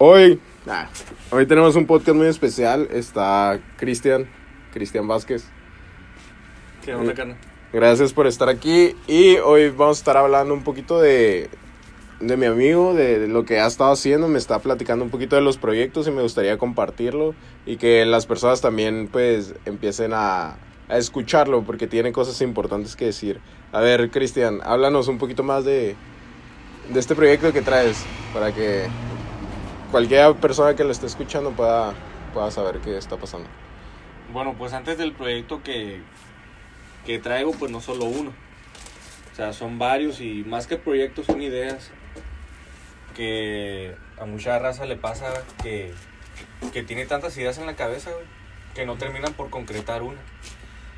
Hoy, 0.00 0.38
ah, 0.68 0.88
hoy 1.32 1.44
tenemos 1.46 1.74
un 1.74 1.84
podcast 1.84 2.16
muy 2.16 2.28
especial. 2.28 2.86
Está 2.92 3.58
Cristian, 3.76 4.28
Cristian 4.72 5.08
Vázquez. 5.08 5.44
¿Qué 6.84 6.94
onda, 6.94 7.14
carnal? 7.14 7.36
Gracias 7.72 8.12
por 8.12 8.28
estar 8.28 8.48
aquí. 8.48 8.94
Y 9.08 9.38
hoy 9.38 9.70
vamos 9.70 9.98
a 9.98 10.00
estar 10.00 10.16
hablando 10.16 10.54
un 10.54 10.62
poquito 10.62 11.00
de, 11.00 11.50
de 12.20 12.36
mi 12.36 12.46
amigo, 12.46 12.94
de 12.94 13.26
lo 13.26 13.44
que 13.44 13.58
ha 13.58 13.66
estado 13.66 13.90
haciendo. 13.90 14.28
Me 14.28 14.38
está 14.38 14.60
platicando 14.60 15.04
un 15.04 15.10
poquito 15.10 15.34
de 15.34 15.42
los 15.42 15.58
proyectos 15.58 16.06
y 16.06 16.12
me 16.12 16.22
gustaría 16.22 16.58
compartirlo. 16.58 17.34
Y 17.66 17.76
que 17.76 18.06
las 18.06 18.24
personas 18.24 18.60
también, 18.60 19.08
pues, 19.10 19.56
empiecen 19.64 20.12
a, 20.14 20.58
a 20.88 20.96
escucharlo 20.96 21.64
porque 21.64 21.88
tiene 21.88 22.12
cosas 22.12 22.40
importantes 22.40 22.94
que 22.94 23.06
decir. 23.06 23.40
A 23.72 23.80
ver, 23.80 24.12
Cristian, 24.12 24.60
háblanos 24.62 25.08
un 25.08 25.18
poquito 25.18 25.42
más 25.42 25.64
de, 25.64 25.96
de 26.88 27.00
este 27.00 27.16
proyecto 27.16 27.52
que 27.52 27.62
traes 27.62 28.04
para 28.32 28.54
que 28.54 28.86
cualquier 29.90 30.34
persona 30.36 30.74
que 30.74 30.84
lo 30.84 30.90
esté 30.90 31.06
escuchando 31.06 31.50
pueda, 31.52 31.94
pueda 32.34 32.50
saber 32.50 32.78
qué 32.80 32.96
está 32.96 33.16
pasando. 33.16 33.48
Bueno, 34.32 34.54
pues 34.58 34.72
antes 34.72 34.98
del 34.98 35.12
proyecto 35.12 35.62
que, 35.62 36.00
que 37.06 37.18
traigo, 37.18 37.52
pues 37.52 37.70
no 37.70 37.80
solo 37.80 38.04
uno. 38.04 38.32
O 39.32 39.36
sea, 39.36 39.52
son 39.52 39.78
varios 39.78 40.20
y 40.20 40.44
más 40.44 40.66
que 40.66 40.76
proyectos 40.76 41.26
son 41.26 41.40
ideas 41.40 41.90
que 43.16 43.94
a 44.20 44.24
mucha 44.26 44.58
raza 44.58 44.84
le 44.84 44.96
pasa 44.96 45.26
que, 45.62 45.92
que 46.72 46.82
tiene 46.82 47.06
tantas 47.06 47.36
ideas 47.36 47.58
en 47.58 47.66
la 47.66 47.74
cabeza, 47.76 48.10
güey, 48.12 48.24
que 48.74 48.86
no 48.86 48.96
terminan 48.96 49.32
por 49.34 49.50
concretar 49.50 50.02
una. 50.02 50.18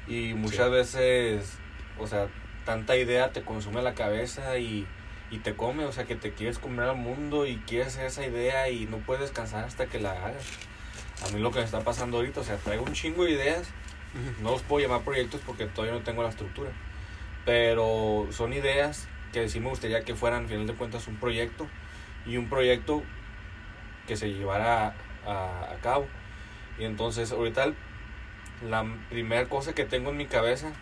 Y 0.09 0.35
muchas 0.35 0.67
Sí. 0.67 0.73
veces, 0.73 1.59
o 1.99 2.07
sea, 2.07 2.29
tanta 2.65 2.97
idea 2.97 3.31
te 3.33 3.43
consume 3.43 3.83
la 3.83 3.95
cabeza 3.95 4.59
y, 4.59 4.87
y 5.31 5.39
te 5.39 5.55
come, 5.55 5.85
o 5.85 5.93
sea, 5.93 6.05
que 6.05 6.17
te 6.17 6.33
quieres 6.33 6.59
comer 6.59 6.89
al 6.89 6.97
mundo 6.97 7.47
y 7.47 7.57
quieres 7.59 7.89
hacer 7.89 8.07
esa 8.07 8.27
idea 8.27 8.69
y 8.69 8.87
no 8.87 8.99
puedes 8.99 9.23
descansar 9.23 9.65
hasta 9.65 9.87
que 9.87 10.01
la 10.01 10.13
hagas. 10.13 10.45
A 11.27 11.33
mí 11.33 11.41
lo 11.41 11.51
que 11.51 11.61
me 11.61 11.65
está 11.65 11.81
pasando 11.81 12.17
ahorita, 12.17 12.41
o 12.41 12.45
sea, 12.45 12.57
traigo 12.57 12.85
un 12.85 12.93
chingo 12.93 13.25
de 13.25 13.33
ideas, 13.33 13.69
no 14.43 14.51
los 14.51 14.63
puedo 14.63 14.85
llamar 14.85 15.03
proyectos 15.03 15.41
porque 15.47 15.67
todavía 15.67 15.97
no 15.97 16.03
tengo 16.03 16.23
la 16.23 16.31
estructura, 16.31 16.71
pero 17.45 18.27
son 18.31 18.53
ideas 18.53 19.07
que 19.33 19.49
sí 19.49 19.61
me 19.61 19.69
gustaría 19.69 20.03
que 20.03 20.17
fueran, 20.17 20.43
al 20.43 20.49
final 20.49 20.67
de 20.67 20.75
cuentas, 20.75 21.07
un 21.07 21.17
proyecto 21.17 21.69
y 22.27 22.37
un 22.37 22.49
proyecto 22.49 23.03
que 24.09 24.17
se 24.17 24.33
llevara 24.33 24.95
a, 25.27 25.73
a 25.73 25.77
cabo. 25.81 26.09
Y 26.79 26.85
entonces, 26.85 27.31
ahorita 27.31 27.73
la 28.69 28.85
primera 29.09 29.49
cosa 29.49 29.75
que 29.75 29.85
tengo 29.85 30.11
en 30.11 30.17
mi 30.17 30.27
cabeza, 30.27 30.73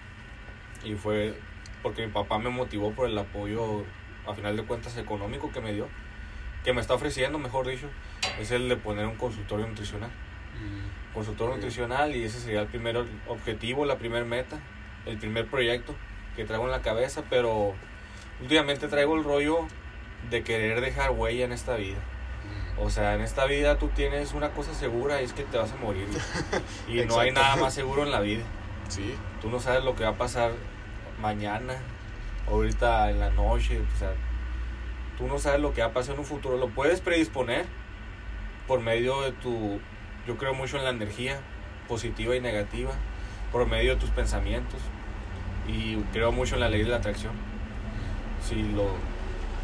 y 0.85 0.95
fue 0.95 1.39
porque 1.83 2.07
mi 2.07 2.13
papá 2.13 2.39
me 2.39 2.51
motivó 2.51 2.93
por 2.93 3.09
el 3.09 3.19
apoyo, 3.19 3.85
a 4.29 4.35
final 4.35 4.57
de 4.57 4.63
cuentas, 4.65 4.97
económico 4.97 5.51
que 5.53 5.61
me 5.61 5.73
dio, 5.73 5.89
que 6.65 6.73
me 6.73 6.81
está 6.81 6.95
ofreciendo, 6.95 7.39
mejor 7.39 7.67
dicho, 7.67 7.89
es 8.41 8.51
el 8.51 8.69
de 8.69 8.77
poner 8.77 9.07
un 9.07 9.17
consultorio 9.17 9.67
nutricional. 9.67 10.11
Consultorio 11.15 11.53
Ok. 11.55 11.59
nutricional 11.59 12.15
y 12.15 12.25
ese 12.25 12.41
sería 12.41 12.61
el 12.61 12.67
primer 12.67 12.97
objetivo, 13.29 13.85
la 13.87 13.97
primera 13.99 14.25
meta, 14.25 14.59
el 15.07 15.17
primer 15.19 15.47
proyecto 15.47 15.95
que 16.37 16.45
traigo 16.45 16.65
en 16.67 16.71
la 16.71 16.83
cabeza, 16.83 17.23
pero 17.31 17.75
últimamente 18.41 18.89
traigo 18.89 19.17
el 19.17 19.25
rollo 19.25 19.67
de 20.31 20.43
querer 20.43 20.81
dejar 20.81 21.11
huella 21.13 21.45
en 21.45 21.53
esta 21.53 21.77
vida. 21.77 21.99
O 22.81 22.91
sea, 22.91 23.15
en 23.15 23.23
esta 23.23 23.45
vida 23.47 23.77
tú 23.79 23.89
tienes 23.89 24.33
una 24.35 24.51
cosa 24.51 24.73
segura 24.75 25.21
y 25.21 25.25
es 25.25 25.33
que 25.33 25.43
te 25.45 25.59
vas 25.59 25.73
a 25.73 25.77
morir. 25.77 26.07
Y 26.89 27.05
no 27.07 27.19
hay 27.19 27.33
nada 27.33 27.57
más 27.57 27.75
seguro 27.75 28.05
en 28.05 28.11
la 28.13 28.21
vida. 28.21 28.45
Sí, 28.89 29.15
Tú 29.41 29.51
no 29.51 29.59
sabes 29.61 29.83
lo 29.85 29.95
que 29.97 30.05
va 30.05 30.11
a 30.11 30.15
pasar 30.15 30.53
mañana, 31.21 31.75
ahorita 32.51 33.11
en 33.11 33.21
la 33.21 33.31
noche, 33.31 33.81
o 33.81 33.99
sea, 33.99 34.13
tú 35.17 35.27
no 35.27 35.39
sabes 35.39 35.61
lo 35.61 35.73
que 35.75 35.81
va 35.81 35.89
a 35.89 35.93
pasar 35.93 36.15
en 36.15 36.21
un 36.21 36.27
futuro. 36.27 36.57
Lo 36.57 36.69
puedes 36.69 37.01
predisponer 37.01 37.67
por 38.67 38.81
medio 38.81 39.23
de 39.23 39.33
tu, 39.33 39.81
yo 40.27 40.37
creo 40.37 40.55
mucho 40.55 40.77
en 40.79 40.85
la 40.85 40.91
energía 40.91 41.41
positiva 41.89 42.37
y 42.37 42.41
negativa, 42.41 42.93
por 43.53 43.67
medio 43.67 43.95
de 43.95 44.01
tus 44.01 44.11
pensamientos. 44.11 44.81
Y 45.67 45.97
creo 46.13 46.33
mucho 46.33 46.55
en 46.55 46.61
la 46.61 46.69
ley 46.69 46.83
de 46.83 46.89
la 46.89 46.97
atracción. 46.97 47.33
Si 48.47 48.55
lo 48.55 48.85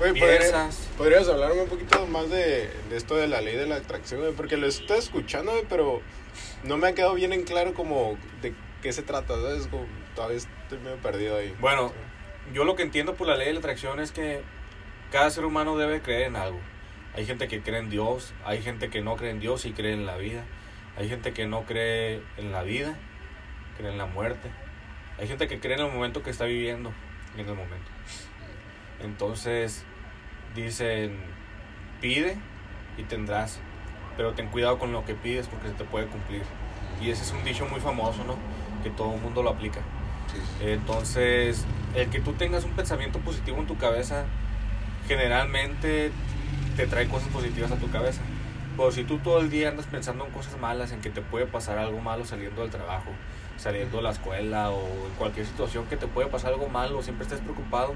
Oye, 0.00 0.08
¿podría- 0.20 0.38
piensas, 0.38 0.88
¿podrías 0.98 1.28
hablarme 1.28 1.62
un 1.62 1.68
poquito 1.68 2.06
más 2.08 2.28
de, 2.30 2.68
de 2.90 2.96
esto 2.96 3.14
de 3.16 3.28
la 3.28 3.40
ley 3.40 3.56
de 3.56 3.66
la 3.66 3.76
atracción? 3.76 4.20
Porque 4.36 4.56
lo 4.56 4.66
estoy 4.66 4.98
escuchando, 4.98 5.52
pero 5.68 6.02
no 6.64 6.76
me 6.76 6.88
ha 6.88 6.94
quedado 6.94 7.14
bien 7.14 7.32
en 7.32 7.44
claro 7.44 7.72
como 7.74 8.16
de 8.42 8.54
qué 8.82 8.92
se 8.92 9.02
trata, 9.02 9.34
¿sabes? 9.34 9.66
Como, 9.68 9.84
todavía 10.14 10.38
estoy 10.38 10.78
medio 10.78 10.96
perdido 10.96 11.36
ahí. 11.38 11.54
Bueno, 11.60 11.92
yo 12.52 12.64
lo 12.64 12.76
que 12.76 12.82
entiendo 12.82 13.14
por 13.14 13.26
la 13.26 13.36
ley 13.36 13.48
de 13.48 13.54
la 13.54 13.58
atracción 13.60 14.00
es 14.00 14.12
que 14.12 14.42
cada 15.10 15.30
ser 15.30 15.44
humano 15.44 15.76
debe 15.76 16.02
creer 16.02 16.22
en 16.22 16.36
algo. 16.36 16.58
Hay 17.14 17.26
gente 17.26 17.48
que 17.48 17.62
cree 17.62 17.78
en 17.78 17.90
Dios, 17.90 18.34
hay 18.44 18.60
gente 18.60 18.90
que 18.90 19.00
no 19.00 19.16
cree 19.16 19.30
en 19.30 19.40
Dios 19.40 19.64
y 19.64 19.72
cree 19.72 19.92
en 19.92 20.04
la 20.04 20.16
vida. 20.16 20.44
Hay 20.96 21.08
gente 21.08 21.32
que 21.32 21.46
no 21.46 21.64
cree 21.64 22.22
en 22.36 22.52
la 22.52 22.62
vida, 22.62 22.96
cree 23.76 23.90
en 23.90 23.98
la 23.98 24.06
muerte. 24.06 24.50
Hay 25.18 25.28
gente 25.28 25.46
que 25.48 25.60
cree 25.60 25.74
en 25.74 25.86
el 25.86 25.92
momento 25.92 26.22
que 26.22 26.30
está 26.30 26.44
viviendo, 26.44 26.92
en 27.36 27.48
el 27.48 27.54
momento. 27.54 27.90
Entonces, 29.00 29.84
dicen, 30.54 31.18
pide 32.00 32.36
y 32.96 33.04
tendrás, 33.04 33.60
pero 34.16 34.34
ten 34.34 34.48
cuidado 34.48 34.78
con 34.78 34.92
lo 34.92 35.04
que 35.04 35.14
pides 35.14 35.48
porque 35.48 35.68
se 35.68 35.74
te 35.74 35.84
puede 35.84 36.06
cumplir. 36.06 36.42
Y 37.00 37.10
ese 37.10 37.22
es 37.22 37.32
un 37.32 37.44
dicho 37.44 37.66
muy 37.66 37.80
famoso, 37.80 38.24
¿no? 38.24 38.36
Que 38.82 38.90
todo 38.90 39.14
el 39.14 39.20
mundo 39.20 39.42
lo 39.42 39.50
aplica. 39.50 39.80
Entonces, 40.60 41.64
el 41.94 42.08
que 42.10 42.20
tú 42.20 42.32
tengas 42.32 42.64
un 42.64 42.72
pensamiento 42.72 43.18
positivo 43.20 43.58
en 43.58 43.66
tu 43.66 43.76
cabeza, 43.76 44.24
generalmente 45.06 46.10
te 46.76 46.86
trae 46.86 47.08
cosas 47.08 47.28
positivas 47.28 47.70
a 47.72 47.76
tu 47.76 47.90
cabeza. 47.90 48.22
Pero 48.76 48.90
si 48.90 49.04
tú 49.04 49.18
todo 49.18 49.40
el 49.40 49.50
día 49.50 49.68
andas 49.68 49.86
pensando 49.86 50.26
en 50.26 50.32
cosas 50.32 50.58
malas, 50.58 50.90
en 50.92 51.00
que 51.00 51.10
te 51.10 51.22
puede 51.22 51.46
pasar 51.46 51.78
algo 51.78 52.00
malo 52.00 52.24
saliendo 52.24 52.62
del 52.62 52.70
trabajo, 52.70 53.10
saliendo 53.56 53.98
de 53.98 54.02
la 54.02 54.10
escuela 54.10 54.70
o 54.70 54.84
en 55.06 55.14
cualquier 55.16 55.46
situación 55.46 55.86
que 55.86 55.96
te 55.96 56.08
puede 56.08 56.28
pasar 56.28 56.52
algo 56.52 56.68
malo, 56.68 57.02
siempre 57.02 57.24
estés 57.24 57.40
preocupado, 57.40 57.94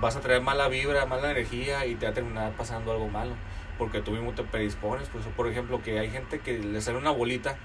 vas 0.00 0.14
a 0.14 0.20
traer 0.20 0.40
mala 0.40 0.68
vibra, 0.68 1.06
mala 1.06 1.32
energía 1.32 1.86
y 1.86 1.96
te 1.96 2.06
va 2.06 2.12
a 2.12 2.14
terminar 2.14 2.52
pasando 2.52 2.92
algo 2.92 3.08
malo. 3.08 3.32
Porque 3.76 4.00
tú 4.00 4.10
mismo 4.10 4.32
te 4.32 4.42
predispones. 4.42 5.08
Pues, 5.08 5.24
por 5.36 5.48
ejemplo, 5.48 5.82
que 5.82 6.00
hay 6.00 6.10
gente 6.10 6.40
que 6.40 6.58
le 6.58 6.80
sale 6.80 6.98
una 6.98 7.10
bolita 7.10 7.56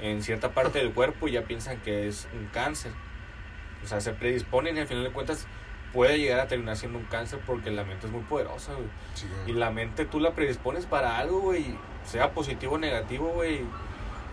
en 0.00 0.22
cierta 0.22 0.50
parte 0.50 0.78
del 0.78 0.92
cuerpo 0.92 1.26
y 1.26 1.32
ya 1.32 1.42
piensan 1.42 1.78
que 1.78 2.06
es 2.06 2.28
un 2.32 2.46
cáncer. 2.46 2.92
O 3.84 3.86
sea, 3.86 4.00
se 4.00 4.12
predisponen 4.12 4.76
y 4.76 4.80
al 4.80 4.86
final 4.86 5.04
de 5.04 5.10
cuentas 5.10 5.46
puede 5.92 6.18
llegar 6.18 6.40
a 6.40 6.48
terminar 6.48 6.76
siendo 6.76 6.98
un 6.98 7.04
cáncer 7.04 7.40
porque 7.46 7.70
la 7.70 7.84
mente 7.84 8.06
es 8.06 8.12
muy 8.12 8.22
poderosa, 8.22 8.72
güey. 8.74 8.86
Sí, 9.14 9.26
Y 9.46 9.52
la 9.52 9.70
mente 9.70 10.04
tú 10.04 10.20
la 10.20 10.32
predispones 10.32 10.86
para 10.86 11.18
algo, 11.18 11.40
güey, 11.40 11.76
sea 12.06 12.30
positivo 12.32 12.74
o 12.74 12.78
negativo, 12.78 13.28
güey. 13.28 13.60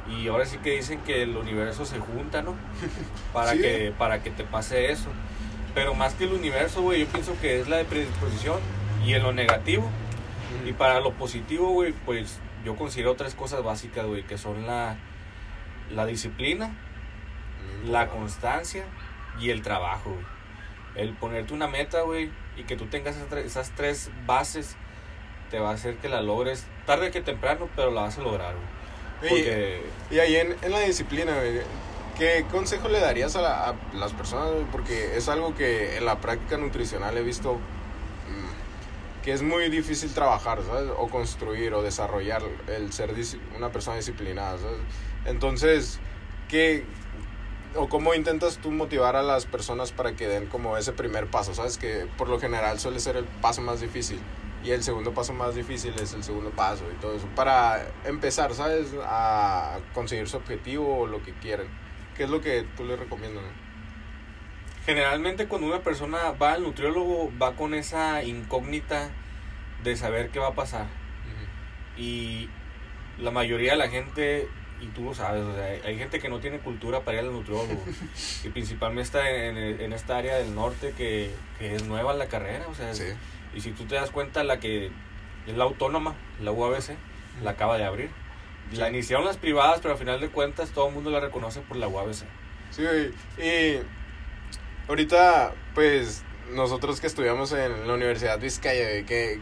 Y 0.09 0.27
ahora 0.27 0.45
sí 0.45 0.57
que 0.59 0.71
dicen 0.71 0.99
que 1.01 1.21
el 1.23 1.35
universo 1.38 1.85
se 1.85 1.99
junta, 1.99 2.41
¿no? 2.41 2.55
Para, 3.33 3.51
Sí. 3.51 3.61
que, 3.61 3.93
para 3.97 4.23
que 4.23 4.31
te 4.31 4.43
pase 4.43 4.91
eso. 4.91 5.09
Pero 5.75 5.93
más 5.93 6.13
que 6.15 6.23
el 6.23 6.33
universo, 6.33 6.81
güey, 6.81 7.01
yo 7.01 7.05
pienso 7.07 7.35
que 7.41 7.59
es 7.59 7.67
la 7.67 7.77
de 7.77 7.85
predisposición 7.85 8.57
y 9.05 9.13
en 9.13 9.21
lo 9.23 9.33
negativo. 9.33 9.88
Y 10.65 10.73
para 10.73 10.99
lo 10.99 11.11
positivo, 11.13 11.69
güey, 11.69 11.93
pues 12.05 12.39
yo 12.65 12.75
considero 12.75 13.13
tres 13.15 13.35
cosas 13.35 13.63
básicas, 13.63 14.05
güey, 14.07 14.23
que 14.23 14.38
son 14.39 14.65
la, 14.65 14.97
la 15.91 16.05
disciplina, 16.07 16.71
la 17.85 18.07
constancia 18.07 18.85
y 19.39 19.50
el 19.51 19.61
trabajo, 19.61 20.11
güey. 20.11 20.25
El 20.95 21.13
ponerte 21.13 21.53
una 21.53 21.67
meta, 21.67 22.01
güey, 22.01 22.29
y 22.57 22.63
que 22.63 22.75
tú 22.75 22.85
tengas 22.88 23.16
esas 23.45 23.72
tres, 23.75 24.09
bases, 24.25 24.75
te 25.51 25.59
va 25.59 25.69
a 25.72 25.73
hacer 25.73 25.95
que 25.97 26.09
la 26.09 26.22
logres 26.22 26.66
tarde 26.85 27.11
que 27.11 27.22
temprano, 27.22 27.69
pero 27.75 27.91
la 27.91 28.01
vas 28.01 28.17
a 28.17 28.22
lograr, 28.22 28.53
güey. 28.55 29.29
Porque, 29.29 29.81
Y 30.11 30.19
ahí 30.19 30.35
en, 30.35 30.55
en 30.61 30.72
la 30.72 30.79
disciplina, 30.81 31.35
güey, 31.35 31.61
¿qué 32.17 32.45
consejo 32.51 32.88
le 32.89 33.00
darías 33.00 33.35
a, 33.35 33.41
la- 33.41 33.69
a 33.69 33.75
las 33.94 34.13
personas? 34.13 34.51
güey? 34.51 34.66
Porque 34.72 35.16
es 35.17 35.29
algo 35.29 35.56
que 35.56 35.97
en 35.97 36.06
la 36.06 36.19
práctica 36.19 36.57
nutricional 36.57 37.17
he 37.17 37.21
visto 37.23 37.53
mm, 37.56 39.23
que 39.23 39.33
es 39.33 39.41
muy 39.41 39.69
difícil 39.69 40.13
trabajar, 40.13 40.59
¿sabes? 40.66 40.89
O 40.97 41.07
construir 41.09 41.74
o 41.74 41.81
desarrollar 41.81 42.41
el 42.68 42.91
ser 42.94 43.13
una 43.57 43.69
persona 43.69 43.97
disciplinada, 43.97 44.57
¿sabes? 44.57 44.80
Entonces, 45.25 46.00
¿qué 46.47 46.83
o 47.75 47.89
cómo 47.89 48.13
intentas 48.13 48.57
tú 48.57 48.71
motivar 48.71 49.16
a 49.16 49.24
las 49.24 49.45
personas 49.45 49.92
para 49.92 50.16
que 50.16 50.27
den 50.27 50.48
como 50.48 50.77
ese 50.77 50.94
primer 50.94 51.27
paso? 51.27 51.54
¿Sabes? 51.54 51.77
Que 51.77 52.07
por 52.18 52.30
lo 52.30 52.39
general 52.39 52.80
suele 52.80 53.00
ser 53.00 53.18
el 53.18 53.25
paso 53.25 53.62
más 53.62 53.81
difícil. 53.81 54.19
Y 54.63 54.71
el 54.71 54.83
segundo 54.83 55.13
paso 55.13 55.33
más 55.33 55.56
difícil 55.56 55.94
es 56.01 56.13
el 56.13 56.24
segundo 56.24 56.50
paso 56.51 56.83
y 56.92 57.00
todo 57.00 57.16
eso. 57.16 57.27
Para 57.36 57.88
empezar, 58.04 58.54
¿sabes? 58.54 58.88
A 59.04 59.80
conseguir 59.94 60.27
su 60.27 60.38
objetivo 60.38 61.00
o 61.00 61.07
lo 61.07 61.24
que 61.24 61.33
quieren. 61.33 61.68
¿Qué 62.18 62.24
es 62.25 62.30
lo 62.30 62.42
que 62.42 62.66
tú 62.75 62.83
les 62.83 63.00
recomiendas? 63.00 63.44
no? 63.44 63.69
generalmente 64.89 65.48
cuando 65.48 65.68
una 65.68 65.81
persona 65.81 66.31
va 66.31 66.54
al 66.54 66.63
nutriólogo, 66.63 67.31
va 67.39 67.56
con 67.56 67.75
esa 67.75 68.24
incógnita 68.24 69.12
de 69.83 69.95
saber 69.95 70.31
qué 70.31 70.39
va 70.39 70.48
a 70.48 70.56
pasar. 70.56 70.88
Y 71.95 72.50
la 73.19 73.30
mayoría 73.30 73.74
de 73.74 73.77
la 73.77 73.89
gente, 73.89 74.48
y 74.81 74.87
tú 74.87 75.03
lo 75.03 75.13
sabes, 75.13 75.43
o 75.43 75.53
sea, 75.55 75.65
hay- 75.85 75.97
gente 75.97 76.19
que 76.19 76.29
no 76.29 76.39
tiene 76.39 76.59
cultura 76.59 77.01
para 77.01 77.19
ir 77.21 77.25
al 77.27 77.31
nutriólogo. 77.33 77.83
y 78.43 78.49
principalmente 78.49 79.03
está 79.03 79.29
en, 79.29 79.57
en 79.57 79.93
esta 79.93 80.17
área 80.17 80.35
del 80.37 80.55
norte 80.55 80.93
que, 80.97 81.31
que 81.57 81.75
es 81.75 81.83
nueva 81.85 82.13
la 82.13 82.27
carrera. 82.27 82.65
O 82.69 82.75
sea, 82.75 82.93
Sí. 82.93 83.05
y 83.55 83.61
si 83.61 83.71
tú 83.71 83.85
te 83.85 83.95
das 83.95 84.09
cuenta, 84.11 84.43
la 84.43 84.59
que 84.59 84.91
Es 85.47 85.57
la 85.57 85.63
autónoma, 85.63 86.15
la 86.41 86.51
UABC, 86.51 86.95
la 87.43 87.51
acaba 87.51 87.77
de 87.77 87.85
abrir. 87.85 88.09
La 88.73 88.87
iniciaron 88.89 89.25
las 89.25 89.37
privadas, 89.37 89.79
pero 89.81 89.93
al 89.95 89.99
final 89.99 90.21
de 90.21 90.29
cuentas 90.29 90.69
todo 90.69 90.89
el 90.89 90.93
mundo 90.93 91.09
la 91.09 91.19
reconoce 91.19 91.61
por 91.61 91.77
la 91.77 91.87
UABC. 91.87 92.23
Sí, 92.71 92.83
güey. 92.83 93.11
Y 93.43 93.79
ahorita, 94.87 95.53
pues, 95.75 96.23
nosotros 96.53 96.99
que 97.01 97.07
estudiamos 97.07 97.51
en 97.51 97.87
la 97.87 97.93
Universidad 97.93 98.39
Vizcaya, 98.39 99.05
que 99.05 99.39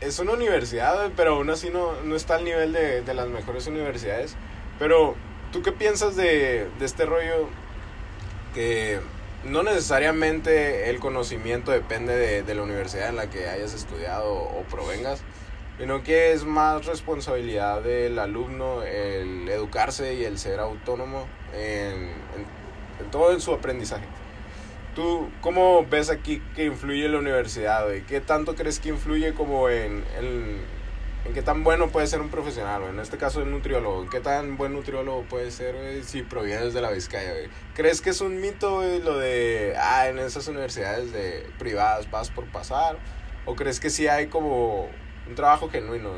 es 0.00 0.18
una 0.20 0.32
universidad, 0.32 1.10
pero 1.16 1.34
aún 1.36 1.50
así 1.50 1.70
no, 1.70 2.00
no 2.02 2.14
está 2.14 2.36
al 2.36 2.44
nivel 2.44 2.72
de, 2.72 3.02
de 3.02 3.14
las 3.14 3.28
mejores 3.28 3.66
universidades. 3.66 4.36
Pero, 4.78 5.14
¿tú 5.52 5.62
qué 5.62 5.72
piensas 5.72 6.16
de, 6.16 6.68
de 6.78 6.84
este 6.84 7.06
rollo 7.06 7.48
que 8.54 9.00
no 9.44 9.62
necesariamente 9.62 10.90
el 10.90 11.00
conocimiento 11.00 11.70
depende 11.70 12.16
de, 12.16 12.42
de 12.42 12.54
la 12.54 12.62
universidad 12.62 13.08
en 13.08 13.16
la 13.16 13.30
que 13.30 13.48
hayas 13.48 13.74
estudiado 13.74 14.32
o 14.34 14.64
provengas? 14.70 15.22
sino 15.78 16.02
que 16.02 16.32
es 16.32 16.44
más 16.44 16.86
responsabilidad 16.86 17.82
del 17.82 18.18
alumno 18.18 18.82
el 18.82 19.48
educarse 19.48 20.14
y 20.14 20.24
el 20.24 20.38
ser 20.38 20.58
autónomo 20.58 21.26
en, 21.54 22.10
todo 23.12 23.32
en 23.32 23.40
su 23.40 23.54
aprendizaje. 23.54 24.04
¿Tú 24.96 25.30
cómo 25.40 25.86
ves 25.86 26.10
aquí 26.10 26.42
que 26.56 26.64
influye 26.64 27.08
la 27.08 27.18
universidad? 27.18 27.86
¿Qué 28.08 28.20
tanto 28.20 28.56
crees 28.56 28.80
que 28.80 28.88
influye 28.88 29.32
como 29.34 29.68
en, 29.68 30.04
en, 30.18 30.60
en 31.28 31.34
qué 31.34 31.42
tan 31.42 31.62
bueno 31.62 31.88
puede 31.88 32.06
ser 32.06 32.22
un 32.22 32.30
profesional? 32.30 32.82
En 32.84 32.98
este 32.98 33.18
caso 33.18 33.42
el 33.42 33.50
nutriólogo. 33.50 34.08
¿Qué 34.08 34.20
tan 34.20 34.56
buen 34.56 34.72
nutriólogo 34.72 35.22
puede 35.24 35.50
ser 35.50 36.02
si 36.02 36.22
provienes 36.22 36.72
de 36.72 36.80
la 36.80 36.90
Vizcaya? 36.90 37.32
¿Crees 37.74 38.00
que 38.00 38.10
es 38.10 38.22
un 38.22 38.40
mito 38.40 38.82
lo 39.04 39.18
de, 39.18 39.74
ah, 39.78 40.08
en 40.08 40.18
esas 40.18 40.48
universidades 40.48 41.12
de 41.12 41.46
privadas 41.58 42.10
vas 42.10 42.30
por 42.30 42.46
pasar? 42.46 42.96
¿O 43.44 43.54
crees 43.54 43.78
que 43.78 43.90
sí 43.90 44.08
hay 44.08 44.28
como 44.28 44.88
un 45.26 45.34
trabajo 45.34 45.68
genuino, 45.68 46.10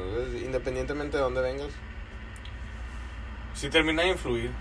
independientemente 0.45 1.17
de 1.17 1.23
dónde 1.25 1.41
vengas. 1.41 1.73
Sí 3.55 3.69
termina 3.69 4.03
de 4.03 4.11
influir. 4.11 4.53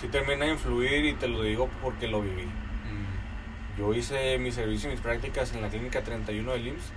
Sí 0.00 0.08
termina 0.08 0.46
de 0.46 0.52
influir 0.52 1.04
y 1.04 1.14
te 1.14 1.28
lo 1.28 1.42
digo 1.42 1.70
porque 1.80 2.08
lo 2.08 2.20
viví. 2.20 2.46
Mm. 2.46 3.78
Yo 3.78 3.94
hice 3.94 4.38
mi 4.38 4.50
servicio 4.50 4.88
y 4.90 4.92
mis 4.92 5.00
prácticas 5.00 5.54
en 5.54 5.62
la 5.62 5.68
clínica 5.68 6.02
31 6.02 6.52
del 6.52 6.66
IMSS 6.66 6.92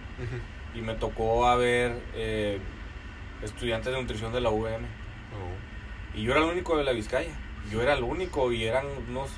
y 0.80 0.82
me 0.82 0.94
tocó 0.94 1.48
a 1.48 1.56
ver 1.56 2.00
eh, 2.16 2.60
estudiantes 3.44 3.92
de 3.94 4.00
nutrición 4.00 4.32
de 4.32 4.42
la 4.42 4.50
UVM. 4.50 4.86
Oh. 4.86 6.18
Y 6.18 6.24
yo 6.24 6.32
era 6.32 6.42
el 6.42 6.50
único 6.50 6.78
de 6.78 6.84
la 6.84 6.94
Vizcaya. 6.94 7.32
Yo 7.72 7.82
era 7.82 7.94
el 7.94 8.04
único 8.04 8.52
y 8.52 8.64
eran 8.64 8.86
unos 9.10 9.30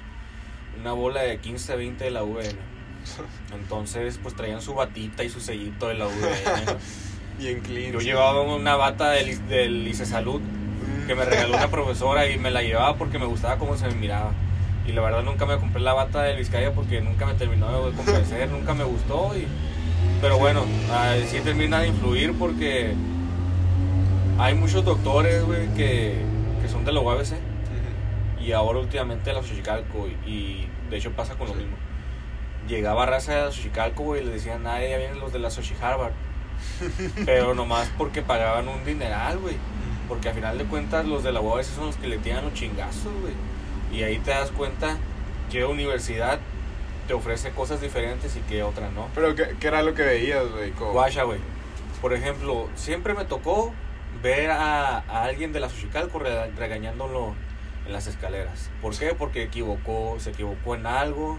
una 0.80 0.94
bola 0.94 1.22
de 1.22 1.40
15, 1.40 1.76
20 1.76 2.04
de 2.04 2.12
la 2.12 2.24
UVM. 2.24 2.58
Entonces, 3.54 4.20
pues 4.22 4.36
traían 4.36 4.62
su 4.62 4.74
batita 4.74 5.24
y 5.24 5.30
su 5.30 5.42
sellito 5.42 5.88
de 5.88 5.96
la 5.96 6.06
UVM. 6.08 6.78
Bien 7.40 7.60
clean. 7.62 7.94
Yo 7.94 8.00
llevaba 8.00 8.42
una 8.42 8.76
bata 8.76 9.10
del, 9.10 9.48
del 9.48 9.88
ICE 9.88 10.06
Salud 10.06 10.42
que 11.08 11.16
me 11.16 11.26
regaló 11.26 11.58
una 11.58 11.70
profesora 11.70 12.30
y 12.30 12.38
me 12.38 12.52
la 12.52 12.62
llevaba 12.62 12.96
porque 12.96 13.18
me 13.18 13.26
gustaba 13.26 13.58
cómo 13.58 13.76
se 13.76 13.88
me 13.88 13.96
miraba. 13.96 14.32
Y 14.88 14.92
la 14.92 15.02
verdad 15.02 15.24
nunca 15.24 15.46
me 15.46 15.58
compré 15.58 15.82
la 15.82 15.94
bata 15.94 16.22
de 16.22 16.36
Vizcaya 16.36 16.74
porque 16.74 17.02
nunca 17.02 17.26
me 17.26 17.34
terminó 17.34 17.90
de 17.90 17.96
convencer, 17.96 18.50
nunca 18.50 18.74
me 18.74 18.84
gustó. 18.84 19.36
Y... 19.36 19.48
Pero 20.22 20.38
bueno, 20.38 20.66
ah, 20.92 21.16
sí 21.28 21.40
termina 21.40 21.80
de 21.80 21.88
influir 21.88 22.34
porque 22.38 22.94
hay 24.38 24.54
muchos 24.56 24.86
doctores, 24.86 25.44
güey, 25.44 25.68
que, 25.74 26.22
que 26.62 26.68
son 26.68 26.86
de 26.86 26.92
la 26.92 27.00
UABC 27.00 27.34
y 28.40 28.52
ahora 28.54 28.80
últimamente 28.80 29.30
de 29.30 29.36
la 29.36 29.44
Xochicalco 29.44 30.08
y, 30.08 30.30
y 30.30 30.70
de 30.90 30.98
hecho 30.98 31.12
pasa 31.12 31.36
con 31.36 31.48
lo 31.48 31.54
mismo. 31.56 31.76
Llegaba 32.68 33.06
raza 33.06 33.34
de 33.34 33.42
la 33.46 33.52
Xochicalco, 33.52 34.04
güey, 34.04 34.22
y 34.22 34.26
le 34.26 34.32
decían, 34.32 34.66
ah, 34.68 34.80
ya 34.82 34.98
vienen 34.98 35.20
los 35.20 35.34
de 35.34 35.40
la 35.40 35.50
Xochi 35.50 35.74
Harvard. 35.82 36.14
Pero 37.26 37.54
nomás 37.54 37.92
porque 37.98 38.22
pagaban 38.22 38.68
un 38.68 38.86
dineral, 38.86 39.40
güey. 39.40 39.56
Porque 40.08 40.30
al 40.30 40.36
final 40.36 40.58
de 40.58 40.66
cuentas 40.66 41.06
los 41.06 41.24
de 41.24 41.32
la 41.32 41.42
UABC 41.42 41.66
son 41.66 41.88
los 41.88 41.96
que 41.96 42.08
le 42.08 42.18
tiran 42.18 42.44
los 42.44 42.54
chingazos, 42.54 43.14
güey. 43.22 43.34
Y 43.92 44.04
ahí 44.04 44.20
te 44.20 44.32
das 44.32 44.52
cuenta 44.52 44.98
que 45.52 45.66
universidad 45.66 46.40
te 47.12 47.16
ofrece 47.18 47.50
cosas 47.52 47.82
diferentes 47.82 48.38
y 48.38 48.40
que 48.40 48.64
otra 48.64 48.90
no. 48.90 49.10
Pero, 49.14 49.36
¿qué, 49.36 49.58
qué 49.60 49.68
era 49.68 49.82
lo 49.84 49.94
que 49.94 50.02
veías, 50.04 50.50
güey? 50.50 50.72
Guacha, 50.72 51.24
güey. 51.24 51.40
Por 52.00 52.14
ejemplo, 52.14 52.70
siempre 52.76 53.14
me 53.14 53.26
tocó 53.26 53.74
ver 54.24 54.50
a, 54.50 55.00
a 55.00 55.24
alguien 55.26 55.52
de 55.52 55.60
la 55.60 55.68
Xochicalco 55.68 56.20
re- 56.20 56.52
regañándolo 56.52 57.36
en 57.86 57.92
las 57.92 58.08
escaleras. 58.08 58.70
¿Por 58.82 58.98
qué? 58.98 59.14
Porque 59.14 59.44
equivocó, 59.44 60.16
se 60.22 60.30
equivocó 60.30 60.74
en 60.76 60.86
algo 60.88 61.38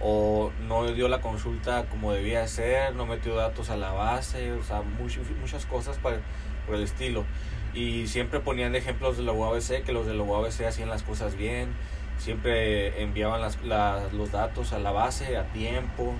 o 0.00 0.52
no 0.66 0.90
dio 0.90 1.06
la 1.08 1.20
consulta 1.20 1.84
como 1.90 2.12
debía 2.14 2.48
ser, 2.48 2.94
no 2.94 3.04
metió 3.04 3.34
datos 3.34 3.68
a 3.68 3.76
la 3.76 3.92
base, 3.92 4.52
o 4.52 4.62
sea, 4.62 4.80
much- 4.80 5.18
muchas 5.38 5.66
cosas 5.66 5.98
para, 5.98 6.16
por 6.64 6.76
el 6.76 6.82
estilo. 6.82 7.26
Y 7.74 8.06
siempre 8.06 8.40
ponían 8.40 8.74
ejemplos 8.74 9.18
de 9.18 9.22
la 9.24 9.32
UABC, 9.32 9.84
que 9.84 9.92
los 9.92 10.06
de 10.06 10.14
la 10.14 10.22
UABC 10.22 10.62
hacían 10.66 10.88
las 10.88 11.02
cosas 11.02 11.36
bien, 11.36 11.68
siempre 12.20 13.02
enviaban 13.02 13.40
las, 13.40 13.58
los 14.12 14.30
datos 14.30 14.72
a 14.72 14.78
la 14.78 14.92
base 14.92 15.36
a 15.36 15.44
tiempo. 15.52 16.14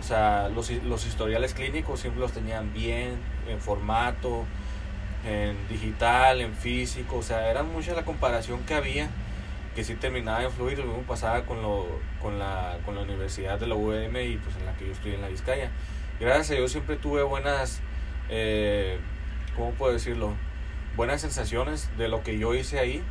O 0.00 0.02
sea, 0.02 0.48
los, 0.48 0.70
los 0.70 1.06
historiales 1.06 1.54
clínicos 1.54 2.00
siempre 2.00 2.20
los 2.20 2.32
tenían 2.32 2.72
bien, 2.72 3.18
en 3.48 3.60
formato, 3.60 4.44
en 5.26 5.56
digital, 5.68 6.40
en 6.40 6.54
físico. 6.54 7.18
O 7.18 7.22
sea, 7.22 7.50
era 7.50 7.62
mucha 7.62 7.94
la 7.94 8.04
comparación 8.04 8.64
que 8.64 8.74
había 8.74 9.08
que 9.78 9.84
sí 9.84 9.94
terminaba 9.94 10.40
de 10.40 10.46
influir. 10.46 10.78
Lo 10.78 10.86
mismo 10.86 11.02
pasaba 11.02 11.44
con, 11.44 11.62
lo, 11.62 11.86
con, 12.20 12.38
la, 12.38 12.78
con 12.84 12.96
la 12.96 13.02
Universidad 13.02 13.60
de 13.60 13.68
la 13.68 13.76
UVM 13.76 14.16
y 14.16 14.36
pues 14.36 14.56
en 14.56 14.66
la 14.66 14.72
que 14.76 14.86
yo 14.86 14.92
estudié 14.92 15.14
en 15.14 15.20
la 15.20 15.28
Vizcaya. 15.28 15.70
Gracias 16.18 16.50
a 16.50 16.54
Dios 16.54 16.72
siempre 16.72 16.96
tuve 16.96 17.22
buenas, 17.22 17.80
eh, 18.28 18.98
¿cómo 19.54 19.70
puedo 19.72 19.92
decirlo? 19.92 20.34
Buenas 20.96 21.20
sensaciones 21.20 21.96
de 21.96 22.08
lo 22.08 22.24
que 22.24 22.38
yo 22.38 22.54
hice 22.54 22.80
ahí. 22.80 23.04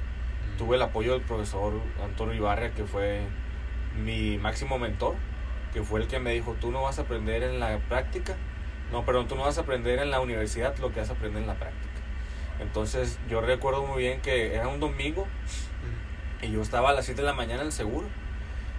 Tuve 0.57 0.75
el 0.75 0.81
apoyo 0.81 1.13
del 1.13 1.21
profesor 1.21 1.73
Antonio 2.03 2.33
Ibarra, 2.33 2.71
que 2.71 2.85
fue 2.85 3.21
mi 4.03 4.37
máximo 4.37 4.79
mentor, 4.79 5.15
que 5.73 5.83
fue 5.83 6.01
el 6.01 6.07
que 6.07 6.19
me 6.19 6.33
dijo, 6.33 6.55
tú 6.59 6.71
no 6.71 6.83
vas 6.83 6.99
a 6.99 7.03
aprender 7.03 7.43
en 7.43 7.59
la 7.59 7.77
práctica, 7.77 8.35
no, 8.91 9.05
perdón, 9.05 9.27
tú 9.27 9.35
no 9.35 9.43
vas 9.43 9.57
a 9.57 9.61
aprender 9.61 9.99
en 9.99 10.11
la 10.11 10.19
universidad 10.19 10.77
lo 10.77 10.91
que 10.91 11.01
vas 11.01 11.09
a 11.09 11.13
aprender 11.13 11.41
en 11.41 11.47
la 11.47 11.55
práctica. 11.55 11.87
Entonces 12.59 13.19
yo 13.29 13.41
recuerdo 13.41 13.85
muy 13.85 14.01
bien 14.03 14.21
que 14.21 14.55
era 14.55 14.67
un 14.67 14.79
domingo 14.79 15.27
y 16.41 16.51
yo 16.51 16.61
estaba 16.61 16.89
a 16.89 16.93
las 16.93 17.05
7 17.05 17.21
de 17.21 17.27
la 17.27 17.33
mañana 17.33 17.61
en 17.61 17.67
el 17.67 17.73
seguro. 17.73 18.07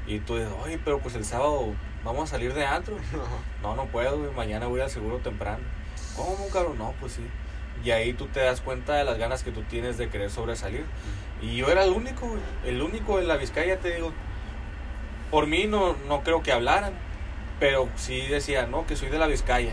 Y 0.07 0.21
tú 0.21 0.37
dices, 0.37 0.53
oye, 0.65 0.81
pero 0.83 1.01
pues 1.01 1.15
el 1.15 1.25
sábado 1.25 1.75
vamos 2.05 2.25
a 2.25 2.27
salir 2.27 2.55
de 2.55 2.65
antro. 2.65 2.97
No, 3.63 3.75
no 3.75 3.87
puedo, 3.87 4.33
mañana 4.33 4.67
voy 4.67 4.81
al 4.81 4.89
seguro 4.89 5.19
temprano. 5.19 5.65
¿Cómo, 6.17 6.49
cabrón? 6.53 6.79
No, 6.79 6.95
pues 7.01 7.13
sí. 7.13 7.27
Y 7.85 7.91
ahí 7.91 8.13
tú 8.13 8.27
te 8.27 8.41
das 8.41 8.61
cuenta 8.61 8.95
de 8.95 9.05
las 9.05 9.19
ganas 9.19 9.43
que 9.43 9.51
tú 9.51 9.63
tienes 9.63 9.99
de 9.99 10.09
querer 10.09 10.31
sobresalir. 10.31 10.85
Y 11.41 11.57
yo 11.57 11.69
era 11.69 11.85
el 11.85 11.91
único, 11.91 12.27
güey, 12.27 12.41
el 12.65 12.83
único 12.83 13.19
en 13.19 13.29
la 13.29 13.37
Vizcaya, 13.37 13.79
te 13.79 13.95
digo. 13.95 14.13
Por 15.31 15.47
mí 15.47 15.67
no, 15.67 15.95
no 16.09 16.23
creo 16.23 16.43
que 16.43 16.53
hablaran, 16.53 16.93
pero 17.61 17.89
sí 17.97 18.27
decía, 18.27 18.67
no, 18.67 18.87
que 18.87 18.97
soy 18.97 19.09
de 19.09 19.19
la 19.19 19.27
Vizcaya. 19.27 19.73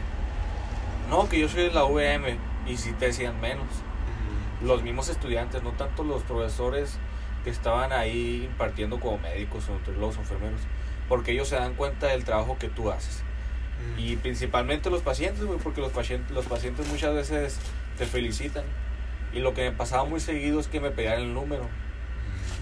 No, 1.10 1.30
que 1.30 1.40
yo 1.40 1.50
soy 1.50 1.64
de 1.64 1.72
la 1.72 1.86
UVM. 1.86 2.38
Y 2.68 2.78
sí 2.78 2.94
te 2.94 3.08
decían 3.08 3.40
menos. 3.42 3.68
Los 4.62 4.84
mismos 4.84 5.10
estudiantes, 5.10 5.64
no 5.64 5.72
tanto 5.72 6.04
los 6.04 6.24
profesores 6.24 6.98
que 7.44 7.52
estaban 7.52 7.94
ahí 7.94 8.44
impartiendo 8.46 9.00
como 9.00 9.20
médicos 9.20 9.70
o 9.70 9.74
nutriólogos 9.74 10.18
enfermeros. 10.18 10.60
Porque 11.08 11.32
ellos 11.32 11.48
se 11.48 11.56
dan 11.56 11.76
cuenta 11.76 12.08
del 12.08 12.24
trabajo 12.24 12.58
que 12.60 12.70
tú 12.70 12.90
haces. 12.92 13.24
Y 13.98 14.16
principalmente 14.16 14.90
los 14.90 15.02
pacientes, 15.02 15.44
güey, 15.44 15.60
porque 15.60 15.82
los 15.82 15.92
pacientes, 15.92 16.32
los 16.32 16.46
pacientes 16.46 16.88
muchas 16.88 17.14
veces 17.14 17.60
te 17.98 18.06
felicitan. 18.06 18.64
Y 19.36 19.40
lo 19.40 19.54
que 19.54 19.70
me 19.70 19.76
pasaba 19.76 20.06
muy 20.06 20.20
seguido 20.20 20.60
es 20.60 20.68
que 20.68 20.80
me 20.80 20.90
pedían 20.92 21.20
el 21.20 21.34
número. 21.34 21.68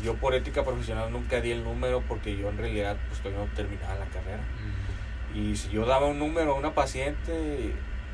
Yo 0.04 0.16
por 0.16 0.34
ética 0.34 0.64
profesional 0.66 1.12
nunca 1.12 1.40
di 1.40 1.52
el 1.52 1.64
número 1.64 2.02
porque 2.08 2.36
yo 2.36 2.50
en 2.50 2.58
realidad 2.58 2.98
pues 3.08 3.22
todavía 3.22 3.46
no 3.46 3.52
terminaba 3.54 3.96
la 3.96 4.06
carrera. 4.08 4.44
Y 5.36 5.56
si 5.56 5.70
yo 5.70 5.86
daba 5.86 6.08
un 6.08 6.20
número 6.20 6.52
a 6.54 6.56
una 6.58 6.74
paciente, 6.74 7.74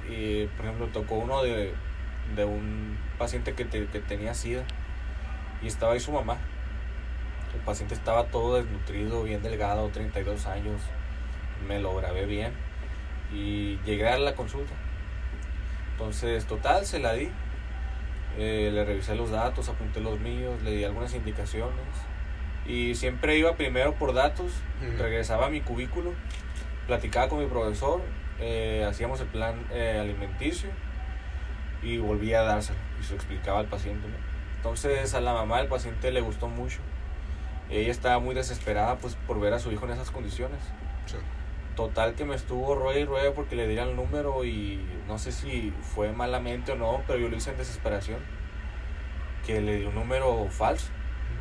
y, 0.10 0.46
por 0.58 0.66
ejemplo, 0.66 0.88
tocó 0.88 1.16
uno 1.16 1.42
de, 1.44 1.74
de 2.36 2.46
un 2.46 2.98
paciente 3.18 3.54
que, 3.54 3.66
te- 3.66 3.88
que 3.88 4.00
tenía 4.00 4.34
SIDA 4.34 4.64
y 5.62 5.68
estaba 5.68 5.94
ahí 5.94 6.00
su 6.00 6.12
mamá. 6.12 6.38
El 7.56 7.62
paciente 7.62 7.94
estaba 7.96 8.26
todo 8.26 8.58
desnutrido, 8.58 9.24
bien 9.24 9.42
delgado, 9.42 9.90
32 9.90 10.46
años. 10.46 10.82
Me 11.68 11.80
lo 11.80 11.96
grabé 11.96 12.26
bien 12.26 12.52
y 13.34 13.78
llegué 13.86 14.08
a 14.08 14.18
la 14.20 14.36
consulta. 14.36 14.74
Entonces, 15.94 16.46
total, 16.46 16.86
se 16.86 17.00
la 17.00 17.14
di. 17.14 17.30
Eh, 18.42 18.72
le 18.72 18.86
revisé 18.86 19.16
los 19.16 19.32
datos, 19.32 19.68
apunté 19.68 20.00
los 20.00 20.18
míos, 20.22 20.62
le 20.64 20.72
di 20.72 20.86
algunas 20.86 21.14
indicaciones. 21.14 21.76
Y 22.66 22.96
siempre 22.96 23.38
iba 23.38 23.56
primero 23.58 23.96
por 23.96 24.14
datos, 24.14 24.54
regresaba 24.98 25.48
a 25.48 25.50
mi 25.50 25.60
cubículo, 25.60 26.14
platicaba 26.88 27.28
con 27.28 27.40
mi 27.40 27.48
profesor, 27.48 28.02
eh, 28.40 28.86
hacíamos 28.88 29.20
el 29.20 29.28
plan 29.28 29.66
eh, 29.72 29.98
alimenticio 30.00 30.70
y 31.82 31.98
volvía 31.98 32.42
a 32.42 32.44
dárselo 32.44 32.80
y 33.02 33.04
se 33.04 33.10
lo 33.12 33.16
explicaba 33.18 33.60
al 33.60 33.66
paciente. 33.66 34.08
¿no? 34.08 34.16
Entonces 34.56 35.14
a 35.14 35.20
la 35.20 35.34
mamá 35.34 35.58
del 35.58 35.68
paciente 35.68 36.10
le 36.12 36.22
gustó 36.22 36.48
mucho. 36.48 36.80
Ella 37.70 37.92
estaba 37.92 38.20
muy 38.20 38.36
desesperada 38.36 38.98
pues 39.00 39.16
por 39.28 39.40
ver 39.42 39.54
a 39.54 39.60
su 39.60 39.72
hijo 39.72 39.86
en 39.86 39.92
esas 39.92 40.12
condiciones. 40.12 40.60
Sí. 41.08 41.18
Total 41.76 42.14
que 42.16 42.26
me 42.26 42.36
estuvo 42.36 42.76
rueda 42.76 43.00
y 43.00 43.06
rueda 43.06 43.34
porque 43.34 43.56
le 43.56 43.68
dieran 43.68 43.90
el 43.90 43.96
número 43.96 44.44
y 44.44 44.86
no 45.08 45.18
sé 45.18 45.32
si 45.32 45.74
fue 45.82 46.12
malamente 46.12 46.74
o 46.74 46.76
no, 46.76 47.02
pero 47.08 47.20
yo 47.20 47.30
lo 47.30 47.38
hice 47.38 47.52
en 47.52 47.58
desesperación. 47.58 48.20
Que 49.46 49.62
le 49.62 49.78
di 49.78 49.86
un 49.86 49.96
número 49.96 50.48
falso, 50.50 50.88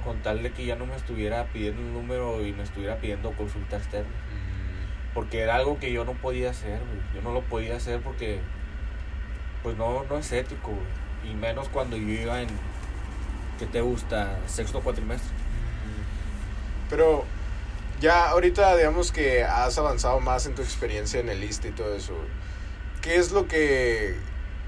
con 0.05 0.23
tal 0.23 0.43
de 0.43 0.53
que 0.53 0.65
ya 0.65 0.77
no 0.77 0.87
me 0.87 0.95
estuviera 0.95 1.45
pidiendo 1.47 1.83
un 1.83 1.93
número 1.93 2.47
y 2.47 2.53
me 2.53 2.63
estuviera 2.63 2.97
pidiendo 2.99 3.33
consulta 3.33 3.77
externa. 3.77 4.13
Porque 5.13 5.41
era 5.41 5.57
algo 5.57 5.79
que 5.79 5.93
yo 5.93 6.05
no 6.05 6.13
podía 6.13 6.51
hacer, 6.51 6.79
güey. 6.79 7.01
Yo 7.15 7.23
no 7.23 7.33
lo 7.33 7.43
podía 7.43 7.77
hacer 7.77 8.01
porque, 8.01 8.41
pues 9.63 9.77
no, 9.77 10.05
no 10.05 10.19
es 10.19 10.31
ético, 10.31 10.69
güey. 10.69 11.33
Y 11.33 11.35
menos 11.35 11.69
cuando 11.69 11.97
yo 11.97 12.09
iba 12.09 12.41
en, 12.41 12.49
¿qué 13.59 13.67
te 13.67 13.81
gusta? 13.81 14.39
Sexto 14.47 14.81
cuatrimestre. 14.81 15.35
Pero 16.89 17.25
ya 18.01 18.29
ahorita 18.31 18.77
digamos 18.77 19.13
que 19.13 19.45
has 19.45 19.79
avanzado 19.79 20.21
más 20.21 20.47
en 20.47 20.55
tu 20.55 20.63
experiencia 20.63 21.21
en 21.21 21.29
el 21.29 21.43
ISTE 21.43 21.69
y 21.69 21.73
todo 21.73 21.95
eso. 21.95 22.15
¿Qué 23.03 23.17
es 23.17 23.33
lo 23.33 23.47
que 23.47 24.17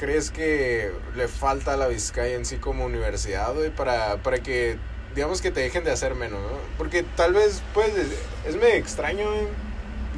crees 0.00 0.30
que 0.30 0.90
le 1.14 1.28
falta 1.28 1.74
a 1.74 1.76
la 1.76 1.86
Vizcaya 1.86 2.34
en 2.34 2.46
sí 2.46 2.56
como 2.56 2.86
universidad, 2.86 3.52
güey, 3.54 3.68
para, 3.68 4.16
para 4.22 4.38
que 4.38 4.78
digamos 5.14 5.42
que 5.42 5.50
te 5.50 5.60
dejen 5.60 5.84
de 5.84 5.90
hacer 5.90 6.14
menos, 6.14 6.40
¿no? 6.40 6.56
Porque 6.78 7.02
tal 7.02 7.34
vez, 7.34 7.62
pues, 7.74 7.90
es 8.46 8.56
medio 8.56 8.76
extraño, 8.76 9.26
güey, 9.30 9.46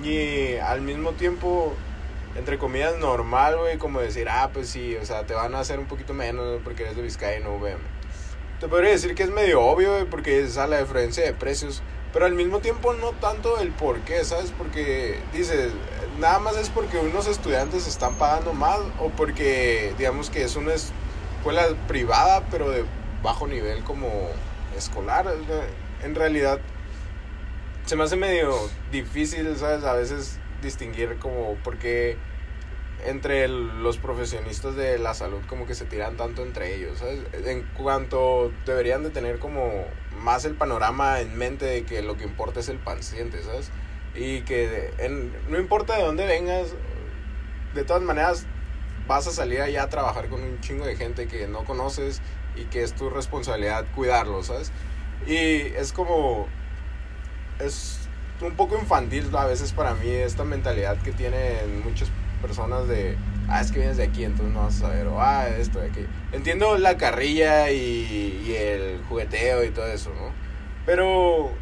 y 0.04 0.56
al 0.58 0.82
mismo 0.82 1.12
tiempo, 1.12 1.74
entre 2.36 2.58
comillas, 2.58 2.96
normal, 2.98 3.58
güey, 3.58 3.76
como 3.78 4.00
decir, 4.00 4.28
ah, 4.28 4.50
pues 4.52 4.68
sí, 4.68 4.94
o 4.96 5.04
sea, 5.04 5.26
te 5.26 5.34
van 5.34 5.54
a 5.56 5.60
hacer 5.60 5.80
un 5.80 5.86
poquito 5.86 6.14
menos 6.14 6.46
¿no? 6.46 6.64
porque 6.64 6.84
eres 6.84 6.94
de 6.94 7.02
Vizcaya 7.02 7.38
y 7.38 7.42
no 7.42 7.56
VM. 7.56 7.80
Te 8.60 8.68
podría 8.68 8.90
decir 8.90 9.16
que 9.16 9.24
es 9.24 9.30
medio 9.30 9.60
obvio, 9.62 9.94
güey, 9.94 10.04
porque 10.04 10.42
es 10.42 10.58
a 10.58 10.68
la 10.68 10.78
diferencia 10.78 11.24
de 11.24 11.32
precios, 11.32 11.82
pero 12.12 12.26
al 12.26 12.34
mismo 12.34 12.60
tiempo 12.60 12.92
no 12.92 13.12
tanto 13.12 13.58
el 13.58 13.70
por 13.72 14.00
qué, 14.00 14.24
¿sabes? 14.24 14.52
Porque 14.56 15.18
dices, 15.32 15.72
nada 16.18 16.38
más 16.38 16.56
es 16.56 16.68
porque 16.68 16.98
unos 16.98 17.26
estudiantes 17.26 17.86
están 17.86 18.14
pagando 18.16 18.52
más 18.52 18.78
o 19.00 19.08
porque 19.10 19.94
digamos 19.96 20.28
que 20.28 20.44
es 20.44 20.56
una 20.56 20.74
escuela 20.74 21.66
privada 21.88 22.44
pero 22.50 22.70
de 22.70 22.84
bajo 23.22 23.46
nivel 23.46 23.82
como 23.82 24.28
escolar. 24.76 25.26
En 26.02 26.14
realidad 26.14 26.60
se 27.86 27.96
me 27.96 28.04
hace 28.04 28.16
medio 28.16 28.54
difícil, 28.90 29.56
¿sabes? 29.56 29.84
A 29.84 29.94
veces 29.94 30.38
distinguir 30.60 31.18
como 31.18 31.56
porque 31.64 32.18
entre 33.04 33.48
los 33.48 33.98
profesionistas 33.98 34.76
de 34.76 34.98
la 34.98 35.14
salud 35.14 35.40
como 35.48 35.66
que 35.66 35.74
se 35.74 35.84
tiran 35.84 36.16
tanto 36.16 36.42
entre 36.42 36.74
ellos, 36.76 36.98
¿sabes? 36.98 37.20
En 37.46 37.62
cuanto 37.74 38.52
deberían 38.64 39.02
de 39.02 39.10
tener 39.10 39.38
como 39.38 39.84
más 40.18 40.44
el 40.44 40.54
panorama 40.54 41.20
en 41.20 41.36
mente 41.36 41.64
de 41.64 41.84
que 41.84 42.02
lo 42.02 42.16
que 42.16 42.24
importa 42.24 42.60
es 42.60 42.68
el 42.68 42.78
paciente, 42.78 43.42
¿sabes? 43.42 43.70
Y 44.14 44.42
que 44.42 44.92
no 45.48 45.58
importa 45.58 45.96
de 45.96 46.04
dónde 46.04 46.26
vengas, 46.26 46.74
de 47.74 47.84
todas 47.84 48.02
maneras 48.02 48.46
vas 49.08 49.26
a 49.26 49.32
salir 49.32 49.60
allá 49.60 49.84
a 49.84 49.88
trabajar 49.88 50.28
con 50.28 50.42
un 50.42 50.60
chingo 50.60 50.86
de 50.86 50.96
gente 50.96 51.26
que 51.26 51.48
no 51.48 51.64
conoces 51.64 52.20
y 52.56 52.64
que 52.64 52.82
es 52.82 52.94
tu 52.94 53.10
responsabilidad 53.10 53.86
cuidarlo, 53.94 54.42
¿sabes? 54.42 54.70
Y 55.26 55.74
es 55.76 55.92
como, 55.92 56.46
es 57.58 57.98
un 58.40 58.54
poco 58.54 58.76
infantil 58.76 59.34
a 59.36 59.46
veces 59.46 59.72
para 59.72 59.94
mí 59.94 60.08
esta 60.08 60.44
mentalidad 60.44 61.00
que 61.02 61.12
tienen 61.12 61.82
muchas 61.84 62.08
personas 62.42 62.88
de, 62.88 63.16
ah, 63.48 63.60
es 63.60 63.72
que 63.72 63.78
vienes 63.78 63.96
de 63.96 64.04
aquí, 64.04 64.24
entonces 64.24 64.52
no 64.52 64.64
vas 64.64 64.76
a 64.76 64.80
saber, 64.80 65.06
o 65.06 65.22
ah, 65.22 65.48
esto 65.48 65.80
de 65.80 65.88
aquí. 65.88 66.06
Entiendo 66.32 66.76
la 66.76 66.98
carrilla 66.98 67.70
y, 67.70 68.42
y 68.46 68.54
el 68.54 69.02
jugueteo 69.08 69.64
y 69.64 69.70
todo 69.70 69.86
eso, 69.86 70.10
¿no? 70.10 70.32
Pero, 70.84 71.52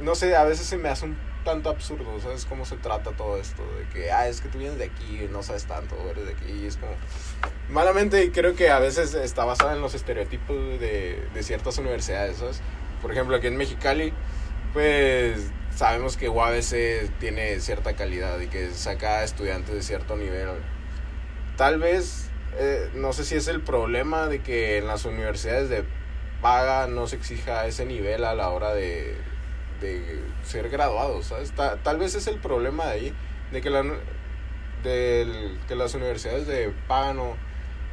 no 0.00 0.14
sé, 0.14 0.36
a 0.36 0.44
veces 0.44 0.66
se 0.66 0.76
me 0.76 0.88
hace 0.88 1.06
un 1.06 1.16
tanto 1.44 1.70
absurdo, 1.70 2.20
¿sabes? 2.20 2.44
Cómo 2.44 2.66
se 2.66 2.76
trata 2.76 3.12
todo 3.12 3.38
esto, 3.38 3.62
de 3.78 3.88
que, 3.88 4.12
ah, 4.12 4.28
es 4.28 4.40
que 4.40 4.48
tú 4.48 4.58
vienes 4.58 4.78
de 4.78 4.84
aquí 4.84 5.26
no 5.32 5.42
sabes 5.42 5.64
tanto, 5.64 5.96
eres 6.10 6.26
de 6.26 6.32
aquí, 6.32 6.52
y 6.62 6.66
es 6.66 6.76
como... 6.76 6.92
Malamente 7.70 8.30
creo 8.32 8.54
que 8.54 8.70
a 8.70 8.78
veces 8.78 9.14
está 9.14 9.44
basada 9.44 9.74
en 9.74 9.80
los 9.80 9.94
estereotipos 9.94 10.56
de, 10.78 11.26
de 11.32 11.42
ciertas 11.42 11.78
universidades, 11.78 12.36
¿sabes? 12.36 12.60
Por 13.00 13.12
ejemplo, 13.12 13.36
aquí 13.36 13.46
en 13.46 13.56
Mexicali, 13.56 14.12
pues 14.72 15.50
sabemos 15.76 16.16
que 16.16 16.30
UABC 16.30 17.18
tiene 17.20 17.60
cierta 17.60 17.94
calidad 17.94 18.40
y 18.40 18.48
que 18.48 18.70
saca 18.70 19.22
estudiantes 19.22 19.74
de 19.74 19.82
cierto 19.82 20.16
nivel. 20.16 20.48
Tal 21.56 21.78
vez, 21.78 22.30
eh, 22.58 22.90
no 22.94 23.12
sé 23.12 23.24
si 23.24 23.34
es 23.36 23.46
el 23.46 23.60
problema 23.60 24.26
de 24.26 24.42
que 24.42 24.78
en 24.78 24.86
las 24.86 25.04
universidades 25.04 25.68
de 25.68 25.84
paga 26.40 26.86
no 26.86 27.06
se 27.06 27.16
exija 27.16 27.66
ese 27.66 27.84
nivel 27.84 28.24
a 28.24 28.34
la 28.34 28.48
hora 28.50 28.72
de, 28.72 29.16
de 29.80 30.20
ser 30.44 30.70
graduados, 30.70 31.26
¿sabes? 31.26 31.52
tal 31.52 31.98
vez 31.98 32.14
es 32.14 32.26
el 32.26 32.38
problema 32.38 32.86
de 32.86 32.92
ahí, 32.92 33.14
de 33.52 33.60
que, 33.60 33.70
la, 33.70 33.82
de 34.82 35.56
que 35.68 35.74
las 35.74 35.94
universidades 35.94 36.46
de 36.46 36.72
paga 36.88 37.14
no, 37.14 37.36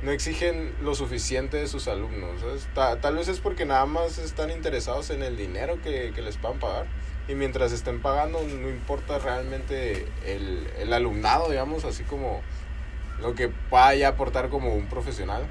no 0.02 0.12
exigen 0.12 0.74
lo 0.82 0.94
suficiente 0.96 1.58
de 1.58 1.68
sus 1.68 1.88
alumnos, 1.88 2.42
¿sabes? 2.42 2.68
tal 3.02 3.16
vez 3.16 3.28
es 3.28 3.40
porque 3.40 3.66
nada 3.66 3.86
más 3.86 4.18
están 4.18 4.52
interesados 4.52 5.10
en 5.10 5.24
el 5.24 5.36
dinero 5.36 5.82
que, 5.82 6.12
que 6.14 6.22
les 6.22 6.38
puedan 6.38 6.60
pagar 6.60 6.86
y 7.28 7.36
mientras 7.36 7.72
estén 7.72 8.02
pagando 8.02 8.42
no 8.42 8.70
importa 8.70 9.18
realmente 9.20 10.08
el, 10.26 10.68
el 10.78 10.94
alumnado, 10.94 11.50
digamos, 11.50 11.86
así 11.86 12.04
como 12.04 12.42
lo 13.22 13.36
que 13.36 13.52
vaya 13.72 14.08
a 14.08 14.12
aportar 14.12 14.50
como 14.50 14.74
un 14.74 14.88
profesional. 14.88 15.44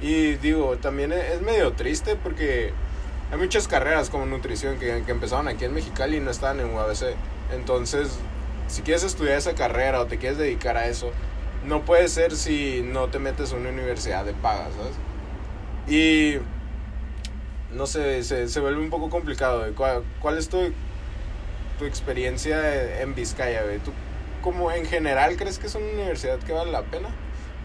Y 0.00 0.34
digo, 0.34 0.76
también 0.78 1.12
es 1.12 1.40
medio 1.42 1.72
triste 1.72 2.16
porque 2.16 2.72
hay 3.32 3.38
muchas 3.38 3.66
carreras 3.68 4.10
como 4.10 4.26
nutrición 4.26 4.78
que, 4.78 5.02
que 5.04 5.12
empezaron 5.12 5.48
aquí 5.48 5.64
en 5.64 5.74
Mexicali 5.74 6.18
y 6.18 6.20
no 6.20 6.30
están 6.30 6.60
en 6.60 6.74
UABC. 6.74 7.14
Entonces, 7.52 8.18
si 8.68 8.82
quieres 8.82 9.02
estudiar 9.02 9.38
esa 9.38 9.54
carrera 9.54 10.00
o 10.00 10.06
te 10.06 10.18
quieres 10.18 10.38
dedicar 10.38 10.76
a 10.76 10.86
eso, 10.86 11.10
no 11.64 11.82
puede 11.82 12.08
ser 12.08 12.36
si 12.36 12.82
no 12.82 13.08
te 13.08 13.18
metes 13.18 13.52
a 13.52 13.56
una 13.56 13.70
universidad 13.70 14.24
de 14.24 14.34
paga, 14.34 14.68
¿sabes? 14.76 14.94
Y 15.88 16.38
no 17.74 17.86
sé, 17.86 18.22
se, 18.22 18.48
se 18.48 18.60
vuelve 18.60 18.80
un 18.80 18.90
poco 18.90 19.10
complicado. 19.10 19.64
¿Cuál, 19.76 20.04
cuál 20.20 20.38
es 20.38 20.48
tu, 20.48 20.72
tu 21.78 21.84
experiencia 21.84 23.00
en 23.00 23.14
Vizcaya? 23.14 23.62
¿Tú 23.84 23.92
como 24.42 24.70
en 24.70 24.84
general 24.86 25.36
crees 25.36 25.58
que 25.58 25.66
es 25.66 25.74
una 25.74 25.86
universidad 25.86 26.38
que 26.38 26.52
vale 26.52 26.70
la 26.70 26.82
pena? 26.82 27.08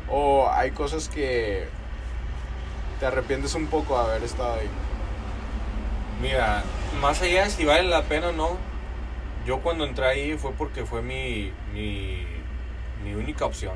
¿O 0.09 0.49
hay 0.51 0.71
cosas 0.71 1.09
que 1.09 1.67
te 2.99 3.05
arrepientes 3.05 3.53
un 3.55 3.67
poco 3.67 3.97
de 3.97 4.11
haber 4.11 4.23
estado 4.23 4.55
ahí? 4.55 4.69
Mira, 6.21 6.63
más 7.01 7.21
allá 7.21 7.45
de 7.45 7.49
si 7.49 7.65
vale 7.65 7.83
la 7.83 8.03
pena 8.03 8.29
o 8.29 8.31
no, 8.31 8.57
yo 9.45 9.59
cuando 9.61 9.85
entré 9.85 10.05
ahí 10.05 10.37
fue 10.37 10.51
porque 10.53 10.85
fue 10.85 11.01
mi, 11.01 11.51
mi, 11.73 12.25
mi 13.03 13.13
única 13.13 13.45
opción. 13.45 13.75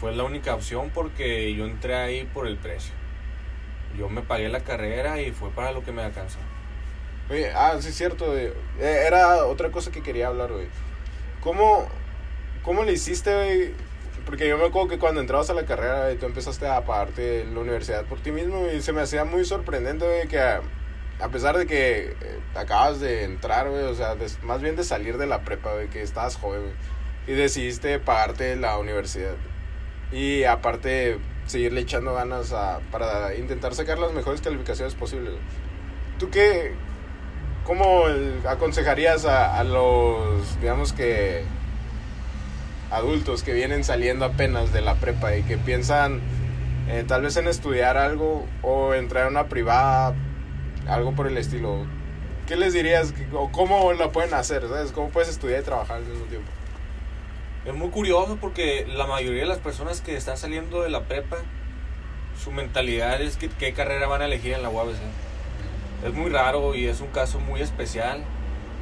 Fue 0.00 0.14
la 0.14 0.22
única 0.22 0.54
opción 0.54 0.90
porque 0.94 1.52
yo 1.54 1.66
entré 1.66 1.96
ahí 1.96 2.24
por 2.32 2.46
el 2.46 2.56
precio 2.56 2.97
yo 3.96 4.08
me 4.08 4.22
pagué 4.22 4.48
la 4.48 4.60
carrera 4.60 5.20
y 5.20 5.32
fue 5.32 5.50
para 5.50 5.72
lo 5.72 5.82
que 5.82 5.92
me 5.92 6.02
alcanzó. 6.02 6.38
Oye, 7.30 7.50
ah, 7.54 7.76
sí 7.80 7.88
es 7.88 7.94
cierto, 7.94 8.36
eh, 8.36 8.52
era 8.78 9.44
otra 9.46 9.70
cosa 9.70 9.90
que 9.90 10.02
quería 10.02 10.28
hablar, 10.28 10.50
güey. 10.50 10.66
¿Cómo, 11.40 11.86
¿Cómo 12.62 12.84
le 12.84 12.92
hiciste, 12.92 13.34
güey? 13.34 13.74
Porque 14.24 14.48
yo 14.48 14.58
me 14.58 14.66
acuerdo 14.66 14.88
que 14.88 14.98
cuando 14.98 15.20
entrabas 15.20 15.50
a 15.50 15.54
la 15.54 15.64
carrera, 15.64 16.14
tú 16.18 16.26
empezaste 16.26 16.66
a 16.66 16.84
pagarte 16.84 17.44
la 17.44 17.60
universidad 17.60 18.04
por 18.04 18.20
ti 18.20 18.30
mismo 18.30 18.66
y 18.68 18.82
se 18.82 18.92
me 18.92 19.00
hacía 19.00 19.24
muy 19.24 19.44
sorprendente, 19.44 20.06
güey, 20.06 20.28
que 20.28 20.40
a, 20.40 21.28
pesar 21.30 21.56
de 21.56 21.66
que 21.66 22.16
eh, 22.20 22.38
acabas 22.54 23.00
de 23.00 23.24
entrar, 23.24 23.70
güey, 23.70 23.84
o 23.84 23.94
sea, 23.94 24.16
más 24.42 24.60
bien 24.60 24.76
de 24.76 24.84
salir 24.84 25.18
de 25.18 25.26
la 25.26 25.42
prepa, 25.44 25.72
güey, 25.72 25.88
que 25.88 26.02
estabas 26.02 26.36
joven, 26.36 26.60
güey, 26.60 26.74
y 27.26 27.32
decidiste 27.32 27.98
pagarte 27.98 28.56
la 28.56 28.78
universidad. 28.78 29.36
Y 30.12 30.44
aparte, 30.44 31.18
seguirle 31.48 31.80
echando 31.80 32.14
ganas 32.14 32.52
a, 32.52 32.78
para 32.92 33.34
intentar 33.34 33.74
sacar 33.74 33.98
las 33.98 34.12
mejores 34.12 34.40
calificaciones 34.40 34.94
posibles. 34.94 35.34
¿Tú 36.18 36.30
qué, 36.30 36.74
cómo 37.64 38.04
aconsejarías 38.48 39.24
a, 39.24 39.58
a 39.58 39.64
los, 39.64 40.60
digamos 40.60 40.92
que, 40.92 41.44
adultos 42.90 43.42
que 43.42 43.52
vienen 43.52 43.84
saliendo 43.84 44.24
apenas 44.24 44.72
de 44.72 44.80
la 44.80 44.94
prepa 44.94 45.36
y 45.36 45.42
que 45.42 45.58
piensan 45.58 46.20
eh, 46.88 47.04
tal 47.06 47.22
vez 47.22 47.36
en 47.36 47.48
estudiar 47.48 47.96
algo 47.96 48.46
o 48.62 48.94
entrar 48.94 49.26
a 49.26 49.28
una 49.28 49.48
privada, 49.48 50.14
algo 50.86 51.14
por 51.14 51.26
el 51.26 51.36
estilo? 51.36 51.86
¿Qué 52.46 52.56
les 52.56 52.72
dirías 52.72 53.12
o 53.32 53.50
cómo 53.52 53.92
lo 53.92 54.10
pueden 54.10 54.32
hacer? 54.32 54.62
¿Sabes? 54.68 54.92
¿Cómo 54.92 55.10
puedes 55.10 55.28
estudiar 55.28 55.60
y 55.60 55.64
trabajar 55.64 55.96
al 55.98 56.06
mismo 56.06 56.24
tiempo? 56.26 56.50
Es 57.68 57.74
muy 57.74 57.90
curioso 57.90 58.38
porque 58.40 58.86
la 58.88 59.06
mayoría 59.06 59.42
de 59.42 59.46
las 59.46 59.58
personas 59.58 60.00
que 60.00 60.16
están 60.16 60.38
saliendo 60.38 60.80
de 60.80 60.88
la 60.88 61.02
prepa, 61.02 61.36
su 62.42 62.50
mentalidad 62.50 63.20
es 63.20 63.36
que, 63.36 63.50
qué 63.50 63.74
carrera 63.74 64.06
van 64.06 64.22
a 64.22 64.24
elegir 64.24 64.54
en 64.54 64.62
la 64.62 64.70
UABC. 64.70 64.96
Es 66.06 66.14
muy 66.14 66.30
raro 66.30 66.74
y 66.74 66.86
es 66.86 67.02
un 67.02 67.08
caso 67.08 67.40
muy 67.40 67.60
especial, 67.60 68.24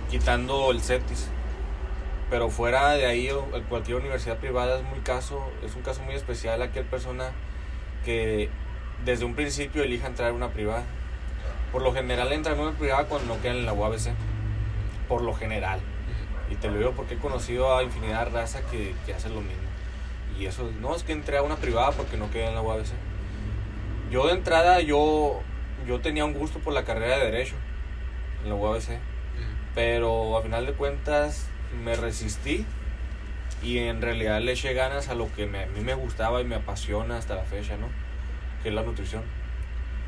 quitando 0.08 0.70
el 0.70 0.80
CETIS. 0.80 1.26
Pero 2.30 2.48
fuera 2.48 2.92
de 2.92 3.06
ahí, 3.06 3.28
cualquier 3.68 3.96
universidad 3.96 4.36
privada 4.36 4.78
es, 4.78 4.84
muy 4.84 5.00
caso, 5.00 5.50
es 5.64 5.74
un 5.74 5.82
caso 5.82 6.00
muy 6.02 6.14
especial 6.14 6.62
aquel 6.62 6.84
persona 6.84 7.32
que 8.04 8.50
desde 9.04 9.24
un 9.24 9.34
principio 9.34 9.82
elija 9.82 10.06
entrar 10.06 10.30
en 10.30 10.36
una 10.36 10.50
privada. 10.50 10.84
Por 11.72 11.82
lo 11.82 11.92
general 11.92 12.32
entran 12.32 12.54
en 12.54 12.60
una 12.60 12.78
privada 12.78 13.06
cuando 13.06 13.34
no 13.34 13.42
quedan 13.42 13.56
en 13.56 13.66
la 13.66 13.72
UABC. 13.72 14.12
Por 15.08 15.22
lo 15.22 15.34
general. 15.34 15.80
Y 16.50 16.54
te 16.56 16.68
lo 16.68 16.78
digo 16.78 16.92
porque 16.92 17.14
he 17.14 17.18
conocido 17.18 17.76
a 17.76 17.82
infinidad 17.82 18.26
de 18.26 18.30
raza 18.32 18.62
que, 18.70 18.94
que 19.04 19.14
hace 19.14 19.28
lo 19.28 19.40
mismo. 19.40 19.62
Y 20.38 20.46
eso, 20.46 20.70
no, 20.80 20.94
es 20.94 21.02
que 21.02 21.12
entré 21.12 21.38
a 21.38 21.42
una 21.42 21.56
privada 21.56 21.92
porque 21.92 22.16
no 22.16 22.30
quedé 22.30 22.46
en 22.48 22.54
la 22.54 22.62
UABC. 22.62 22.92
Yo 24.10 24.26
de 24.26 24.34
entrada, 24.34 24.80
yo, 24.80 25.40
yo 25.86 26.00
tenía 26.00 26.24
un 26.24 26.34
gusto 26.34 26.58
por 26.60 26.72
la 26.72 26.84
carrera 26.84 27.18
de 27.18 27.24
Derecho 27.26 27.54
en 28.44 28.50
la 28.50 28.54
UABC. 28.54 28.98
Pero 29.74 30.38
a 30.38 30.42
final 30.42 30.66
de 30.66 30.72
cuentas 30.72 31.46
me 31.84 31.94
resistí 31.96 32.64
y 33.62 33.78
en 33.78 34.00
realidad 34.00 34.40
le 34.40 34.52
eché 34.52 34.72
ganas 34.74 35.08
a 35.08 35.14
lo 35.14 35.32
que 35.34 35.46
me- 35.46 35.64
a 35.64 35.66
mí 35.66 35.80
me 35.80 35.94
gustaba 35.94 36.40
y 36.40 36.44
me 36.44 36.54
apasiona 36.54 37.16
hasta 37.18 37.34
la 37.34 37.42
fecha, 37.44 37.76
¿no? 37.76 37.88
Que 38.62 38.68
es 38.70 38.74
la 38.74 38.82
nutrición. 38.82 39.22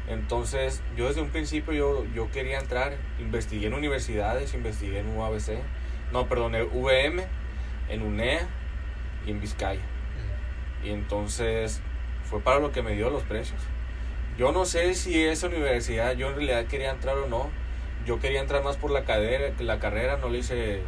Entonces, 0.08 0.82
yo 0.96 1.08
desde 1.08 1.20
un 1.20 1.28
principio 1.30 1.72
yo, 1.74 2.04
yo 2.14 2.30
quería 2.30 2.58
entrar, 2.58 2.96
investigué 3.20 3.66
en 3.66 3.74
universidades, 3.74 4.54
investigué 4.54 5.00
en 5.00 5.14
UABC, 5.16 5.58
no, 6.12 6.26
perdón, 6.28 6.54
en 6.54 6.68
VM, 6.72 7.24
en 7.88 8.02
UNEA 8.02 8.46
y 9.26 9.30
en 9.30 9.40
Vizcaya. 9.40 9.82
Y 10.84 10.90
entonces 10.90 11.80
fue 12.24 12.40
para 12.40 12.60
lo 12.60 12.72
que 12.72 12.82
me 12.82 12.92
dio 12.92 13.10
los 13.10 13.22
precios. 13.24 13.60
Yo 14.38 14.52
no 14.52 14.64
sé 14.64 14.94
si 14.94 15.24
esa 15.24 15.48
universidad 15.48 16.12
yo 16.12 16.28
en 16.28 16.36
realidad 16.36 16.66
quería 16.66 16.90
entrar 16.90 17.18
o 17.18 17.26
no. 17.26 17.50
Yo 18.06 18.20
quería 18.20 18.40
entrar 18.40 18.62
más 18.62 18.76
por 18.76 18.90
la, 18.90 19.04
cadera, 19.04 19.52
la 19.58 19.80
carrera, 19.80 20.16
no 20.16 20.28
le 20.28 20.38
hice 20.38 20.80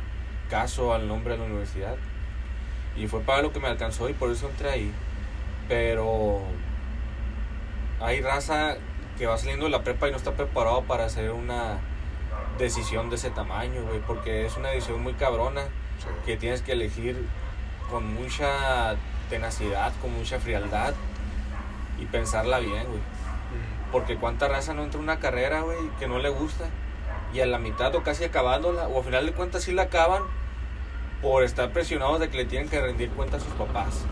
caso 0.49 0.95
al 0.95 1.09
nombre 1.09 1.35
de 1.35 1.41
la 1.41 1.47
universidad. 1.47 1.97
Y 2.97 3.09
fue 3.09 3.21
para 3.21 3.43
lo 3.43 3.53
que 3.53 3.61
me 3.61 3.69
alcanzó 3.69 4.09
y 4.09 4.13
por 4.13 4.31
eso 4.31 4.49
entré 4.49 4.71
ahí. 4.71 4.93
Pero 5.69 6.41
hay 8.01 8.21
raza 8.21 8.77
que 9.19 9.27
va 9.27 9.37
saliendo 9.37 9.67
de 9.67 9.71
la 9.71 9.83
prepa 9.83 10.09
y 10.09 10.13
no 10.13 10.17
está 10.17 10.33
preparado 10.33 10.83
para 10.85 11.05
hacer 11.05 11.31
una 11.31 11.79
decisión 12.61 13.11
de 13.11 13.17
ese 13.17 13.31
tamaño, 13.31 13.83
güey, 13.83 14.01
porque 14.01 14.47
es 14.47 14.57
una 14.57 14.69
decisión 14.69 15.03
muy 15.03 15.15
cabrona 15.15 15.63
Sí. 15.99 16.07
que 16.25 16.37
tienes 16.37 16.63
que 16.63 16.73
elegir 16.73 17.27
con 17.91 18.15
mucha 18.15 18.95
tenacidad, 19.29 19.93
con 20.01 20.13
mucha 20.15 20.39
frialdad 20.41 20.95
y 22.01 22.07
pensarla 22.07 22.59
bien, 22.59 22.87
güey. 22.87 23.01
Porque 23.93 24.17
cuánta 24.17 24.49
raza 24.49 24.73
no 24.73 24.83
entra 24.85 24.99
a 25.01 25.03
una 25.03 25.19
carrera, 25.19 25.61
güey, 25.63 25.77
que 25.99 26.07
no 26.07 26.19
le 26.19 26.29
gusta. 26.31 26.67
Y 27.35 27.41
a 27.41 27.47
la 27.47 27.59
mitad 27.59 27.95
o 27.95 28.03
casi 28.03 28.25
acabándola, 28.25 28.89
o 28.89 28.99
al 28.99 29.05
final 29.05 29.27
de 29.27 29.33
cuentas 29.33 29.65
sí 29.65 29.73
la 29.73 29.83
acaban 29.83 30.23
por 31.21 31.43
estar 31.45 31.71
presionados 31.73 32.19
de 32.21 32.31
que 32.31 32.39
le 32.39 32.45
tienen 32.47 32.69
que 32.69 32.81
rendir 32.81 33.11
cuenta 33.11 33.37
a 33.37 33.41
sus 33.41 33.53
papás. 33.55 34.05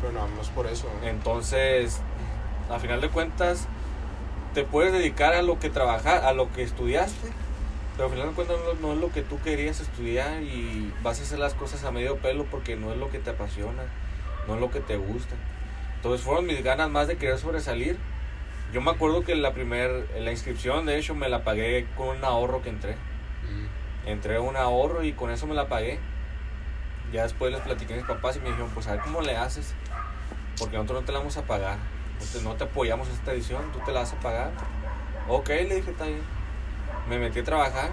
Pero 0.00 0.12
más 0.36 0.48
por 0.50 0.66
eso. 0.66 0.88
Entonces, 1.02 2.00
a 2.70 2.78
final 2.78 3.00
de 3.00 3.08
cuentas, 3.08 3.66
te 4.54 4.62
puedes 4.64 4.92
dedicar 4.92 5.34
a 5.34 5.42
lo 5.42 5.58
que 5.58 5.70
trabajas, 5.70 6.22
a 6.22 6.32
lo 6.32 6.52
que 6.52 6.62
estudiaste, 6.62 7.30
pero 7.96 8.08
al 8.08 8.14
final 8.14 8.28
de 8.28 8.34
cuentas 8.34 8.56
no, 8.64 8.74
no 8.88 8.92
es 8.94 9.00
lo 9.00 9.10
que 9.10 9.22
tú 9.22 9.40
querías 9.42 9.80
estudiar 9.80 10.42
y 10.42 10.92
vas 11.02 11.18
a 11.18 11.22
hacer 11.22 11.38
las 11.38 11.54
cosas 11.54 11.84
a 11.84 11.90
medio 11.90 12.16
pelo 12.18 12.44
porque 12.44 12.76
no 12.76 12.92
es 12.92 12.98
lo 12.98 13.10
que 13.10 13.18
te 13.18 13.30
apasiona, 13.30 13.82
no 14.46 14.54
es 14.54 14.60
lo 14.60 14.70
que 14.70 14.80
te 14.80 14.96
gusta. 14.96 15.34
Entonces 15.96 16.24
fueron 16.24 16.46
mis 16.46 16.62
ganas 16.62 16.90
más 16.90 17.08
de 17.08 17.16
querer 17.16 17.38
sobresalir. 17.38 17.96
Yo 18.72 18.80
me 18.80 18.90
acuerdo 18.90 19.24
que 19.24 19.34
la 19.34 19.54
primer, 19.54 20.08
la 20.20 20.30
inscripción, 20.30 20.86
de 20.86 20.98
hecho, 20.98 21.14
me 21.14 21.28
la 21.28 21.42
pagué 21.42 21.86
con 21.96 22.16
un 22.16 22.24
ahorro 22.24 22.62
que 22.62 22.68
entré. 22.68 22.94
Mm. 22.94 24.08
Entré 24.08 24.36
a 24.36 24.40
un 24.40 24.56
ahorro 24.56 25.02
y 25.02 25.12
con 25.12 25.30
eso 25.30 25.46
me 25.46 25.54
la 25.54 25.68
pagué. 25.68 25.98
Ya 27.12 27.22
después 27.22 27.50
les 27.52 27.60
platiqué 27.62 27.94
a 27.94 27.96
mis 27.96 28.06
papás 28.06 28.36
y 28.36 28.40
me 28.40 28.50
dijeron, 28.50 28.70
pues 28.74 28.86
a 28.88 28.92
ver 28.92 29.00
cómo 29.00 29.22
le 29.22 29.36
haces. 29.36 29.74
Porque 30.58 30.76
nosotros 30.76 31.00
no 31.00 31.06
te 31.06 31.12
la 31.12 31.18
vamos 31.18 31.36
a 31.38 31.42
pagar. 31.42 31.78
No 32.20 32.26
te, 32.32 32.44
no 32.44 32.54
te 32.54 32.64
apoyamos 32.64 33.08
en 33.08 33.14
esta 33.14 33.32
edición, 33.32 33.72
tú 33.72 33.80
te 33.84 33.92
la 33.92 34.00
vas 34.00 34.12
a 34.12 34.20
pagar. 34.20 34.50
Ok, 35.28 35.48
le 35.48 35.76
dije, 35.76 35.90
está 35.90 36.04
bien. 36.04 36.22
Me 37.08 37.18
metí 37.18 37.40
a 37.40 37.44
trabajar 37.44 37.90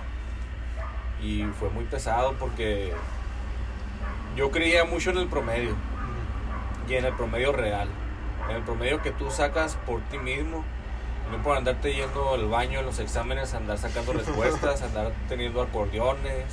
y 1.21 1.43
fue 1.59 1.69
muy 1.69 1.85
pesado 1.85 2.33
porque 2.39 2.93
yo 4.35 4.51
creía 4.51 4.85
mucho 4.85 5.11
en 5.11 5.17
el 5.17 5.27
promedio 5.27 5.75
y 6.87 6.95
en 6.95 7.05
el 7.05 7.13
promedio 7.13 7.51
real. 7.51 7.87
En 8.49 8.57
el 8.57 8.63
promedio 8.63 9.01
que 9.01 9.11
tú 9.11 9.31
sacas 9.31 9.77
por 9.85 10.01
ti 10.01 10.17
mismo, 10.17 10.63
no 11.31 11.41
por 11.43 11.55
andarte 11.55 11.93
yendo 11.93 12.33
al 12.33 12.47
baño 12.47 12.79
en 12.79 12.85
los 12.85 12.99
exámenes, 12.99 13.53
andar 13.53 13.77
sacando 13.77 14.13
respuestas, 14.13 14.81
andar 14.81 15.13
teniendo 15.29 15.61
acordeones, 15.61 16.45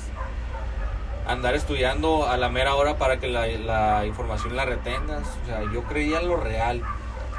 andar 1.27 1.55
estudiando 1.55 2.27
a 2.27 2.37
la 2.37 2.49
mera 2.49 2.75
hora 2.75 2.97
para 2.97 3.19
que 3.19 3.27
la, 3.27 3.47
la 3.47 4.05
información 4.05 4.55
la 4.55 4.65
retengas. 4.65 5.23
O 5.43 5.45
sea, 5.47 5.63
yo 5.73 5.83
creía 5.83 6.19
en 6.19 6.27
lo 6.27 6.37
real. 6.37 6.81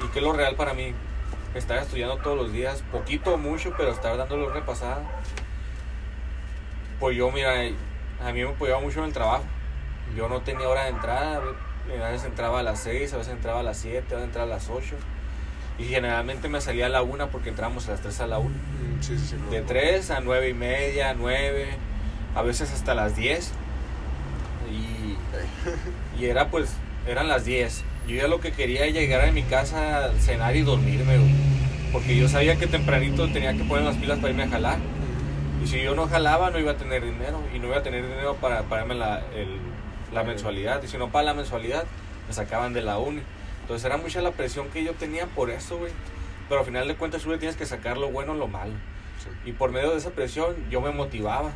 ¿Y 0.05 0.09
qué 0.09 0.19
es 0.19 0.25
lo 0.25 0.33
real 0.33 0.57
para 0.57 0.75
mí? 0.75 0.95
Estar 1.55 1.79
estudiando 1.79 2.17
todos 2.19 2.37
los 2.37 2.53
días, 2.53 2.83
poquito 2.91 3.35
o 3.35 3.37
mucho, 3.37 3.75
pero 3.77 3.91
estar 3.93 4.17
dándole 4.17 4.45
una 4.47 4.55
repasada. 4.55 5.03
Pues 6.99 7.17
yo, 7.17 7.31
mira, 7.31 7.53
a 8.25 8.33
mí 8.33 8.43
me 8.43 8.49
apoyaba 8.51 8.81
mucho 8.81 9.01
en 9.01 9.07
el 9.07 9.13
trabajo. 9.13 9.45
Yo 10.17 10.29
no 10.29 10.41
tenía 10.41 10.69
hora 10.69 10.85
de 10.85 10.91
entrada, 10.91 11.43
a 11.89 12.11
veces 12.11 12.27
entraba 12.27 12.61
a 12.61 12.63
las 12.63 12.81
6, 12.81 13.13
a 13.13 13.17
veces 13.19 13.33
entraba 13.33 13.61
a 13.61 13.63
las 13.63 13.77
7, 13.79 13.99
a 13.99 14.17
veces 14.17 14.25
entraba 14.25 14.47
a 14.47 14.55
las 14.55 14.71
8. 14.71 14.97
Y 15.79 15.85
generalmente 15.85 16.49
me 16.49 16.61
salía 16.61 16.87
a 16.87 16.89
la 16.89 17.03
1 17.03 17.29
porque 17.31 17.49
entrábamos 17.51 17.89
a 17.89 17.93
las 17.93 18.01
3 18.01 18.21
a 18.21 18.27
la 18.27 18.39
1. 18.39 18.49
Mm, 18.51 19.03
Sí, 19.03 19.19
sí, 19.19 19.27
sí. 19.27 19.37
De 19.51 19.63
3 19.63 20.11
a 20.11 20.21
9 20.21 20.49
y 20.51 20.55
media, 20.55 21.13
9, 21.15 21.69
a 22.35 22.43
veces 22.43 22.73
hasta 22.73 22.95
las 22.95 23.17
10. 23.17 23.53
Y, 24.71 25.17
y 26.23 26.27
era 26.27 26.49
pues, 26.49 26.73
eran 27.07 27.29
las 27.29 27.45
10. 27.45 27.85
Yo 28.07 28.17
ya 28.17 28.27
lo 28.29 28.41
que 28.41 28.53
quería 28.53 28.85
era 28.85 28.91
llegar 28.93 29.29
a 29.29 29.33
mi 29.33 29.43
casa, 29.43 30.11
cenar 30.19 30.57
y 30.57 30.63
dormirme, 30.63 31.19
güey. 31.19 31.35
Porque 31.93 32.17
yo 32.17 32.29
sabía 32.29 32.57
que 32.57 32.67
tempranito 32.67 33.29
tenía 33.33 33.53
que 33.55 33.65
poner 33.65 33.85
las 33.85 33.97
pilas 33.97 34.19
para 34.19 34.31
irme 34.31 34.45
a 34.45 34.49
jalar. 34.49 34.79
Y 35.63 35.67
si 35.69 35.81
yo 35.83 35.95
no 35.95 36.09
jalaba, 36.09 36.51
no 36.51 36.59
iba 36.59 36.73
a 36.73 36.77
tener 36.77 37.05
dinero. 37.05 37.41
Y 37.55 37.59
no 37.59 37.69
iba 37.69 37.77
a 37.79 37.83
tener 37.83 38.03
dinero 38.07 38.37
para 38.41 38.63
pagarme 38.63 38.95
la, 38.95 39.19
el- 39.37 39.59
la 40.13 40.25
mensualidad. 40.25 40.83
Y 40.83 40.89
si 40.89 40.97
no 40.99 41.11
para 41.11 41.27
la 41.27 41.35
mensualidad, 41.35 41.85
me 42.27 42.35
sacaban 42.35 42.73
de 42.73 42.83
la 42.83 42.99
uni. 42.99 43.23
Entonces 43.61 43.85
era 43.85 43.97
mucha 43.99 44.21
la 44.21 44.33
presión 44.33 44.69
que 44.71 44.83
yo 44.83 44.93
tenía 44.95 45.27
por 45.27 45.51
eso, 45.51 45.79
güey. 45.79 45.93
Pero 46.49 46.61
al 46.61 46.67
final 46.67 46.89
de 46.89 46.97
cuentas, 46.97 47.23
tú 47.23 47.31
le 47.31 47.39
tienes 47.39 47.57
que 47.57 47.67
sacar 47.67 47.97
lo 47.99 48.11
bueno 48.11 48.33
o 48.33 48.35
lo 48.35 48.49
malo. 48.49 48.73
Sí. 49.23 49.29
Y 49.51 49.53
por 49.53 49.71
medio 49.71 49.91
de 49.93 49.99
esa 49.99 50.11
presión, 50.11 50.57
yo 50.71 50.81
me 50.81 50.91
motivaba. 50.91 51.53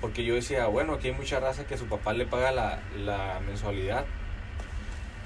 Porque 0.00 0.24
yo 0.24 0.34
decía, 0.34 0.66
bueno, 0.66 0.94
aquí 0.94 1.08
hay 1.08 1.14
mucha 1.14 1.40
raza 1.40 1.64
que 1.66 1.76
su 1.76 1.86
papá 1.86 2.12
le 2.14 2.24
paga 2.26 2.50
la, 2.52 2.78
la 3.04 3.40
mensualidad. 3.46 4.04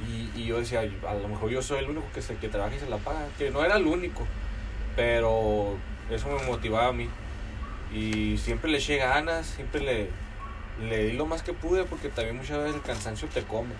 Y, 0.07 0.41
y 0.41 0.47
yo 0.47 0.59
decía, 0.59 0.81
a 0.81 1.15
lo 1.15 1.29
mejor 1.29 1.51
yo 1.51 1.63
soy 1.63 1.81
el 1.81 1.91
único 1.91 2.07
que, 2.15 2.23
se, 2.23 2.37
que 2.37 2.49
trabaja 2.49 2.77
y 2.77 2.79
se 2.79 2.89
la 2.89 2.99
paga. 2.99 3.27
Que 3.37 3.51
no 3.51 3.65
era 3.65 3.77
el 3.77 3.87
único. 3.87 4.27
Pero 4.95 5.77
eso 6.11 6.29
me 6.29 6.45
motivaba 6.47 6.89
a 6.89 6.93
mí. 6.93 7.09
Y 7.93 8.37
siempre 8.39 8.71
le 8.71 8.79
eché 8.79 8.97
ganas, 8.97 9.47
siempre 9.47 9.81
le, 9.81 10.09
le 10.89 11.07
di 11.07 11.13
lo 11.13 11.27
más 11.27 11.43
que 11.43 11.53
pude 11.53 11.85
porque 11.85 12.09
también 12.09 12.37
muchas 12.37 12.59
veces 12.59 12.77
el 12.77 12.83
cansancio 12.83 13.29
te 13.29 13.43
come. 13.43 13.75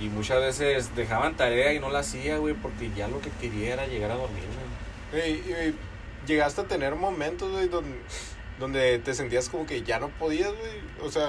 Y 0.00 0.08
muchas 0.08 0.40
veces 0.40 0.94
dejaban 0.96 1.36
tarea 1.36 1.74
y 1.74 1.78
no 1.78 1.90
la 1.90 1.98
hacía, 1.98 2.38
güey, 2.38 2.54
porque 2.54 2.90
ya 2.96 3.06
lo 3.08 3.20
que 3.20 3.30
quería 3.40 3.74
era 3.74 3.86
llegar 3.86 4.10
a 4.10 4.14
dormir, 4.14 4.44
güey. 5.10 5.22
Ey, 5.22 5.32
y 5.34 6.26
llegaste 6.26 6.62
a 6.62 6.64
tener 6.64 6.94
momentos, 6.94 7.50
güey, 7.50 7.68
donde, 7.68 7.98
donde 8.58 8.98
te 8.98 9.12
sentías 9.14 9.48
como 9.48 9.66
que 9.66 9.82
ya 9.82 9.98
no 9.98 10.08
podías, 10.08 10.48
güey. 10.48 10.80
O 11.02 11.10
sea, 11.10 11.28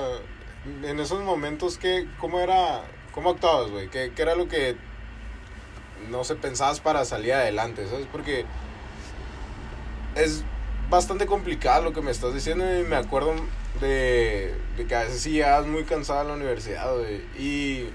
en 0.83 0.99
esos 0.99 1.21
momentos, 1.23 1.77
¿qué, 1.77 2.07
¿cómo 2.19 2.39
era, 2.39 2.83
cómo 3.11 3.31
actuabas, 3.31 3.71
güey? 3.71 3.89
¿Qué, 3.89 4.11
¿Qué 4.15 4.21
era 4.21 4.35
lo 4.35 4.47
que, 4.47 4.75
no 6.09 6.23
sé, 6.23 6.35
pensabas 6.35 6.79
para 6.79 7.05
salir 7.05 7.33
adelante, 7.33 7.87
¿sabes? 7.87 8.07
Porque 8.11 8.45
es 10.15 10.43
bastante 10.89 11.25
complicado 11.25 11.83
lo 11.83 11.93
que 11.93 12.01
me 12.01 12.11
estás 12.11 12.33
diciendo 12.33 12.65
y 12.77 12.83
me 12.83 12.95
acuerdo 12.95 13.33
de, 13.79 14.53
de 14.77 14.85
que 14.85 14.95
a 14.95 15.03
veces 15.03 15.21
sí 15.21 15.31
llegas 15.31 15.65
muy 15.65 15.83
cansado 15.85 16.19
a 16.19 16.23
la 16.23 16.33
universidad, 16.33 16.93
güey. 16.93 17.21
Y 17.37 17.89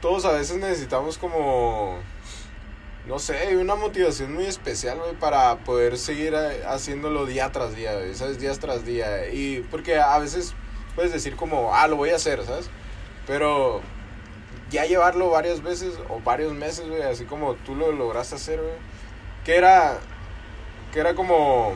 todos 0.00 0.24
a 0.24 0.32
veces 0.32 0.58
necesitamos 0.58 1.18
como 1.18 1.98
no 3.08 3.18
sé, 3.18 3.56
una 3.56 3.74
motivación 3.74 4.34
muy 4.34 4.44
especial, 4.44 4.98
güey, 4.98 5.14
para 5.14 5.56
poder 5.60 5.96
seguir 5.96 6.36
haciéndolo 6.66 7.24
día 7.24 7.50
tras 7.50 7.74
día, 7.74 7.92
¿sabes? 8.12 8.38
Días 8.38 8.58
tras 8.58 8.84
día. 8.84 9.30
Y 9.30 9.66
porque 9.70 9.98
a 9.98 10.18
veces 10.18 10.54
puedes 10.94 11.10
decir 11.10 11.34
como, 11.34 11.74
ah, 11.74 11.88
lo 11.88 11.96
voy 11.96 12.10
a 12.10 12.16
hacer, 12.16 12.44
¿sabes? 12.44 12.68
Pero 13.26 13.80
ya 14.70 14.84
llevarlo 14.84 15.30
varias 15.30 15.62
veces 15.62 15.98
o 16.08 16.20
varios 16.20 16.52
meses, 16.52 16.88
güey, 16.88 17.02
así 17.02 17.24
como 17.24 17.54
tú 17.54 17.74
lo 17.74 17.92
lograste 17.92 18.34
hacer, 18.36 18.60
güey, 18.60 18.74
que 19.44 19.56
era, 19.56 19.98
que 20.92 21.00
era 21.00 21.14
como 21.14 21.72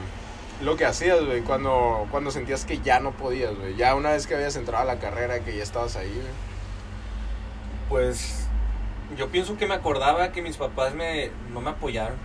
lo 0.63 0.77
que 0.77 0.85
hacías, 0.85 1.25
güey, 1.25 1.43
cuando, 1.43 2.07
cuando 2.11 2.31
sentías 2.31 2.65
que 2.65 2.79
ya 2.81 3.01
no 3.01 3.13
podías, 3.13 3.55
güey, 3.57 3.77
ya 3.77 3.95
una 3.95 4.11
vez 4.11 4.27
que 4.27 4.35
habías 4.35 4.57
entrado 4.57 4.83
a 4.83 4.95
la 4.95 5.01
carrera, 5.01 5.41
que 5.41 5.57
ya 5.57 5.63
estabas 5.63 5.97
ahí, 5.97 6.11
güey. 6.13 6.53
Pues 7.89 8.47
yo 9.17 9.29
pienso 9.29 9.57
que 9.57 9.67
me 9.67 9.75
acordaba 9.75 10.33
que 10.33 10.43
mis 10.43 10.57
papás 10.57 10.95
me, 10.95 11.31
no 11.53 11.61
me 11.61 11.71
apoyaron. 11.71 12.17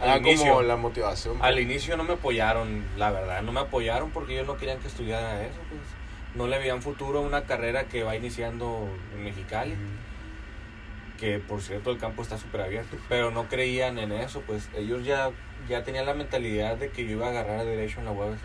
Al 0.00 0.10
Ah, 0.10 0.16
inicio, 0.18 0.48
como 0.48 0.62
la 0.62 0.76
motivación. 0.76 1.36
al 1.42 1.54
pues. 1.54 1.64
inicio 1.64 1.96
no 1.98 2.04
me 2.04 2.14
apoyaron, 2.14 2.84
la 2.96 3.10
verdad, 3.10 3.42
no 3.42 3.52
me 3.52 3.60
apoyaron 3.60 4.10
porque 4.10 4.32
ellos 4.34 4.46
no 4.46 4.56
querían 4.56 4.78
que 4.78 4.88
estudiara 4.88 5.42
eso, 5.42 5.58
pues. 5.68 5.80
No 6.34 6.46
le 6.46 6.58
veían 6.58 6.82
futuro 6.82 7.18
a 7.18 7.22
una 7.22 7.42
carrera 7.42 7.84
que 7.84 8.04
va 8.04 8.16
iniciando 8.16 8.88
en 9.14 9.24
Mexicali, 9.24 9.76
que 11.18 11.38
por 11.38 11.60
cierto 11.60 11.90
el 11.90 11.98
campo 11.98 12.22
está 12.22 12.38
súper 12.38 12.62
abierto, 12.62 12.96
pero 13.08 13.30
no 13.30 13.48
creían 13.48 13.98
en 13.98 14.12
eso, 14.12 14.42
pues 14.46 14.70
ellos 14.76 15.04
ya, 15.04 15.30
ya 15.68 15.82
tenían 15.84 16.06
la 16.06 16.14
mentalidad 16.14 16.76
de 16.76 16.90
que 16.90 17.04
yo 17.04 17.12
iba 17.12 17.26
a 17.26 17.30
agarrar 17.30 17.64
derecho 17.64 17.98
en 17.98 18.06
la 18.06 18.12
UABC. 18.12 18.38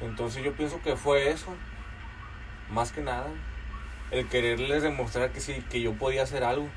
Entonces 0.00 0.42
yo 0.42 0.52
pienso 0.54 0.80
que 0.82 0.96
fue 0.96 1.30
eso. 1.30 1.54
más 2.70 2.92
que 2.92 3.02
nada. 3.02 3.26
El 4.10 4.28
quererles 4.28 4.82
demostrar 4.82 5.30
que 5.30 5.40
sí, 5.40 5.62
que 5.70 5.80
yo 5.80 5.92
podía 5.94 6.22
hacer 6.22 6.42
algo 6.44 6.68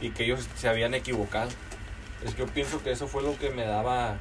y 0.00 0.10
que 0.10 0.24
ellos 0.24 0.48
se 0.56 0.68
habían 0.68 0.94
equivocado. 0.94 1.50
Es 2.24 2.34
que 2.34 2.40
yo 2.40 2.46
pienso 2.46 2.82
que 2.82 2.90
eso 2.92 3.08
fue 3.08 3.22
lo 3.22 3.36
que 3.38 3.50
me 3.50 3.64
daba 3.64 4.16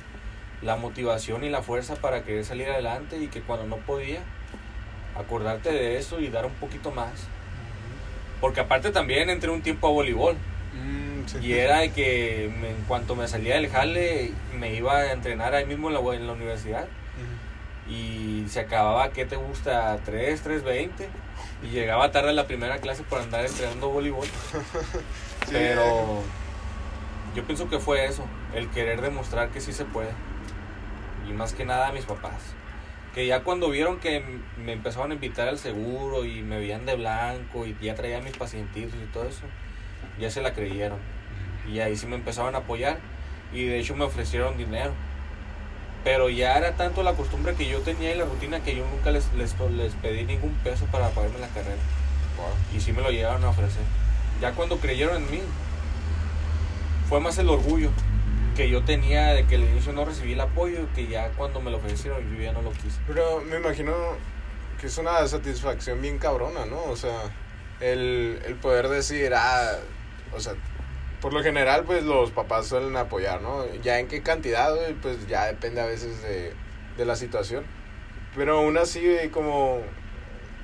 la 0.62 0.76
motivación 0.76 1.44
y 1.44 1.50
la 1.50 1.62
fuerza 1.62 1.96
para 1.96 2.24
querer 2.24 2.46
salir 2.46 2.70
adelante 2.70 3.18
y 3.18 3.28
que 3.28 3.42
cuando 3.42 3.68
no 3.68 3.78
podía, 3.78 4.22
acordarte 5.18 5.72
de 5.72 5.98
eso 5.98 6.20
y 6.20 6.28
dar 6.30 6.46
un 6.46 6.54
poquito 6.54 6.92
más. 6.92 7.12
Porque 8.42 8.60
aparte 8.60 8.92
también 8.92 9.30
entré 9.30 9.50
un 9.50 9.62
tiempo 9.62 9.88
a 9.88 9.92
voleibol. 9.92 10.36
Mm, 10.74 11.28
sí. 11.28 11.38
Y 11.42 11.54
era 11.54 11.80
de 11.80 11.92
que 11.92 12.54
me- 12.60 12.70
en 12.72 12.82
cuanto 12.88 13.16
me 13.16 13.28
salía 13.28 13.56
del 13.56 13.70
jale 13.70 14.32
me 14.60 14.74
iba 14.74 14.98
a 14.98 15.12
entrenar 15.14 15.54
ahí 15.56 15.66
mismo 15.66 15.88
en 15.90 15.94
la, 15.94 16.16
en 16.16 16.28
la 16.28 16.34
universidad. 16.34 16.86
Y 17.88 18.46
se 18.50 18.62
acababa, 18.62 19.12
¿qué 19.12 19.26
te 19.26 19.36
gusta? 19.36 19.98
3, 20.06 20.44
3.20. 20.44 21.08
Y 21.64 21.68
llegaba 21.68 22.12
tarde 22.12 22.30
a 22.30 22.34
la 22.34 22.48
primera 22.48 22.80
clase 22.80 23.04
por 23.04 23.20
andar 23.22 23.46
entrenando 23.46 23.90
voleibol. 23.90 24.28
Sí, 25.46 25.52
Pero 25.52 26.24
yo 27.36 27.44
pienso 27.44 27.70
que 27.70 27.78
fue 27.78 28.06
eso, 28.06 28.26
el 28.56 28.68
querer 28.70 29.00
demostrar 29.02 29.50
que 29.50 29.62
sí 29.62 29.74
se 29.74 29.86
puede. 29.86 30.10
Y 31.30 31.34
más 31.34 31.54
que 31.54 31.66
nada 31.66 31.90
a 31.90 31.92
mis 31.92 32.04
papás. 32.06 32.34
Que 33.16 33.26
ya 33.26 33.44
cuando 33.44 33.70
vieron 33.70 34.02
que 34.02 34.22
me 34.58 34.74
empezaron 34.74 35.12
a 35.12 35.14
invitar 35.14 35.48
al 35.48 35.58
seguro 35.58 36.26
y 36.26 36.42
me 36.42 36.60
veían 36.60 36.86
de 36.86 36.98
blanco 36.98 37.66
y 37.66 37.74
ya 37.82 37.96
traía 37.96 38.20
mis 38.20 38.36
pacientitos 38.36 38.94
y 39.02 39.06
todo 39.14 39.24
eso, 39.24 39.44
ya 40.20 40.30
se 40.30 40.42
la 40.42 40.54
creyeron. 40.54 41.00
Y 41.72 41.80
ahí 41.80 41.96
sí 41.96 42.08
me 42.08 42.18
empezaron 42.18 42.56
a 42.56 42.58
apoyar 42.58 43.00
y 43.54 43.64
de 43.64 43.80
hecho 43.80 43.96
me 43.96 44.04
ofrecieron 44.04 44.58
dinero. 44.58 44.92
Pero 46.04 46.30
ya 46.30 46.58
era 46.58 46.76
tanto 46.76 47.04
la 47.04 47.14
costumbre 47.14 47.56
que 47.56 47.70
yo 47.70 47.80
tenía 47.80 48.14
y 48.14 48.18
la 48.18 48.26
rutina 48.26 48.60
que 48.60 48.76
yo 48.76 48.86
nunca 48.86 49.12
les, 49.12 49.34
les, 49.34 49.54
pedí 49.94 50.26
ningún 50.26 50.54
peso 50.56 50.86
para 50.88 51.10
pagarme 51.12 51.40
la 51.40 51.48
carrera. 51.48 51.82
Y 52.76 52.82
sí 52.82 52.92
me 52.92 53.02
lo 53.02 53.12
llegaron 53.12 53.46
a 53.46 53.50
ofrecer. 53.50 53.82
Ya 54.42 54.52
cuando 54.52 54.78
creyeron 54.78 55.24
en 55.24 55.32
mí, 55.32 55.40
fue 57.08 57.22
más 57.22 57.38
el 57.38 57.48
orgullo 57.48 57.92
que 58.56 58.70
yo 58.70 58.84
tenía 58.84 59.34
de 59.34 59.46
que 59.46 59.56
al 59.56 59.64
inicio 59.64 59.94
no 59.94 60.06
recibí 60.06 60.34
el 60.34 60.42
apoyo, 60.42 60.88
que 60.96 61.08
ya 61.08 61.30
cuando 61.32 61.62
me 61.62 61.72
lo 61.72 61.78
ofrecieron 61.78 62.36
yo 62.36 62.42
ya 62.42 62.54
no 62.54 62.62
lo 62.62 62.72
quise. 62.72 63.00
Pero 63.08 63.42
me 63.42 63.58
imagino 63.58 63.94
que 64.80 64.88
es 64.88 64.98
una 64.98 65.28
satisfacción 65.28 66.02
bien 66.02 66.18
cabrona, 66.18 66.66
¿no? 66.66 66.84
O 66.86 66.96
sea, 66.96 67.32
el, 67.80 68.42
el 68.46 68.56
poder 68.56 68.88
decir, 68.88 69.34
ah, 69.36 69.78
o 70.34 70.40
sea, 70.40 70.54
por 71.22 71.34
lo 71.34 71.44
general, 71.44 71.84
pues 71.86 72.04
los 72.04 72.32
papás 72.32 72.68
suelen 72.68 72.96
apoyar, 72.96 73.42
¿no? 73.42 73.66
Ya 73.82 74.00
en 74.00 74.08
qué 74.08 74.22
cantidad, 74.22 74.74
pues 75.02 75.28
ya 75.28 75.46
depende 75.46 75.82
a 75.82 75.86
veces 75.86 76.22
de, 76.22 76.54
de 76.98 77.06
la 77.06 77.16
situación. 77.16 77.64
Pero 78.36 78.58
aún 78.58 78.78
así, 78.78 79.04
como 79.32 79.82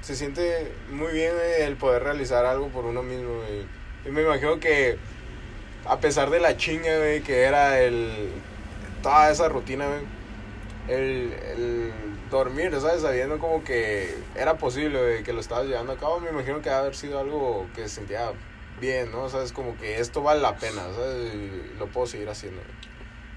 se 0.01 0.15
siente 0.15 0.71
muy 0.91 1.13
bien 1.13 1.33
el 1.59 1.75
poder 1.77 2.03
realizar 2.03 2.45
algo 2.45 2.67
por 2.69 2.85
uno 2.85 3.03
mismo, 3.03 3.37
güey. 3.37 3.65
Y 4.05 4.09
me 4.09 4.23
imagino 4.23 4.59
que 4.59 4.97
a 5.85 5.99
pesar 5.99 6.29
de 6.29 6.39
la 6.39 6.57
chinga, 6.57 6.97
güey, 6.97 7.21
que 7.21 7.43
era 7.43 7.81
el 7.81 8.29
toda 9.01 9.31
esa 9.31 9.49
rutina, 9.49 9.85
el, 10.87 11.33
el 11.33 11.91
dormir, 12.29 12.71
¿sabes? 12.79 13.01
Sabiendo 13.01 13.39
como 13.39 13.63
que 13.63 14.15
era 14.35 14.57
posible, 14.57 14.99
güey, 14.99 15.23
que 15.23 15.33
lo 15.33 15.41
estabas 15.41 15.67
llevando 15.67 15.93
a 15.93 15.97
cabo, 15.97 16.19
me 16.19 16.29
imagino 16.29 16.61
que 16.61 16.69
ha 16.69 16.79
haber 16.79 16.95
sido 16.95 17.19
algo 17.19 17.67
que 17.75 17.83
se 17.83 17.95
sentía 17.95 18.31
bien, 18.79 19.11
¿no? 19.11 19.29
¿Sabes? 19.29 19.51
Como 19.51 19.77
que 19.77 19.99
esto 19.99 20.21
vale 20.21 20.41
la 20.41 20.55
pena, 20.57 20.81
¿sabes? 20.95 21.33
Lo 21.77 21.87
puedo 21.87 22.07
seguir 22.07 22.29
haciendo. 22.29 22.61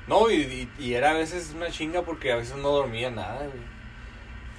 No, 0.06 0.30
y, 0.30 0.68
y, 0.78 0.94
era 0.94 1.10
a 1.10 1.14
veces 1.14 1.52
una 1.54 1.70
chinga 1.70 2.02
porque 2.02 2.32
a 2.32 2.36
veces 2.36 2.56
no 2.56 2.68
dormía 2.70 3.10
nada, 3.10 3.38
güey. 3.38 3.74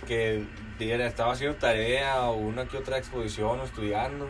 Que 0.08 0.44
estaba 0.80 1.34
haciendo 1.34 1.58
tarea 1.58 2.24
o 2.24 2.36
una 2.36 2.68
que 2.68 2.78
otra 2.78 2.98
exposición 2.98 3.60
o 3.60 3.64
estudiando. 3.64 4.28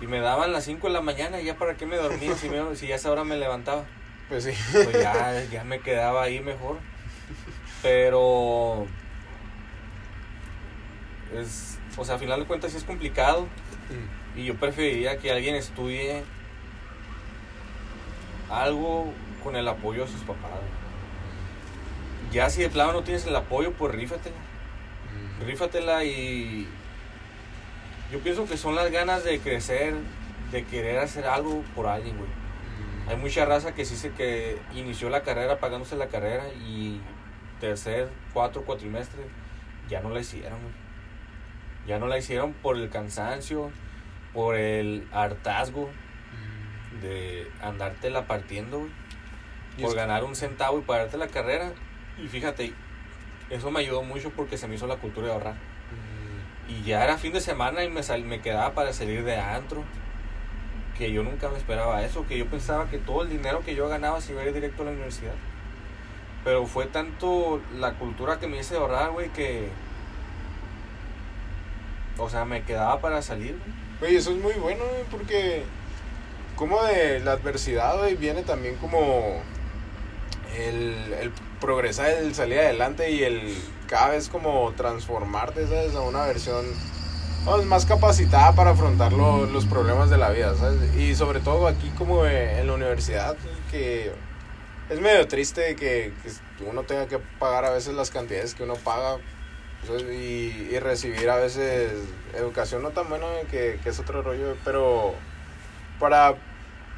Y 0.00 0.06
me 0.06 0.20
daban 0.20 0.52
las 0.52 0.64
5 0.64 0.86
de 0.88 0.92
la 0.92 1.00
mañana 1.00 1.40
y 1.40 1.44
ya 1.44 1.56
para 1.56 1.74
qué 1.74 1.86
me 1.86 1.96
dormía 1.96 2.34
si, 2.36 2.48
me- 2.48 2.76
si 2.76 2.86
ya 2.86 2.94
a 2.94 2.96
esa 2.98 3.10
hora 3.10 3.24
me 3.24 3.36
levantaba. 3.36 3.84
Pues 4.28 4.44
sí. 4.44 4.52
pues 4.72 4.92
ya, 4.92 5.42
ya 5.50 5.64
me 5.64 5.80
quedaba 5.80 6.22
ahí 6.22 6.40
mejor. 6.40 6.78
Pero 7.82 8.86
es, 11.36 11.78
o 11.96 12.04
sea, 12.04 12.16
a 12.16 12.18
final 12.18 12.40
de 12.40 12.46
cuentas 12.46 12.72
sí 12.72 12.78
es 12.78 12.84
complicado 12.84 13.46
y 14.36 14.44
yo 14.44 14.54
preferiría 14.56 15.18
que 15.18 15.30
alguien 15.32 15.54
estudie 15.54 16.22
algo 18.50 19.12
con 19.42 19.56
el 19.56 19.68
apoyo 19.68 20.04
de 20.04 20.10
sus 20.12 20.22
papás. 20.22 20.50
Ya 22.32 22.50
si 22.50 22.62
de 22.62 22.68
plano 22.68 22.92
no 22.92 23.02
tienes 23.02 23.26
el 23.26 23.36
apoyo, 23.36 23.72
pues 23.72 23.94
rífatela. 23.94 24.36
Rífatela 25.46 26.04
y 26.04 26.68
yo 28.12 28.20
pienso 28.20 28.46
que 28.46 28.56
son 28.56 28.74
las 28.74 28.90
ganas 28.90 29.24
de 29.24 29.38
crecer, 29.40 29.94
de 30.50 30.64
querer 30.64 30.98
hacer 30.98 31.26
algo 31.26 31.62
por 31.74 31.86
alguien, 31.86 32.16
güey. 32.16 32.30
Hay 33.08 33.16
mucha 33.16 33.44
raza 33.44 33.74
que 33.74 33.84
sí 33.84 33.96
se 33.96 34.10
que 34.12 34.58
inició 34.74 35.08
la 35.08 35.22
carrera 35.22 35.58
pagándose 35.58 35.96
la 35.96 36.08
carrera 36.08 36.48
y 36.66 37.00
tercer, 37.60 38.08
cuatro 38.32 38.62
cuatrimestre 38.62 39.22
ya 39.88 40.00
no 40.00 40.10
la 40.10 40.20
hicieron. 40.20 40.60
güey. 40.60 40.74
Ya 41.86 41.98
no 41.98 42.06
la 42.06 42.18
hicieron 42.18 42.52
por 42.52 42.76
el 42.76 42.90
cansancio, 42.90 43.70
por 44.34 44.56
el 44.56 45.08
hartazgo 45.12 45.88
de 47.00 47.50
andártela 47.62 48.26
partiendo, 48.26 48.80
güey, 48.80 48.90
por 49.80 49.94
ganar 49.94 50.24
un 50.24 50.34
centavo 50.36 50.78
y 50.78 50.82
pagarte 50.82 51.16
la 51.16 51.28
carrera. 51.28 51.72
Y 52.22 52.28
fíjate, 52.28 52.72
eso 53.48 53.70
me 53.70 53.80
ayudó 53.80 54.02
mucho 54.02 54.30
porque 54.30 54.58
se 54.58 54.68
me 54.68 54.74
hizo 54.74 54.86
la 54.86 54.96
cultura 54.96 55.28
de 55.28 55.32
ahorrar. 55.32 55.54
Y 56.68 56.82
ya 56.82 57.02
era 57.04 57.16
fin 57.18 57.32
de 57.32 57.40
semana 57.40 57.82
y 57.82 57.90
me, 57.90 58.02
sal- 58.02 58.24
me 58.24 58.40
quedaba 58.40 58.72
para 58.74 58.92
salir 58.92 59.24
de 59.24 59.36
antro. 59.36 59.82
Que 60.96 61.12
yo 61.12 61.22
nunca 61.22 61.48
me 61.48 61.56
esperaba 61.58 62.02
eso, 62.04 62.26
que 62.26 62.36
yo 62.36 62.46
pensaba 62.46 62.90
que 62.90 62.98
todo 62.98 63.22
el 63.22 63.28
dinero 63.30 63.60
que 63.64 63.74
yo 63.74 63.88
ganaba 63.88 64.20
se 64.20 64.32
iba 64.32 64.42
a 64.42 64.46
ir 64.46 64.52
directo 64.52 64.82
a 64.82 64.86
la 64.86 64.90
universidad. 64.92 65.34
Pero 66.44 66.66
fue 66.66 66.86
tanto 66.86 67.60
la 67.78 67.94
cultura 67.94 68.38
que 68.38 68.48
me 68.48 68.58
hice 68.58 68.76
ahorrar, 68.76 69.10
güey, 69.12 69.28
que... 69.30 69.68
O 72.18 72.28
sea, 72.28 72.44
me 72.44 72.62
quedaba 72.64 73.00
para 73.00 73.22
salir, 73.22 73.56
güey. 74.00 74.16
Eso 74.16 74.32
es 74.32 74.38
muy 74.38 74.54
bueno, 74.54 74.84
güey, 74.84 75.04
porque 75.10 75.62
como 76.56 76.82
de 76.82 77.20
la 77.20 77.32
adversidad, 77.32 77.96
güey, 77.98 78.16
viene 78.16 78.42
también 78.42 78.74
como 78.76 79.40
el, 80.56 81.12
el 81.20 81.30
progresar, 81.60 82.10
el 82.10 82.34
salir 82.34 82.58
adelante 82.58 83.10
y 83.12 83.22
el 83.22 83.54
cada 83.88 84.10
vez 84.10 84.28
como 84.28 84.72
transformarte, 84.76 85.66
¿sabes? 85.66 85.94
A 85.94 86.00
una 86.02 86.24
versión 86.26 86.64
más 87.66 87.86
capacitada 87.86 88.52
para 88.52 88.70
afrontar 88.70 89.12
lo- 89.12 89.46
los 89.46 89.64
problemas 89.64 90.10
de 90.10 90.18
la 90.18 90.28
vida, 90.30 90.54
¿sabes? 90.54 90.94
Y 90.96 91.14
sobre 91.14 91.40
todo 91.40 91.66
aquí 91.66 91.90
como 91.96 92.26
en 92.26 92.66
la 92.66 92.74
universidad, 92.74 93.36
que 93.70 94.12
es 94.90 95.00
medio 95.00 95.26
triste 95.28 95.74
que, 95.76 96.12
que 96.22 96.64
uno 96.64 96.82
tenga 96.82 97.06
que 97.06 97.18
pagar 97.38 97.64
a 97.64 97.70
veces 97.70 97.94
las 97.94 98.10
cantidades 98.10 98.54
que 98.54 98.64
uno 98.64 98.74
paga 98.74 99.16
y, 100.12 100.68
y 100.70 100.78
recibir 100.80 101.30
a 101.30 101.36
veces 101.36 101.92
educación 102.34 102.82
no 102.82 102.90
tan 102.90 103.08
buena 103.08 103.26
que, 103.50 103.78
que 103.82 103.88
es 103.90 103.98
otro 103.98 104.22
rollo, 104.22 104.56
pero 104.64 105.14
para 105.98 106.34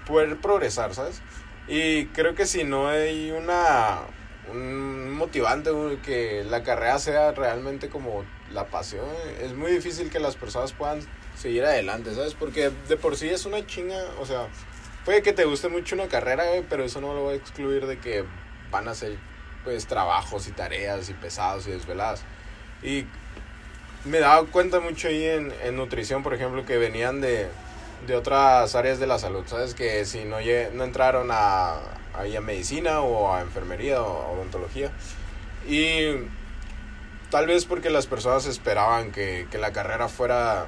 poder 0.06 0.36
progresar, 0.38 0.94
¿sabes? 0.94 1.20
Y 1.68 2.06
creo 2.06 2.34
que 2.34 2.46
si 2.46 2.64
no 2.64 2.88
hay 2.88 3.30
una 3.30 3.98
un 4.52 5.12
motivante 5.12 5.70
que 6.04 6.44
la 6.44 6.62
carrera 6.62 6.98
sea 6.98 7.32
realmente 7.32 7.88
como 7.88 8.24
la 8.52 8.66
pasión, 8.66 9.06
es 9.40 9.54
muy 9.54 9.72
difícil 9.72 10.10
que 10.10 10.20
las 10.20 10.36
personas 10.36 10.72
puedan 10.72 11.00
seguir 11.36 11.64
adelante, 11.64 12.14
¿sabes? 12.14 12.34
Porque 12.34 12.70
de 12.88 12.96
por 12.96 13.16
sí 13.16 13.28
es 13.28 13.46
una 13.46 13.66
chinga, 13.66 14.02
o 14.18 14.26
sea, 14.26 14.48
puede 15.04 15.22
que 15.22 15.32
te 15.32 15.44
guste 15.44 15.68
mucho 15.68 15.94
una 15.94 16.08
carrera, 16.08 16.44
güey, 16.46 16.64
pero 16.68 16.84
eso 16.84 17.00
no 17.00 17.14
lo 17.14 17.24
va 17.24 17.32
a 17.32 17.34
excluir 17.34 17.86
de 17.86 17.98
que 17.98 18.24
van 18.70 18.88
a 18.88 18.94
ser 18.94 19.16
pues 19.64 19.86
trabajos 19.86 20.48
y 20.48 20.52
tareas 20.52 21.08
y 21.10 21.14
pesados 21.14 21.66
y 21.66 21.70
desveladas. 21.70 22.22
Y 22.82 23.06
me 24.04 24.18
daba 24.20 24.46
cuenta 24.46 24.80
mucho 24.80 25.08
ahí 25.08 25.24
en, 25.24 25.52
en 25.62 25.76
nutrición, 25.76 26.22
por 26.22 26.34
ejemplo, 26.34 26.64
que 26.64 26.78
venían 26.78 27.20
de, 27.20 27.48
de 28.06 28.16
otras 28.16 28.74
áreas 28.74 28.98
de 28.98 29.06
la 29.06 29.18
salud, 29.18 29.44
¿sabes? 29.46 29.74
Que 29.74 30.04
si 30.04 30.24
no, 30.24 30.38
no 30.72 30.84
entraron 30.84 31.28
a, 31.30 31.78
ahí 32.14 32.36
a 32.36 32.40
medicina 32.40 33.00
o 33.00 33.32
a 33.34 33.40
enfermería 33.40 34.02
o 34.02 34.22
a 34.22 34.28
odontología. 34.30 34.90
Y 35.68 36.28
tal 37.30 37.46
vez 37.46 37.64
porque 37.64 37.90
las 37.90 38.06
personas 38.06 38.46
esperaban 38.46 39.12
que, 39.12 39.46
que 39.50 39.58
la 39.58 39.72
carrera 39.72 40.08
fuera 40.08 40.66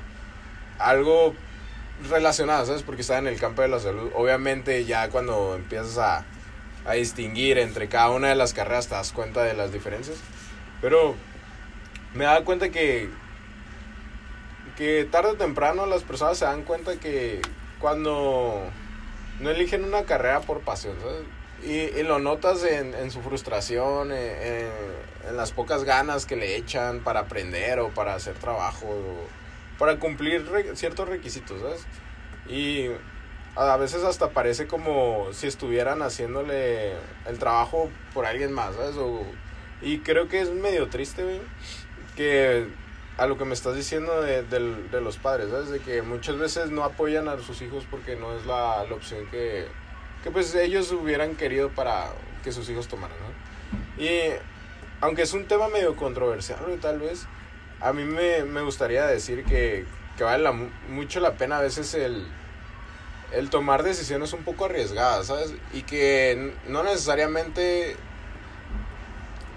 algo 0.78 1.35
relacionado, 2.09 2.66
¿sabes? 2.66 2.83
Porque 2.83 3.02
está 3.02 3.18
en 3.18 3.26
el 3.26 3.38
campo 3.38 3.62
de 3.62 3.68
la 3.68 3.78
salud. 3.78 4.11
Obviamente 4.14 4.85
ya 4.85 5.09
cuando 5.11 5.55
empiezas 5.55 5.98
a, 5.98 6.24
a 6.85 6.92
distinguir 6.94 7.59
entre 7.59 7.88
cada 7.88 8.11
una 8.11 8.28
de 8.28 8.35
las 8.35 8.55
carreras 8.55 8.88
te 8.88 8.94
das 8.94 9.12
cuenta 9.12 9.42
de 9.42 9.55
las 9.55 9.72
diferencias. 9.72 10.18
Pero 10.81 11.14
me 12.14 12.24
daba 12.24 12.44
cuenta 12.44 12.70
que 12.70 13.09
que 14.76 15.07
tarde 15.11 15.31
o 15.31 15.35
temprano 15.35 15.87
las 15.87 16.02
personas 16.02 16.38
se 16.38 16.44
dan 16.44 16.62
cuenta 16.62 16.96
que 16.96 17.42
cuando 17.78 18.62
no 19.42 19.50
eligen 19.50 19.85
una 19.85 20.05
carrera 20.05 20.40
por 20.40 20.61
pasión, 20.61 20.96
¿sabes? 21.00 21.24
Y, 21.64 21.98
y 21.98 22.02
lo 22.02 22.18
notas 22.18 22.64
en, 22.64 22.94
en 22.94 23.11
su 23.11 23.20
frustración, 23.20 24.11
en, 24.12 24.18
en- 24.18 25.37
las 25.37 25.52
pocas 25.52 25.85
ganas 25.85 26.26
que 26.26 26.35
le 26.37 26.57
echan 26.57 27.00
para 27.00 27.20
aprender 27.20 27.78
o 27.78 27.90
para 27.90 28.14
hacer 28.14 28.35
trabajo. 28.35 28.88
para 29.78 29.98
cumplir 29.98 30.44
ciertos 30.74 31.09
requisitos, 31.09 31.61
¿sabes? 31.61 31.85
Y 32.48 32.88
a 33.55 33.76
veces 33.76 34.02
hasta 34.02 34.31
parece 34.31 34.66
como 34.66 35.33
si 35.33 35.46
estuvieran 35.46 36.02
haciéndole 36.02 36.92
el 37.26 37.38
trabajo 37.38 37.90
por 38.14 38.26
alguien 38.26 38.52
más, 38.52 38.74
¿sabes? 38.74 38.96
O- 38.96 39.24
y 39.81 39.98
creo 39.98 40.28
que 40.28 40.40
es 40.40 40.50
medio 40.50 40.88
triste, 40.88 41.22
güey, 41.24 41.40
que 42.16 42.66
a 43.18 43.27
lo 43.27 43.37
que 43.38 43.44
me 43.44 43.55
estás 43.55 43.77
diciendo 43.77 44.22
de, 44.22 44.42
del- 44.42 44.90
de 44.90 45.01
los 45.01 45.16
padres, 45.18 45.51
¿sabes? 45.51 45.68
De 45.70 45.81
que 45.81 46.03
muchas 46.03 46.38
veces 46.38 46.70
no 46.70 46.83
apoyan 46.85 47.29
a 47.29 47.38
sus 47.38 47.61
hijos 47.62 47.85
porque 47.90 48.16
no 48.16 48.37
es 48.37 48.46
la, 48.46 48.85
la 48.88 48.94
opción 48.94 49.27
que, 49.31 49.66
que 50.25 50.31
pues 50.31 50.55
ellos 50.55 50.90
hubieran 50.92 51.37
querido 51.37 51.68
para 51.70 52.11
que 52.42 52.53
sus 52.53 52.68
hijos 52.70 52.88
tomaran, 52.88 53.16
¿no? 53.18 54.03
Y 54.03 54.33
aunque 55.01 55.22
es 55.22 55.33
un 55.35 55.46
tema 55.46 55.68
medio 55.68 55.94
controversial, 55.96 56.59
tal 56.81 56.98
vez, 57.01 57.27
a 57.81 57.92
mí 57.92 58.05
me, 58.05 58.44
me 58.44 58.62
gustaría 58.62 59.07
decir 59.07 59.44
que, 59.44 59.85
que 60.16 60.25
vale 60.25 60.42
la 60.42 60.53
mu- 60.53 60.70
mucho 60.88 61.20
la 61.20 61.35
pena 61.35 61.59
a 61.59 61.61
veces 61.61 61.92
el, 61.94 62.25
el 63.35 63.51
tomar 63.51 63.83
decisiones 63.83 64.33
un 64.33 64.42
poco 64.42 64.64
arriesgadas, 64.64 65.27
¿sabes? 65.27 65.55
Y 65.75 65.83
que 65.83 66.55
no 66.68 66.83
necesariamente 66.83 67.96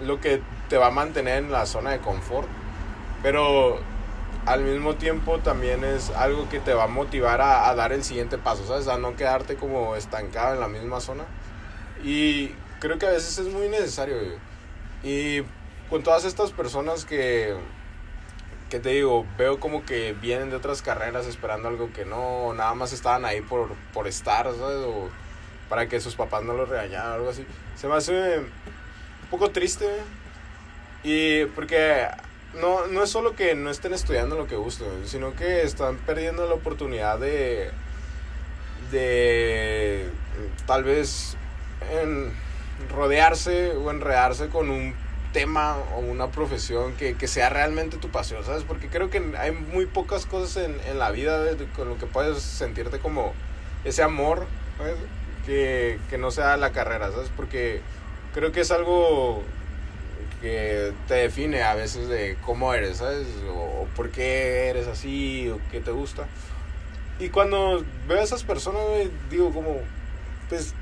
lo 0.04 0.20
que 0.20 0.42
te 0.68 0.76
va 0.76 0.88
a 0.88 0.90
mantener 0.90 1.38
en 1.38 1.52
la 1.52 1.64
zona 1.66 1.90
de 1.92 1.98
confort, 2.00 2.48
pero 3.22 3.80
al 4.46 4.62
mismo 4.62 4.94
tiempo 4.94 5.38
también 5.40 5.84
es 5.84 6.10
algo 6.10 6.48
que 6.48 6.60
te 6.60 6.72
va 6.72 6.84
a 6.84 6.88
motivar 6.88 7.40
a, 7.40 7.68
a 7.68 7.74
dar 7.74 7.92
el 7.92 8.04
siguiente 8.04 8.38
paso, 8.38 8.66
¿sabes? 8.66 8.86
A 8.88 8.96
no 8.96 9.16
quedarte 9.16 9.56
como 9.56 9.96
estancado 9.96 10.54
en 10.54 10.60
la 10.60 10.68
misma 10.68 11.00
zona. 11.00 11.24
Y 12.04 12.50
creo 12.80 12.98
que 12.98 13.06
a 13.06 13.10
veces 13.10 13.38
es 13.38 13.52
muy 13.52 13.68
necesario. 13.68 14.16
Y 15.02 15.42
con 15.90 16.02
todas 16.02 16.24
estas 16.24 16.52
personas 16.52 17.04
que, 17.04 17.56
que 18.70 18.80
te 18.80 18.90
digo, 18.90 19.26
veo 19.38 19.60
como 19.60 19.84
que 19.84 20.12
vienen 20.12 20.50
de 20.50 20.56
otras 20.56 20.82
carreras 20.82 21.26
esperando 21.26 21.68
algo 21.68 21.92
que 21.92 22.04
no, 22.04 22.52
nada 22.54 22.74
más 22.74 22.92
estaban 22.92 23.24
ahí 23.24 23.40
por, 23.40 23.70
por 23.92 24.06
estar, 24.06 24.46
¿sabes? 24.46 24.78
O 24.86 25.08
para 25.68 25.88
que 25.88 26.00
sus 26.00 26.14
papás 26.14 26.44
no 26.44 26.54
los 26.54 26.68
regañaran 26.68 27.12
o 27.12 27.14
algo 27.14 27.30
así. 27.30 27.44
Se 27.74 27.88
me 27.88 27.94
hace 27.94 28.38
un 28.38 29.28
poco 29.30 29.50
triste. 29.50 29.88
Y 31.02 31.44
porque 31.46 32.08
no, 32.60 32.86
no 32.86 33.02
es 33.02 33.10
solo 33.10 33.34
que 33.34 33.54
no 33.54 33.70
estén 33.70 33.92
estudiando 33.94 34.36
lo 34.36 34.46
que 34.46 34.56
gustan, 34.56 35.06
sino 35.06 35.34
que 35.34 35.62
están 35.62 35.98
perdiendo 36.04 36.46
la 36.46 36.54
oportunidad 36.54 37.18
de, 37.18 37.70
de 38.90 40.10
tal 40.66 40.84
vez 40.84 41.36
rodearse 42.88 43.72
o 43.76 43.90
enredarse 43.90 44.48
con 44.48 44.70
un 44.70 44.94
tema 45.32 45.78
o 45.78 46.00
una 46.00 46.30
profesión 46.30 46.96
que, 46.96 47.16
que 47.16 47.28
sea 47.28 47.48
realmente 47.50 47.98
tu 47.98 48.10
pasión, 48.10 48.44
¿sabes? 48.44 48.64
Porque 48.64 48.88
creo 48.90 49.10
que 49.10 49.34
hay 49.38 49.52
muy 49.52 49.86
pocas 49.86 50.26
cosas 50.26 50.56
en, 50.64 50.80
en 50.80 50.98
la 50.98 51.10
vida 51.10 51.40
de- 51.42 51.70
con 51.70 51.88
lo 51.88 51.98
que 51.98 52.06
puedes 52.06 52.42
sentirte 52.42 53.00
como 53.00 53.38
ese 53.84 54.02
amor, 54.02 54.52
¿sabes? 54.76 54.96
Que, 55.42 56.04
que 56.08 56.18
no 56.18 56.30
sea 56.30 56.56
la 56.56 56.72
carrera, 56.72 57.10
¿sabes? 57.12 57.30
Porque 57.30 57.86
creo 58.32 58.52
que 58.52 58.60
es 58.60 58.70
algo 58.70 59.55
que 60.40 60.92
te 61.08 61.14
define 61.14 61.62
a 61.62 61.74
veces 61.74 62.08
de 62.08 62.36
cómo 62.44 62.74
eres, 62.74 62.98
¿sabes? 62.98 63.26
O, 63.48 63.82
o 63.82 63.86
por 63.96 64.10
qué 64.10 64.68
eres 64.68 64.86
así, 64.86 65.48
o 65.50 65.60
qué 65.70 65.80
te 65.80 65.90
gusta. 65.90 66.26
Y 67.18 67.30
cuando 67.30 67.84
veo 68.06 68.20
a 68.20 68.22
esas 68.22 68.44
personas, 68.44 68.82
digo 69.30 69.52
como, 69.52 69.80
pues, 70.48 70.74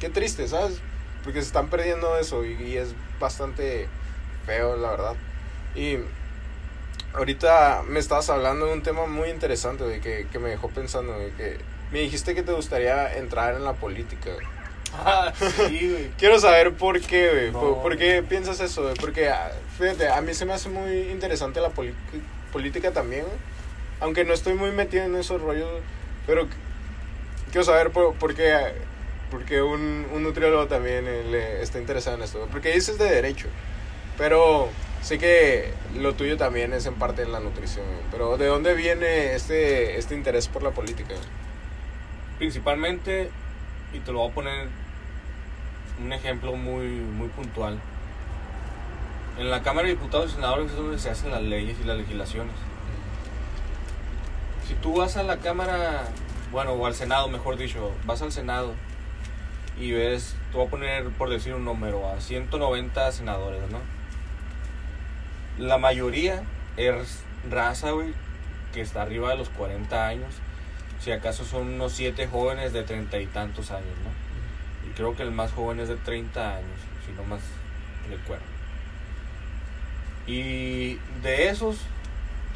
qué 0.00 0.08
triste, 0.08 0.48
¿sabes? 0.48 0.82
Porque 1.22 1.40
se 1.40 1.46
están 1.46 1.70
perdiendo 1.70 2.18
eso 2.18 2.44
y, 2.44 2.54
y 2.54 2.76
es 2.76 2.94
bastante 3.20 3.88
feo, 4.44 4.76
la 4.76 4.90
verdad. 4.90 5.16
Y 5.74 5.98
ahorita 7.12 7.82
me 7.86 8.00
estabas 8.00 8.30
hablando 8.30 8.66
de 8.66 8.72
un 8.72 8.82
tema 8.82 9.06
muy 9.06 9.28
interesante, 9.30 9.84
güey, 9.84 10.00
que, 10.00 10.28
que 10.30 10.38
me 10.38 10.50
dejó 10.50 10.70
pensando, 10.70 11.14
güey, 11.14 11.32
que 11.32 11.58
me 11.90 12.00
dijiste 12.00 12.34
que 12.34 12.42
te 12.42 12.52
gustaría 12.52 13.16
entrar 13.16 13.54
en 13.54 13.64
la 13.64 13.74
política. 13.74 14.30
Ah, 14.94 15.32
sí, 15.56 15.88
güey. 15.90 16.10
Quiero 16.18 16.38
saber 16.38 16.72
por 16.74 17.00
qué, 17.00 17.30
güey. 17.30 17.52
No. 17.52 17.82
¿Por, 17.82 17.96
qué 17.96 18.22
piensas 18.22 18.60
eso, 18.60 18.82
güey? 18.82 18.94
Porque, 18.94 19.28
ah, 19.28 19.52
fíjate, 19.78 20.08
a 20.08 20.20
mí 20.20 20.34
se 20.34 20.44
me 20.44 20.52
hace 20.54 20.68
muy 20.68 21.10
interesante 21.10 21.60
la 21.60 21.70
política 22.52 22.92
también, 22.92 23.24
güey. 23.24 23.36
Aunque 24.00 24.24
no 24.24 24.32
estoy 24.34 24.54
muy 24.54 24.70
metido 24.70 25.04
en 25.04 25.14
esos 25.16 25.40
rollos. 25.40 25.68
Pero 26.26 26.44
qu- 26.44 26.48
quiero 27.50 27.64
saber 27.64 27.90
por, 27.90 28.14
por 28.14 28.34
qué, 28.34 28.52
ah, 28.52 28.72
porque 29.30 29.60
un, 29.62 30.06
un 30.12 30.22
nutriólogo 30.22 30.66
también 30.68 31.06
eh, 31.06 31.24
le 31.30 31.62
está 31.62 31.78
interesado 31.78 32.16
en 32.16 32.22
esto. 32.22 32.46
Porque 32.50 32.72
dices 32.72 32.98
de 32.98 33.10
derecho. 33.10 33.48
Pero 34.16 34.68
sé 35.02 35.18
que 35.18 35.72
lo 35.96 36.14
tuyo 36.14 36.36
también 36.36 36.72
es 36.72 36.86
en 36.86 36.94
parte 36.94 37.22
en 37.22 37.32
la 37.32 37.40
nutrición. 37.40 37.84
Pero 38.10 38.36
¿de 38.36 38.46
dónde 38.46 38.74
viene 38.74 39.34
este, 39.34 39.98
este 39.98 40.14
interés 40.14 40.48
por 40.48 40.62
la 40.62 40.70
política? 40.70 41.14
Principalmente, 42.38 43.30
y 43.92 44.00
te 44.00 44.12
lo 44.12 44.20
voy 44.20 44.30
a 44.30 44.34
poner 44.34 44.68
un 46.02 46.12
ejemplo 46.12 46.54
muy, 46.54 46.86
muy 46.86 47.28
puntual. 47.28 47.78
En 49.38 49.50
la 49.50 49.62
Cámara 49.62 49.86
de 49.86 49.94
Diputados 49.94 50.30
y 50.30 50.34
Senadores 50.34 50.70
es 50.70 50.76
donde 50.76 50.98
se 50.98 51.10
hacen 51.10 51.30
las 51.30 51.42
leyes 51.42 51.76
y 51.80 51.84
las 51.84 51.96
legislaciones. 51.96 52.54
Si 54.66 54.74
tú 54.74 54.96
vas 54.96 55.16
a 55.16 55.22
la 55.22 55.38
Cámara, 55.38 56.08
bueno, 56.52 56.72
o 56.72 56.86
al 56.86 56.94
Senado, 56.94 57.28
mejor 57.28 57.56
dicho, 57.56 57.92
vas 58.04 58.20
al 58.22 58.32
Senado 58.32 58.74
y 59.80 59.92
ves, 59.92 60.34
te 60.50 60.58
voy 60.58 60.66
a 60.66 60.70
poner, 60.70 61.08
por 61.10 61.30
decir 61.30 61.54
un 61.54 61.64
número, 61.64 62.08
a 62.10 62.20
190 62.20 63.12
senadores, 63.12 63.62
¿no? 63.70 63.78
La 65.64 65.78
mayoría 65.78 66.42
es 66.76 67.22
raza, 67.48 67.92
güey, 67.92 68.12
que 68.72 68.80
está 68.80 69.02
arriba 69.02 69.30
de 69.30 69.36
los 69.36 69.48
40 69.50 70.06
años. 70.06 70.34
Si 71.00 71.12
acaso 71.12 71.44
son 71.44 71.74
unos 71.74 71.92
7 71.92 72.26
jóvenes 72.26 72.72
de 72.72 72.82
treinta 72.82 73.18
y 73.18 73.26
tantos 73.26 73.70
años, 73.70 73.94
¿no? 74.04 74.88
Y 74.88 74.94
creo 74.94 75.14
que 75.14 75.22
el 75.22 75.30
más 75.30 75.52
joven 75.52 75.80
es 75.80 75.88
de 75.88 75.96
30 75.96 76.56
años, 76.56 76.78
si 77.06 77.12
no 77.12 77.24
más 77.24 77.40
recuerdo. 78.10 78.44
Y 80.26 80.98
de 81.22 81.48
esos 81.48 81.78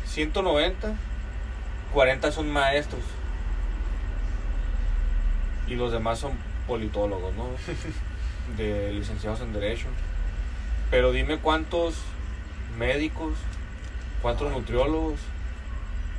190, 0.07 0.95
40 1.95 2.33
son 2.33 2.51
maestros. 2.51 3.03
Y 5.69 5.75
los 5.77 5.93
demás 5.93 6.19
son 6.19 6.33
politólogos, 6.67 7.35
¿no? 7.35 7.47
De 8.57 8.93
licenciados 8.93 9.41
en 9.41 9.53
Derecho. 9.53 9.87
Pero 10.91 11.13
dime 11.13 11.39
cuántos 11.39 11.95
médicos, 12.79 13.35
cuántos 14.21 14.51
nutriólogos, 14.51 15.21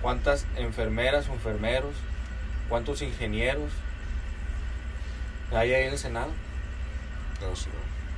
cuántas 0.02 0.48
enfermeras 0.56 1.30
o 1.30 1.34
enfermeros, 1.34 1.94
cuántos 2.70 3.02
ingenieros 3.02 3.72
hay 5.52 5.74
ahí 5.74 5.84
en 5.86 5.94
el 5.94 6.00
Senado. 6.00 6.32
No 7.42 7.56
sé. 7.56 7.70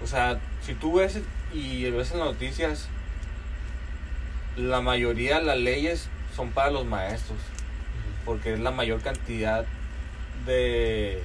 O 0.03 0.07
sea, 0.07 0.39
si 0.61 0.73
tú 0.73 0.95
ves 0.95 1.19
y 1.53 1.89
ves 1.89 2.11
en 2.11 2.19
las 2.19 2.27
noticias, 2.27 2.87
la 4.57 4.81
mayoría 4.81 5.39
de 5.39 5.45
las 5.45 5.57
leyes 5.57 6.07
son 6.35 6.51
para 6.51 6.71
los 6.71 6.85
maestros, 6.85 7.39
porque 8.25 8.53
es 8.53 8.59
la 8.59 8.71
mayor 8.71 9.01
cantidad 9.01 9.65
de, 10.45 11.23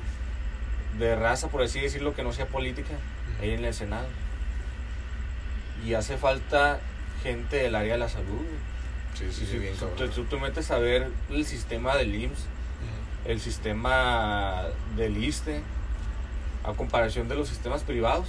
de 0.99 1.17
raza, 1.17 1.49
por 1.49 1.63
así 1.63 1.81
decirlo, 1.81 2.15
que 2.15 2.23
no 2.23 2.33
sea 2.33 2.47
política, 2.47 2.95
ahí 3.41 3.51
en 3.51 3.65
el 3.65 3.75
Senado. 3.75 4.07
Y 5.85 5.95
hace 5.95 6.17
falta 6.17 6.81
gente 7.23 7.57
del 7.57 7.75
área 7.75 7.95
de 7.95 7.99
la 7.99 8.09
salud. 8.09 8.47
Sí, 9.15 9.27
sí, 9.33 9.47
sí, 9.47 9.59
bien 9.59 9.75
tú, 9.75 9.89
cabrón. 9.91 10.11
tú 10.15 10.25
te 10.25 10.37
metes 10.37 10.71
a 10.71 10.79
ver 10.79 11.11
el 11.31 11.45
sistema 11.45 11.97
del 11.97 12.15
IMSS, 12.15 12.47
el 13.31 13.41
sistema 13.41 14.65
del 14.97 15.23
ISTE, 15.23 15.63
a 16.65 16.73
comparación 16.73 17.29
de 17.29 17.37
los 17.37 17.49
sistemas 17.49 17.83
privados, 17.83 18.27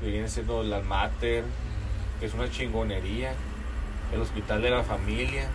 que 0.00 0.08
viene 0.10 0.28
siendo 0.28 0.60
el 0.62 0.72
Almater, 0.72 1.44
que 2.20 2.26
es 2.26 2.34
una 2.34 2.50
chingonería, 2.50 3.32
el 4.12 4.20
Hospital 4.20 4.60
de 4.62 4.70
la 4.70 4.82
Familia, 4.82 5.46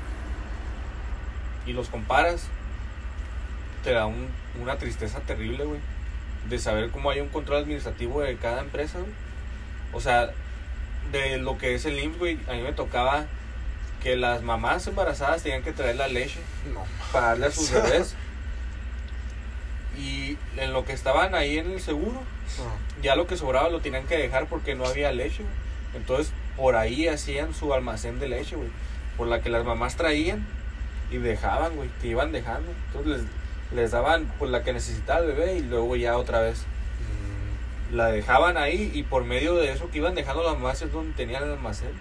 y 1.65 1.73
los 1.73 1.89
comparas, 1.89 2.47
te 3.83 3.91
da 3.91 4.05
un- 4.07 4.29
una 4.61 4.77
tristeza 4.77 5.19
terrible, 5.19 5.65
güey, 5.65 5.79
de 6.49 6.57
saber 6.59 6.89
cómo 6.89 7.11
hay 7.11 7.19
un 7.19 7.29
control 7.29 7.59
administrativo 7.63 8.21
de 8.21 8.35
cada 8.37 8.61
empresa, 8.61 8.99
güey. 8.99 9.11
O 9.93 10.01
sea, 10.01 10.31
de 11.11 11.37
lo 11.37 11.57
que 11.57 11.75
es 11.75 11.85
el 11.85 11.99
IMSS, 11.99 12.17
güey, 12.17 12.39
a 12.49 12.53
mí 12.53 12.61
me 12.61 12.73
tocaba 12.73 13.25
que 14.01 14.15
las 14.15 14.41
mamás 14.43 14.87
embarazadas 14.87 15.43
tenían 15.43 15.61
que 15.63 15.71
traer 15.73 15.95
la 15.97 16.07
leche 16.07 16.39
No. 16.73 16.83
para 17.11 17.27
darle 17.27 17.45
a 17.47 17.51
sus 17.51 17.71
bebés. 17.71 18.15
Y 19.97 20.37
en 20.57 20.73
lo 20.73 20.85
que 20.85 20.93
estaban 20.93 21.33
ahí 21.33 21.57
en 21.57 21.71
el 21.71 21.81
seguro, 21.81 22.21
ya 23.01 23.15
lo 23.15 23.27
que 23.27 23.37
sobraba 23.37 23.69
lo 23.69 23.79
tenían 23.79 24.05
que 24.05 24.17
dejar 24.17 24.47
porque 24.47 24.75
no 24.75 24.85
había 24.85 25.11
leche. 25.11 25.43
güey. 25.43 25.55
Entonces, 25.95 26.31
por 26.55 26.75
ahí 26.75 27.07
hacían 27.07 27.53
su 27.53 27.73
almacén 27.73 28.19
de 28.19 28.27
leche, 28.29 28.55
güey. 28.55 28.69
Por 29.17 29.27
la 29.27 29.41
que 29.41 29.49
las 29.49 29.65
mamás 29.65 29.95
traían 29.95 30.45
y 31.09 31.17
dejaban, 31.17 31.75
güey, 31.75 31.89
que 32.01 32.07
iban 32.09 32.31
dejando. 32.31 32.71
Entonces 32.87 33.23
les, 33.71 33.75
les 33.75 33.91
daban 33.91 34.25
por 34.37 34.49
la 34.49 34.63
que 34.63 34.73
necesitaba 34.73 35.19
el 35.21 35.27
bebé 35.27 35.57
y 35.57 35.61
luego 35.61 35.95
ya 35.95 36.17
otra 36.17 36.41
vez 36.41 36.65
la 37.91 38.07
dejaban 38.07 38.57
ahí 38.57 38.91
y 38.93 39.03
por 39.03 39.23
medio 39.23 39.55
de 39.55 39.71
eso 39.71 39.89
que 39.89 39.99
iban 39.99 40.13
dejando 40.13 40.43
las 40.43 40.55
mamás 40.55 40.81
es 40.81 40.91
donde 40.91 41.13
tenían 41.15 41.43
el 41.43 41.51
almacén. 41.51 41.91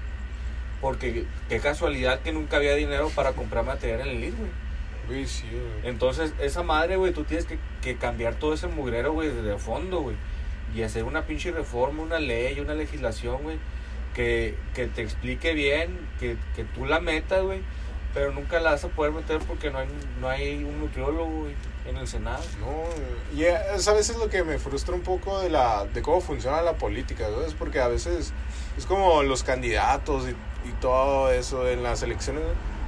Porque 0.80 1.24
qué 1.48 1.61
casualidad 1.61 2.20
que 2.20 2.32
nunca 2.32 2.56
había 2.56 2.74
dinero 2.74 3.11
para 3.14 3.32
comprar 3.32 3.64
material 3.64 4.00
en 4.02 4.09
el 4.16 4.24
IR, 4.24 4.35
güey. 4.35 4.50
Güey, 5.07 5.27
sí, 5.27 5.45
güey. 5.51 5.88
Entonces, 5.88 6.33
esa 6.40 6.62
madre, 6.62 6.97
güey, 6.97 7.12
tú 7.12 7.25
tienes 7.25 7.47
que, 7.47 7.59
que 7.81 7.97
cambiar 7.97 8.35
todo 8.35 8.55
ese 8.55 8.66
mugrero, 8.66 9.12
güey, 9.12 9.31
desde 9.31 9.57
fondo, 9.59 10.01
güey. 10.01 10.16
Y 10.75 10.83
hacer 10.83 11.05
una 11.05 11.23
pinche 11.27 11.53
reforma, 11.53 12.03
una 12.03 12.19
ley, 12.19 12.59
una 12.61 12.75
legislación, 12.75 13.42
güey, 13.42 13.59
que, 14.14 14.57
que 14.75 14.87
te 14.87 15.03
explique 15.03 15.55
bien, 15.55 15.97
que, 16.19 16.37
que 16.55 16.64
tú 16.64 16.87
la 16.87 17.01
metas, 17.01 17.42
güey. 17.42 17.61
Pero 18.14 18.33
nunca 18.33 18.61
la 18.61 18.71
vas 18.71 18.83
a 18.83 18.88
poder 18.88 19.12
meter 19.12 19.38
porque 19.40 19.71
no 19.71 19.79
hay, 19.79 19.88
no 20.21 20.29
hay 20.29 20.64
un 20.64 20.81
nutriólogo, 20.81 21.27
güey, 21.42 21.55
en 21.87 21.99
el 21.99 22.09
Senado. 22.09 22.42
No, 22.61 22.85
y 23.38 23.45
es 23.45 23.87
a 23.87 23.92
veces 23.92 24.16
lo 24.16 24.31
que 24.31 24.42
me 24.42 24.59
frustra 24.59 24.95
un 24.95 25.03
poco 25.03 25.40
de 25.40 25.51
la 25.51 25.85
de 25.85 26.01
cómo 26.01 26.23
funciona 26.23 26.62
la 26.62 26.73
política, 26.73 27.29
¿sabes? 27.31 27.53
Porque 27.53 27.79
a 27.79 27.88
veces 27.88 28.33
es 28.79 28.87
como 28.87 29.23
los 29.23 29.42
candidatos 29.42 30.27
y, 30.29 30.31
y 30.66 30.73
todo 30.81 31.31
eso 31.31 31.69
en 31.69 31.83
las 31.83 32.03
elecciones. 32.03 32.42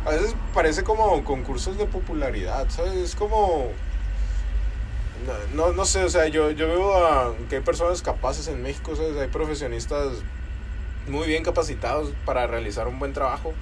A 0.04 0.10
veces 0.10 0.34
parece 0.54 0.84
como 0.84 1.22
concursos 1.24 1.76
de 1.76 1.86
popularidad, 1.86 2.66
¿sabes? 2.70 2.94
Es 2.94 3.14
como... 3.14 3.66
No, 5.52 5.72
no, 5.72 5.84
sé, 5.84 6.04
o 6.04 6.08
sea, 6.08 6.28
yo, 6.28 6.52
yo 6.52 6.68
veo 6.68 6.94
a, 6.96 7.34
que 7.50 7.56
hay 7.56 7.62
personas 7.62 8.02
capaces 8.02 8.46
en 8.48 8.62
México, 8.62 8.94
¿sabes? 8.96 9.16
Hay 9.16 9.28
profesionistas 9.28 10.12
muy 11.08 11.26
bien 11.26 11.42
capacitados 11.42 12.12
para 12.24 12.46
realizar 12.46 12.86
un 12.88 12.98
buen 12.98 13.12
trajo. 13.12 13.52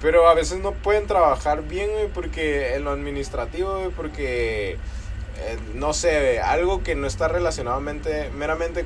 Pero 0.00 0.28
a 0.28 0.34
veces 0.34 0.58
no 0.60 0.72
pueden 0.72 1.06
trabajar 1.06 1.62
bien, 1.62 1.90
porque 2.14 2.74
en 2.74 2.84
lo 2.84 2.90
administrativo, 2.90 3.90
porque, 3.96 4.72
eh, 4.72 5.58
no 5.74 5.92
sé, 5.92 6.40
algo 6.40 6.82
que 6.82 6.94
no 6.94 7.06
está 7.06 7.28
relacionado 7.28 7.80
mente- 7.80 8.30
meramente, 8.30 8.84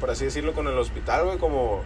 por 0.00 0.10
así 0.10 0.24
decirlo, 0.26 0.52
con 0.54 0.66
el 0.66 0.78
hospital, 0.78 1.38
como, 1.38 1.82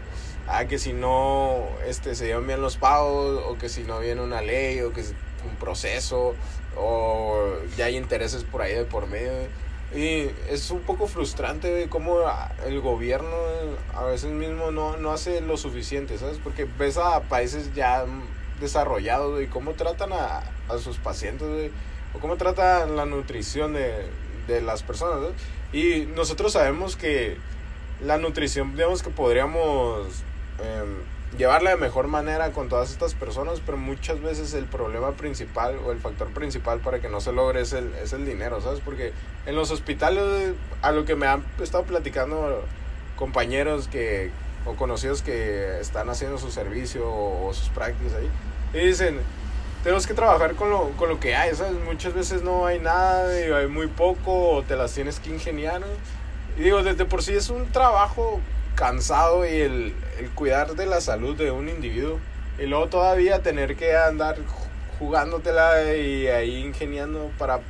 ah, 0.48 0.66
que 0.66 0.78
si 0.78 0.92
no 0.92 1.68
este, 1.86 2.14
se 2.14 2.26
llevan 2.26 2.46
bien 2.46 2.60
los 2.60 2.76
pagos, 2.76 3.42
o 3.46 3.58
que 3.58 3.68
si 3.68 3.82
no 3.82 4.00
viene 4.00 4.20
una 4.20 4.42
ley, 4.42 4.80
o 4.80 4.92
que 4.92 5.00
es 5.00 5.14
un 5.48 5.56
proceso, 5.56 6.34
o 6.76 7.56
ya 7.76 7.86
hay 7.86 7.96
intereses 7.96 8.44
por 8.44 8.62
ahí 8.62 8.74
de 8.74 8.84
por 8.84 9.06
medio. 9.06 9.32
Y 9.94 10.28
es 10.50 10.70
un 10.70 10.80
poco 10.80 11.06
frustrante, 11.06 11.86
cómo 11.88 12.18
el 12.66 12.80
gobierno 12.80 13.36
a 13.94 14.04
veces 14.04 14.30
mismo 14.30 14.72
no, 14.72 14.96
no 14.96 15.12
hace 15.12 15.40
lo 15.40 15.56
suficiente, 15.56 16.18
¿sabes? 16.18 16.38
Porque 16.42 16.64
ves 16.64 16.96
a 16.96 17.20
países 17.20 17.72
ya 17.74 18.04
desarrollados, 18.60 19.32
güey, 19.32 19.46
cómo 19.46 19.72
tratan 19.74 20.12
a, 20.12 20.42
a 20.68 20.78
sus 20.78 20.96
pacientes, 20.98 21.70
o 22.12 22.18
cómo 22.18 22.36
tratan 22.36 22.96
la 22.96 23.04
nutrición 23.04 23.72
de, 23.72 24.06
de 24.48 24.60
las 24.60 24.82
personas. 24.82 25.30
Y 25.72 26.06
nosotros 26.14 26.52
sabemos 26.52 26.96
que 26.96 27.36
la 28.00 28.18
nutrición, 28.18 28.72
digamos 28.72 29.02
que 29.02 29.10
podríamos 29.10 30.08
em, 30.60 30.96
llevarla 31.36 31.70
de 31.70 31.76
mejor 31.76 32.06
manera 32.06 32.52
con 32.52 32.68
todas 32.68 32.90
estas 32.90 33.14
personas, 33.14 33.60
pero 33.64 33.76
muchas 33.76 34.20
veces 34.20 34.54
el 34.54 34.66
problema 34.66 35.12
principal 35.12 35.78
o 35.84 35.92
el 35.92 35.98
factor 35.98 36.28
principal 36.28 36.80
para 36.80 37.00
que 37.00 37.08
no 37.08 37.20
se 37.20 37.32
logre 37.32 37.62
es 37.62 37.72
el, 37.72 37.92
es 37.94 38.12
el 38.12 38.24
dinero, 38.24 38.60
¿sabes? 38.60 38.80
Porque 38.80 39.12
en 39.46 39.56
los 39.56 39.70
hospitales, 39.70 40.54
a 40.82 40.92
lo 40.92 41.04
que 41.04 41.16
me 41.16 41.26
han 41.26 41.44
estado 41.60 41.84
platicando 41.84 42.64
compañeros 43.16 43.88
que 43.88 44.30
o 44.66 44.74
conocidos 44.76 45.20
que 45.20 45.78
están 45.80 46.08
haciendo 46.08 46.38
su 46.38 46.50
servicio 46.50 47.04
o, 47.06 47.52
sus 47.52 47.68
prácticas 47.68 48.14
ahí, 48.14 48.30
y 48.72 48.86
dicen, 48.86 49.20
tenemos 49.82 50.06
que 50.06 50.14
trabajar 50.14 50.54
con 50.54 50.70
lo, 50.70 50.90
con 50.92 51.10
lo 51.10 51.20
que 51.20 51.34
hay, 51.34 51.54
¿sabes? 51.54 51.74
Muchas 51.84 52.14
veces 52.14 52.42
no 52.42 52.64
hay 52.64 52.78
nada, 52.78 53.38
y 53.38 53.52
hay 53.52 53.66
muy 53.66 53.88
poco, 53.88 54.50
o 54.52 54.62
te 54.62 54.76
las 54.76 54.94
tienes 54.94 55.20
que 55.20 55.30
ingeniar, 55.30 55.80
¿no? 55.80 55.86
Y 56.56 56.62
digo, 56.62 56.82
desde 56.82 57.04
por 57.04 57.22
sí 57.22 57.34
es 57.34 57.50
un 57.50 57.70
trabajo 57.72 58.40
cansado 58.74 59.46
y 59.46 59.60
el, 59.60 59.94
el 60.18 60.30
cuidar 60.30 60.74
de 60.74 60.86
la 60.86 61.00
salud 61.00 61.36
de 61.36 61.50
un 61.50 61.68
individuo. 61.68 62.18
Y 62.58 62.66
luego 62.66 62.88
todavía 62.88 63.42
tener 63.42 63.76
que 63.76 63.96
andar 63.96 64.36
ju- 64.38 64.98
jugándotela 64.98 65.94
y 65.94 66.28
ahí 66.28 66.56
ingeniando 66.58 67.30
para 67.38 67.60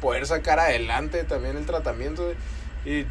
poder 0.00 0.26
sacar 0.26 0.58
adelante 0.60 1.24
también 1.24 1.56
el 1.56 1.66
tratamiento. 1.66 2.32
Y 2.84 3.06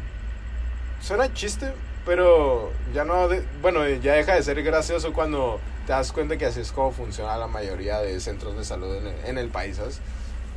suena 1.00 1.32
chiste, 1.34 1.72
pero 2.04 2.70
ya 2.94 3.04
no, 3.04 3.28
de- 3.28 3.42
bueno, 3.62 3.86
ya 3.88 4.14
deja 4.14 4.34
de 4.34 4.42
ser 4.42 4.62
gracioso 4.62 5.12
cuando 5.12 5.60
te 5.86 5.92
das 5.92 6.12
cuenta 6.12 6.36
que 6.36 6.46
así 6.46 6.60
es 6.60 6.72
como 6.72 6.92
funciona 6.92 7.36
la 7.36 7.46
mayoría 7.46 7.98
de 8.00 8.20
centros 8.20 8.56
de 8.56 8.64
salud 8.64 8.96
en 8.96 9.06
el, 9.06 9.24
en 9.26 9.38
el 9.38 9.48
país. 9.48 9.78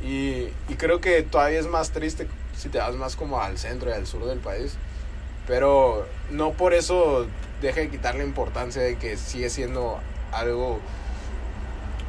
Y, 0.02 0.48
y 0.68 0.74
creo 0.76 1.00
que 1.00 1.22
todavía 1.22 1.60
es 1.60 1.66
más 1.66 1.90
triste 1.90 2.26
si 2.56 2.68
te 2.68 2.78
vas 2.78 2.94
más 2.94 3.16
como 3.16 3.40
al 3.40 3.56
centro 3.58 3.90
y 3.90 3.92
al 3.92 4.06
sur 4.06 4.24
del 4.26 4.38
país. 4.40 4.74
Pero 5.46 6.06
no 6.30 6.52
por 6.52 6.74
eso 6.74 7.26
deja 7.60 7.80
de 7.80 7.88
quitar 7.88 8.14
la 8.14 8.24
importancia 8.24 8.82
de 8.82 8.96
que 8.96 9.16
sigue 9.16 9.50
siendo 9.50 9.98
algo 10.32 10.80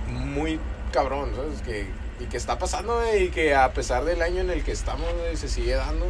muy 0.08 0.60
cabrón, 0.92 1.32
¿sabes? 1.36 1.62
Que, 1.62 1.88
y 2.20 2.26
que 2.26 2.38
está 2.38 2.60
pasando 2.60 3.02
y 3.16 3.30
que 3.30 3.56
a 3.56 3.74
pesar 3.74 4.06
del 4.06 4.22
año 4.22 4.42
en 4.42 4.50
el 4.50 4.64
que 4.64 4.72
estamos 4.72 5.08
se 5.36 5.48
sigue 5.48 5.74
dando. 5.74 6.08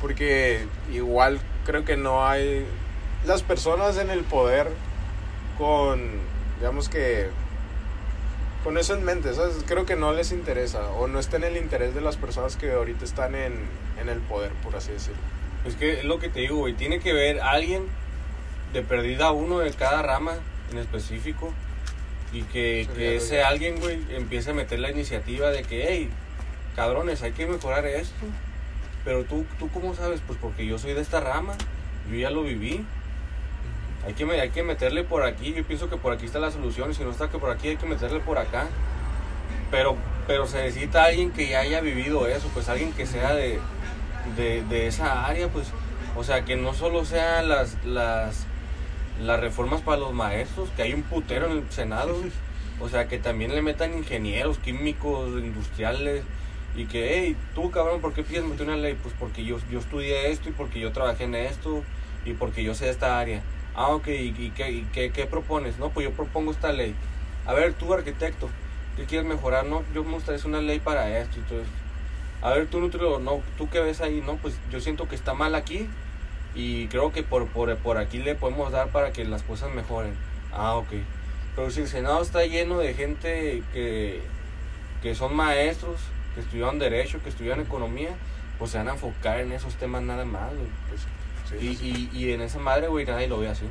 Porque 0.00 0.66
igual 0.92 1.40
creo 1.64 1.84
que 1.84 1.96
no 1.96 2.26
hay 2.26 2.66
las 3.26 3.42
personas 3.42 3.96
en 3.96 4.10
el 4.10 4.24
poder 4.24 4.68
con, 5.58 6.00
digamos 6.58 6.88
que, 6.88 7.28
con 8.62 8.76
eso 8.76 8.94
en 8.94 9.04
mente, 9.04 9.32
¿sabes? 9.34 9.56
Creo 9.66 9.86
que 9.86 9.96
no 9.96 10.12
les 10.12 10.32
interesa 10.32 10.90
o 10.90 11.06
no 11.06 11.18
está 11.18 11.36
en 11.36 11.44
el 11.44 11.56
interés 11.56 11.94
de 11.94 12.00
las 12.00 12.16
personas 12.16 12.56
que 12.56 12.72
ahorita 12.72 13.04
están 13.04 13.34
en, 13.34 13.54
en 14.00 14.08
el 14.08 14.20
poder, 14.20 14.52
por 14.62 14.76
así 14.76 14.92
decirlo. 14.92 15.35
Es 15.66 15.74
que 15.74 15.98
es 15.98 16.04
lo 16.04 16.18
que 16.18 16.28
te 16.28 16.40
digo, 16.40 16.56
güey. 16.56 16.74
Tiene 16.74 17.00
que 17.00 17.12
ver 17.12 17.40
alguien 17.40 17.86
de 18.72 18.82
perdida 18.82 19.32
uno 19.32 19.58
de 19.58 19.70
cada 19.72 20.02
rama 20.02 20.34
en 20.70 20.78
específico. 20.78 21.52
Y 22.32 22.42
que, 22.42 22.88
que 22.94 23.16
ese 23.16 23.42
alguien, 23.42 23.80
güey, 23.80 23.98
empiece 24.10 24.50
a 24.50 24.54
meter 24.54 24.78
la 24.78 24.90
iniciativa 24.90 25.50
de 25.50 25.62
que, 25.62 25.86
hey, 25.88 26.10
cabrones, 26.74 27.22
hay 27.22 27.32
que 27.32 27.46
mejorar 27.46 27.86
esto. 27.86 28.26
Pero 29.04 29.24
tú, 29.24 29.46
tú 29.58 29.70
¿cómo 29.70 29.94
sabes? 29.94 30.20
Pues 30.26 30.38
porque 30.40 30.66
yo 30.66 30.78
soy 30.78 30.92
de 30.92 31.00
esta 31.00 31.20
rama. 31.20 31.54
Yo 32.10 32.16
ya 32.16 32.30
lo 32.30 32.42
viví. 32.42 32.84
Hay 34.04 34.14
que, 34.14 34.24
hay 34.24 34.50
que 34.50 34.62
meterle 34.62 35.02
por 35.02 35.24
aquí. 35.24 35.52
Yo 35.52 35.64
pienso 35.64 35.88
que 35.88 35.96
por 35.96 36.12
aquí 36.12 36.26
está 36.26 36.38
la 36.38 36.50
solución. 36.50 36.90
Y 36.90 36.94
si 36.94 37.02
no 37.02 37.10
está 37.10 37.30
que 37.30 37.38
por 37.38 37.50
aquí, 37.50 37.68
hay 37.68 37.76
que 37.76 37.86
meterle 37.86 38.20
por 38.20 38.38
acá. 38.38 38.66
Pero, 39.70 39.96
pero 40.26 40.46
se 40.46 40.58
necesita 40.62 41.04
alguien 41.04 41.32
que 41.32 41.48
ya 41.48 41.60
haya 41.60 41.80
vivido 41.80 42.26
eso. 42.28 42.48
Pues 42.52 42.68
alguien 42.68 42.92
que 42.92 43.06
sea 43.06 43.34
de, 43.34 43.58
de, 44.36 44.62
de 44.62 44.86
esa 44.86 45.26
área. 45.26 45.48
Pues, 45.48 45.68
o 46.16 46.24
sea, 46.24 46.44
que 46.44 46.56
no 46.56 46.74
solo 46.74 47.04
sean 47.04 47.48
las, 47.48 47.76
las, 47.84 48.46
las 49.22 49.40
reformas 49.40 49.80
para 49.82 49.98
los 49.98 50.12
maestros. 50.12 50.68
Que 50.76 50.82
hay 50.82 50.94
un 50.94 51.02
putero 51.02 51.46
en 51.46 51.58
el 51.58 51.70
Senado. 51.70 52.16
O 52.78 52.90
sea, 52.90 53.08
que 53.08 53.16
también 53.18 53.54
le 53.54 53.62
metan 53.62 53.96
ingenieros, 53.96 54.58
químicos, 54.58 55.30
industriales. 55.30 56.24
Y 56.76 56.84
que, 56.84 57.16
hey, 57.16 57.36
tú 57.54 57.70
cabrón, 57.70 58.02
¿por 58.02 58.12
qué 58.12 58.22
pides 58.22 58.44
meter 58.44 58.66
una 58.66 58.76
ley? 58.76 58.98
Pues 59.02 59.14
porque 59.18 59.44
yo, 59.44 59.56
yo 59.70 59.78
estudié 59.78 60.30
esto 60.30 60.50
y 60.50 60.52
porque 60.52 60.78
yo 60.78 60.92
trabajé 60.92 61.24
en 61.24 61.34
esto 61.34 61.82
y 62.26 62.34
porque 62.34 62.62
yo 62.62 62.74
sé 62.74 62.90
esta 62.90 63.18
área. 63.18 63.40
Ah, 63.74 63.88
ok, 63.88 64.08
¿y, 64.08 64.34
y 64.38 64.52
qué, 64.54 64.70
y 64.70 64.82
qué, 64.92 65.10
qué 65.10 65.24
propones? 65.24 65.78
No, 65.78 65.88
pues 65.88 66.04
yo 66.04 66.12
propongo 66.12 66.50
esta 66.50 66.72
ley. 66.72 66.94
A 67.46 67.54
ver, 67.54 67.72
tú 67.72 67.94
arquitecto, 67.94 68.50
¿qué 68.96 69.04
quieres 69.04 69.26
mejorar? 69.26 69.64
No, 69.64 69.84
yo 69.94 70.04
me 70.04 70.12
gustaría 70.12 70.36
hacer 70.36 70.50
una 70.50 70.60
ley 70.60 70.80
para 70.80 71.18
esto 71.18 71.38
y 71.38 71.42
todo 71.44 71.60
esto. 71.60 71.85
A 72.42 72.50
ver, 72.50 72.68
tú 72.68 72.80
nutriólogo, 72.80 73.18
no, 73.18 73.42
¿tú 73.56 73.68
qué 73.70 73.80
ves 73.80 74.00
ahí? 74.00 74.20
No, 74.24 74.36
pues 74.36 74.54
yo 74.70 74.80
siento 74.80 75.08
que 75.08 75.14
está 75.14 75.34
mal 75.34 75.54
aquí 75.54 75.88
y 76.54 76.88
creo 76.88 77.12
que 77.12 77.22
por, 77.22 77.46
por, 77.48 77.76
por 77.78 77.98
aquí 77.98 78.18
le 78.18 78.34
podemos 78.34 78.72
dar 78.72 78.88
para 78.88 79.12
que 79.12 79.24
las 79.24 79.42
cosas 79.42 79.70
mejoren. 79.74 80.14
Ah, 80.52 80.74
ok. 80.76 80.88
Pero 81.54 81.70
si 81.70 81.80
el 81.82 81.88
Senado 81.88 82.22
está 82.22 82.44
lleno 82.46 82.78
de 82.78 82.94
gente 82.94 83.62
que, 83.72 84.22
que 85.02 85.14
son 85.14 85.34
maestros, 85.34 86.00
que 86.34 86.40
estudiaron 86.40 86.78
Derecho, 86.78 87.22
que 87.22 87.30
estudiaron 87.30 87.64
Economía, 87.64 88.10
pues 88.58 88.70
se 88.70 88.78
van 88.78 88.88
a 88.88 88.92
enfocar 88.92 89.40
en 89.40 89.52
esos 89.52 89.74
temas 89.76 90.02
nada 90.02 90.24
más, 90.24 90.54
güey. 90.54 90.68
Pues, 90.88 91.08
sí, 91.44 91.56
Y, 91.58 91.76
sí. 91.76 92.10
y, 92.12 92.18
y 92.18 92.32
en 92.32 92.42
esa 92.42 92.58
madre, 92.58 92.88
güey, 92.88 93.06
nadie 93.06 93.28
lo 93.28 93.38
ve 93.38 93.48
así. 93.48 93.66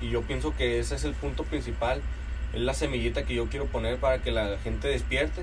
Y 0.00 0.10
yo 0.10 0.22
pienso 0.22 0.54
que 0.56 0.78
ese 0.78 0.94
es 0.94 1.04
el 1.04 1.14
punto 1.14 1.44
principal. 1.44 2.02
Es 2.52 2.60
la 2.60 2.74
semillita 2.74 3.24
que 3.24 3.34
yo 3.34 3.46
quiero 3.46 3.66
poner 3.66 3.98
para 3.98 4.22
que 4.22 4.32
la 4.32 4.58
gente 4.58 4.88
despierte 4.88 5.42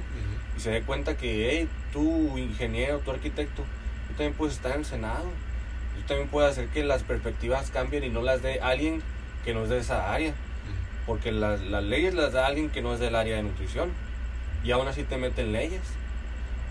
y 0.57 0.59
se 0.59 0.71
dé 0.71 0.81
cuenta 0.81 1.15
que, 1.15 1.49
hey, 1.51 1.69
tú 1.93 2.37
ingeniero, 2.37 2.99
tú 2.99 3.11
arquitecto, 3.11 3.63
tú 4.07 4.13
también 4.13 4.33
puedes 4.33 4.55
estar 4.55 4.73
en 4.73 4.79
el 4.79 4.85
Senado. 4.85 5.25
Tú 5.95 6.01
también 6.07 6.27
puedes 6.29 6.51
hacer 6.51 6.67
que 6.67 6.83
las 6.83 7.03
perspectivas 7.03 7.71
cambien 7.71 8.03
y 8.03 8.09
no 8.09 8.21
las 8.21 8.41
dé 8.41 8.59
alguien 8.59 9.01
que 9.45 9.53
no 9.53 9.63
es 9.63 9.69
de 9.69 9.79
esa 9.79 10.13
área. 10.13 10.33
Porque 11.05 11.31
las, 11.31 11.61
las 11.61 11.83
leyes 11.83 12.13
las 12.13 12.33
da 12.33 12.45
alguien 12.45 12.69
que 12.69 12.81
no 12.81 12.93
es 12.93 12.99
del 12.99 13.15
área 13.15 13.37
de 13.37 13.43
nutrición. 13.43 13.89
Y 14.63 14.71
aún 14.71 14.87
así 14.87 15.03
te 15.03 15.17
meten 15.17 15.53
leyes. 15.53 15.81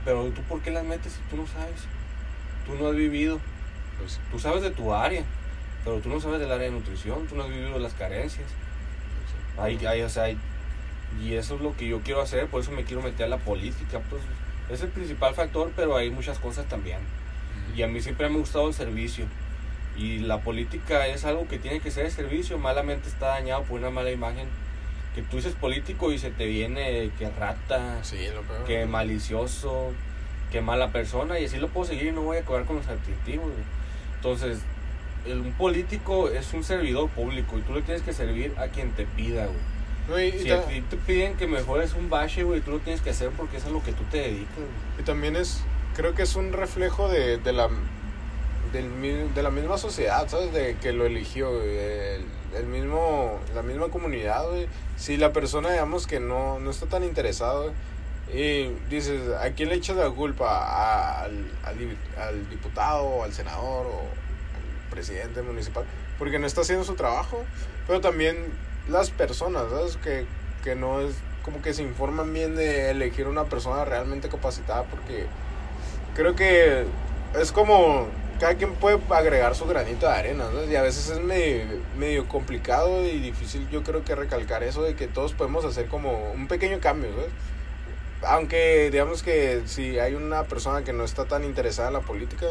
Pero 0.04 0.24
tú, 0.26 0.42
¿por 0.42 0.60
qué 0.60 0.70
las 0.70 0.84
metes 0.84 1.14
si 1.14 1.20
tú 1.30 1.36
no 1.36 1.46
sabes? 1.46 1.84
Tú 2.66 2.74
no 2.74 2.88
has 2.88 2.94
vivido. 2.94 3.40
Pues, 3.98 4.20
Tú 4.30 4.38
sabes 4.38 4.62
de 4.62 4.70
tu 4.70 4.92
área, 4.92 5.24
pero 5.84 5.98
tú 6.00 6.08
no 6.10 6.20
sabes 6.20 6.38
del 6.38 6.52
área 6.52 6.66
de 6.66 6.72
nutrición. 6.72 7.26
Tú 7.26 7.34
no 7.34 7.44
has 7.44 7.48
vivido 7.48 7.78
las 7.78 7.94
carencias. 7.94 8.46
Hay, 9.58 9.84
hay, 9.86 10.02
o 10.02 10.08
sea, 10.08 10.24
hay- 10.24 10.38
y 11.22 11.34
eso 11.34 11.54
es 11.56 11.60
lo 11.62 11.76
que 11.76 11.86
yo 11.88 12.00
quiero 12.00 12.20
hacer. 12.20 12.46
Por 12.46 12.60
eso 12.62 12.70
me 12.72 12.84
quiero 12.84 13.02
meter 13.02 13.26
a 13.26 13.28
la 13.28 13.38
política. 13.38 14.00
Pues, 14.10 14.22
es 14.70 14.82
el 14.82 14.88
principal 14.90 15.34
factor, 15.34 15.72
pero 15.76 15.96
hay 15.96 16.10
muchas 16.10 16.38
cosas 16.38 16.66
también. 16.66 16.98
Y 17.76 17.82
a 17.82 17.86
mí 17.86 18.00
siempre 18.00 18.28
me 18.28 18.36
ha 18.36 18.38
gustado 18.38 18.68
el 18.68 18.74
servicio. 18.74 19.24
Y 19.96 20.18
la 20.18 20.40
política 20.40 21.06
es 21.06 21.24
algo 21.24 21.48
que 21.48 21.58
tiene 21.58 21.80
que 21.80 21.90
ser 21.90 22.04
de 22.04 22.10
servicio. 22.10 22.58
Malamente 22.58 23.08
está 23.08 23.28
dañado 23.28 23.62
por 23.62 23.78
una 23.78 23.90
mala 23.90 24.10
imagen 24.10 24.46
que 25.14 25.22
tú 25.22 25.36
dices 25.36 25.54
político 25.54 26.12
y 26.12 26.18
se 26.18 26.30
te 26.30 26.44
viene 26.46 27.10
que 27.18 27.30
rata, 27.30 28.00
Sí, 28.04 28.26
lo 28.34 28.42
peor. 28.42 28.64
que 28.64 28.84
malicioso, 28.84 29.92
que 30.52 30.60
mala 30.60 30.92
persona, 30.92 31.38
y 31.40 31.46
así 31.46 31.56
lo 31.56 31.68
puedo 31.68 31.86
seguir 31.86 32.08
y 32.08 32.12
no 32.12 32.20
voy 32.22 32.36
a 32.36 32.40
acabar 32.40 32.64
con 32.66 32.76
los 32.76 32.86
adjetivos. 32.88 33.50
Entonces, 34.16 34.58
un 35.34 35.52
político 35.52 36.28
es 36.30 36.52
un 36.52 36.62
servidor 36.64 37.08
público 37.10 37.58
y 37.58 37.62
tú 37.62 37.74
le 37.74 37.82
tienes 37.82 38.02
que 38.02 38.12
servir 38.12 38.54
a 38.58 38.68
quien 38.68 38.92
te 38.92 39.04
pida, 39.06 39.46
güey. 39.46 39.58
No, 40.08 40.20
y, 40.20 40.26
y 40.40 40.42
Si 40.44 40.50
a 40.50 40.62
ti 40.62 40.80
te 40.82 40.96
piden 40.96 41.36
que 41.36 41.46
mejores 41.46 41.94
un 41.94 42.08
bache, 42.08 42.44
güey, 42.44 42.60
tú 42.60 42.70
lo 42.72 42.78
tienes 42.78 43.00
que 43.02 43.10
hacer 43.10 43.30
porque 43.30 43.56
es 43.56 43.64
a 43.64 43.70
lo 43.70 43.82
que 43.82 43.92
tú 43.92 44.04
te 44.10 44.18
dedicas, 44.18 44.54
güey. 44.56 44.68
y 45.00 45.02
también 45.02 45.34
es, 45.36 45.60
creo 45.96 46.14
que 46.14 46.22
es 46.22 46.36
un 46.36 46.52
reflejo 46.52 47.08
de, 47.08 47.38
de 47.38 47.52
la 47.52 47.68
del, 48.72 49.34
de 49.34 49.42
la 49.42 49.50
misma 49.50 49.78
sociedad, 49.78 50.28
¿sabes? 50.28 50.52
De 50.52 50.76
que 50.76 50.92
lo 50.92 51.06
eligió, 51.06 51.50
güey, 51.52 51.76
el, 51.78 52.24
el 52.56 52.66
mismo, 52.66 53.38
la 53.54 53.62
misma 53.62 53.88
comunidad, 53.88 54.48
güey. 54.48 54.66
Si 54.96 55.16
la 55.16 55.32
persona, 55.32 55.70
digamos, 55.70 56.06
que 56.06 56.20
no, 56.20 56.58
no 56.58 56.70
está 56.70 56.86
tan 56.86 57.04
interesado, 57.04 57.72
y 58.32 58.70
dices, 58.90 59.20
¿a 59.40 59.50
quién 59.50 59.68
le 59.68 59.76
echas 59.76 59.96
la 59.96 60.10
culpa? 60.10 60.48
¿A- 60.50 61.22
al, 61.24 61.46
al, 61.64 61.76
al 62.20 62.50
diputado, 62.50 63.22
al 63.22 63.32
senador 63.32 63.86
o 63.86 64.02
presidente 64.86 65.42
municipal? 65.42 65.84
Porque 66.18 66.38
no 66.38 66.46
está 66.46 66.62
haciendo 66.62 66.84
su 66.84 66.94
trabajo, 66.94 67.44
pero 67.86 68.00
también 68.00 68.36
las 68.88 69.10
personas, 69.10 69.64
¿sabes? 69.70 69.96
Que, 69.98 70.26
que 70.64 70.74
no 70.74 71.00
es 71.00 71.14
como 71.42 71.62
que 71.62 71.72
se 71.72 71.82
informan 71.82 72.32
bien 72.32 72.56
de 72.56 72.90
elegir 72.90 73.28
una 73.28 73.44
persona 73.44 73.84
realmente 73.84 74.28
capacitada 74.28 74.82
porque 74.82 75.26
creo 76.16 76.34
que 76.34 76.84
es 77.40 77.52
como 77.52 78.08
cada 78.40 78.56
quien 78.56 78.74
puede 78.74 78.98
agregar 79.10 79.54
su 79.54 79.64
granito 79.66 80.06
de 80.06 80.12
arena, 80.12 80.46
¿sabes? 80.46 80.68
Y 80.68 80.76
a 80.76 80.82
veces 80.82 81.08
es 81.08 81.20
medio, 81.20 81.64
medio 81.96 82.28
complicado 82.28 83.04
y 83.04 83.20
difícil, 83.20 83.68
yo 83.70 83.82
creo 83.82 84.04
que 84.04 84.14
recalcar 84.14 84.62
eso 84.62 84.82
de 84.82 84.94
que 84.94 85.06
todos 85.06 85.34
podemos 85.34 85.64
hacer 85.64 85.86
como 85.86 86.32
un 86.32 86.48
pequeño 86.48 86.80
cambio, 86.80 87.10
¿sabes? 87.14 87.30
Aunque 88.22 88.90
digamos 88.90 89.22
que 89.22 89.62
si 89.66 89.98
hay 89.98 90.14
una 90.14 90.44
persona 90.44 90.82
que 90.82 90.92
no 90.92 91.04
está 91.04 91.26
tan 91.26 91.44
interesada 91.44 91.88
en 91.88 91.94
la 91.94 92.00
política, 92.00 92.46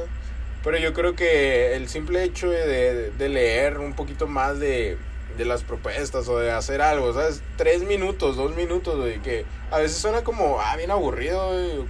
pero 0.65 0.79
yo 0.79 0.93
creo 0.95 1.15
que 1.15 1.75
el 1.75 1.87
simple 1.87 2.23
hecho 2.23 2.49
de, 2.49 3.11
de 3.11 3.29
leer 3.29 3.77
un 3.77 3.93
poquito 3.93 4.25
más 4.25 4.59
de, 4.59 4.97
de 5.37 5.45
las 5.45 5.63
propuestas 5.63 6.27
o 6.27 6.39
de 6.39 6.51
hacer 6.51 6.81
algo, 6.81 7.13
¿sabes? 7.13 7.43
Tres 7.55 7.83
minutos, 7.83 8.35
dos 8.35 8.55
minutos, 8.55 8.97
güey, 8.97 9.21
que 9.21 9.45
a 9.69 9.77
veces 9.77 9.97
suena 9.97 10.23
como, 10.23 10.59
ah, 10.59 10.75
bien 10.75 10.89
aburrido, 10.89 11.49
güey, 11.49 11.87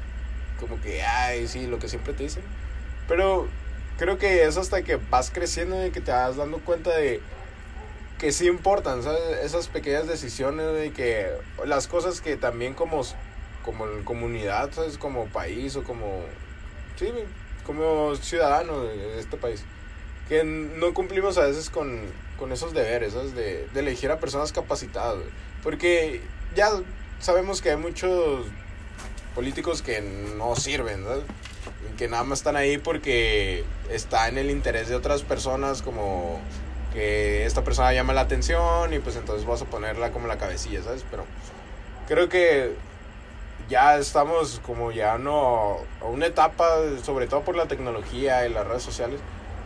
como 0.59 0.81
que, 0.81 1.01
ay, 1.01 1.47
sí, 1.47 1.67
lo 1.67 1.79
que 1.79 1.87
siempre 1.87 2.11
te 2.13 2.23
dicen. 2.23 2.43
Pero 3.07 3.47
creo 3.97 4.17
que 4.17 4.43
es 4.43 4.57
hasta 4.57 4.81
que 4.81 4.97
vas 4.97 5.31
creciendo 5.31 5.85
y 5.85 5.91
que 5.91 6.01
te 6.01 6.11
vas 6.11 6.35
dando 6.35 6.59
cuenta 6.59 6.97
de 6.97 7.21
que 8.19 8.33
sí 8.33 8.45
importan, 8.45 9.03
¿sabes? 9.03 9.21
Esas 9.41 9.69
pequeñas 9.69 10.05
decisiones, 10.05 10.69
güey, 10.69 10.91
que 10.91 11.31
las 11.63 11.87
cosas 11.87 12.19
que 12.19 12.35
también 12.35 12.73
como, 12.73 13.03
como 13.63 13.85
comunidad, 14.03 14.73
¿sabes? 14.73 14.97
Como 14.97 15.27
país 15.27 15.77
o 15.77 15.83
como, 15.85 16.25
sí, 16.97 17.05
güey, 17.05 17.23
como 17.65 18.15
ciudadano 18.15 18.83
de 18.83 19.19
este 19.19 19.37
país, 19.37 19.63
que 20.27 20.43
no 20.43 20.93
cumplimos 20.93 21.37
a 21.37 21.45
veces 21.45 21.69
con, 21.69 22.01
con 22.37 22.51
esos 22.51 22.73
deberes, 22.73 23.13
¿sabes? 23.13 23.35
De, 23.35 23.67
de 23.73 23.79
elegir 23.79 24.11
a 24.11 24.19
personas 24.19 24.51
capacitadas. 24.51 25.17
Porque 25.63 26.21
ya 26.55 26.69
sabemos 27.19 27.61
que 27.61 27.71
hay 27.71 27.77
muchos 27.77 28.45
políticos 29.33 29.81
que 29.81 30.01
no 30.01 30.55
sirven, 30.55 31.03
¿sabes? 31.03 31.23
Que 31.97 32.07
nada 32.07 32.23
más 32.23 32.39
están 32.39 32.55
ahí 32.55 32.77
porque 32.77 33.63
está 33.89 34.27
en 34.27 34.37
el 34.37 34.49
interés 34.49 34.87
de 34.87 34.95
otras 34.95 35.21
personas, 35.23 35.81
como 35.81 36.39
que 36.93 37.45
esta 37.45 37.63
persona 37.63 37.93
llama 37.93 38.13
la 38.13 38.21
atención 38.21 38.93
y 38.93 38.99
pues 38.99 39.17
entonces 39.17 39.45
vas 39.45 39.61
a 39.61 39.65
ponerla 39.65 40.11
como 40.11 40.27
la 40.27 40.37
cabecilla, 40.37 40.81
¿sabes? 40.81 41.03
Pero 41.11 41.25
creo 42.07 42.29
que 42.29 42.73
ya 43.69 43.97
estamos 43.97 44.61
como 44.65 44.91
ya 44.91 45.17
no 45.17 45.77
a 46.01 46.05
una 46.05 46.27
etapa, 46.27 46.67
sobre 47.03 47.27
todo 47.27 47.41
por 47.41 47.55
la 47.55 47.67
tecnología 47.67 48.45
y 48.45 48.53
las 48.53 48.67
redes 48.67 48.83
sociales, 48.83 49.19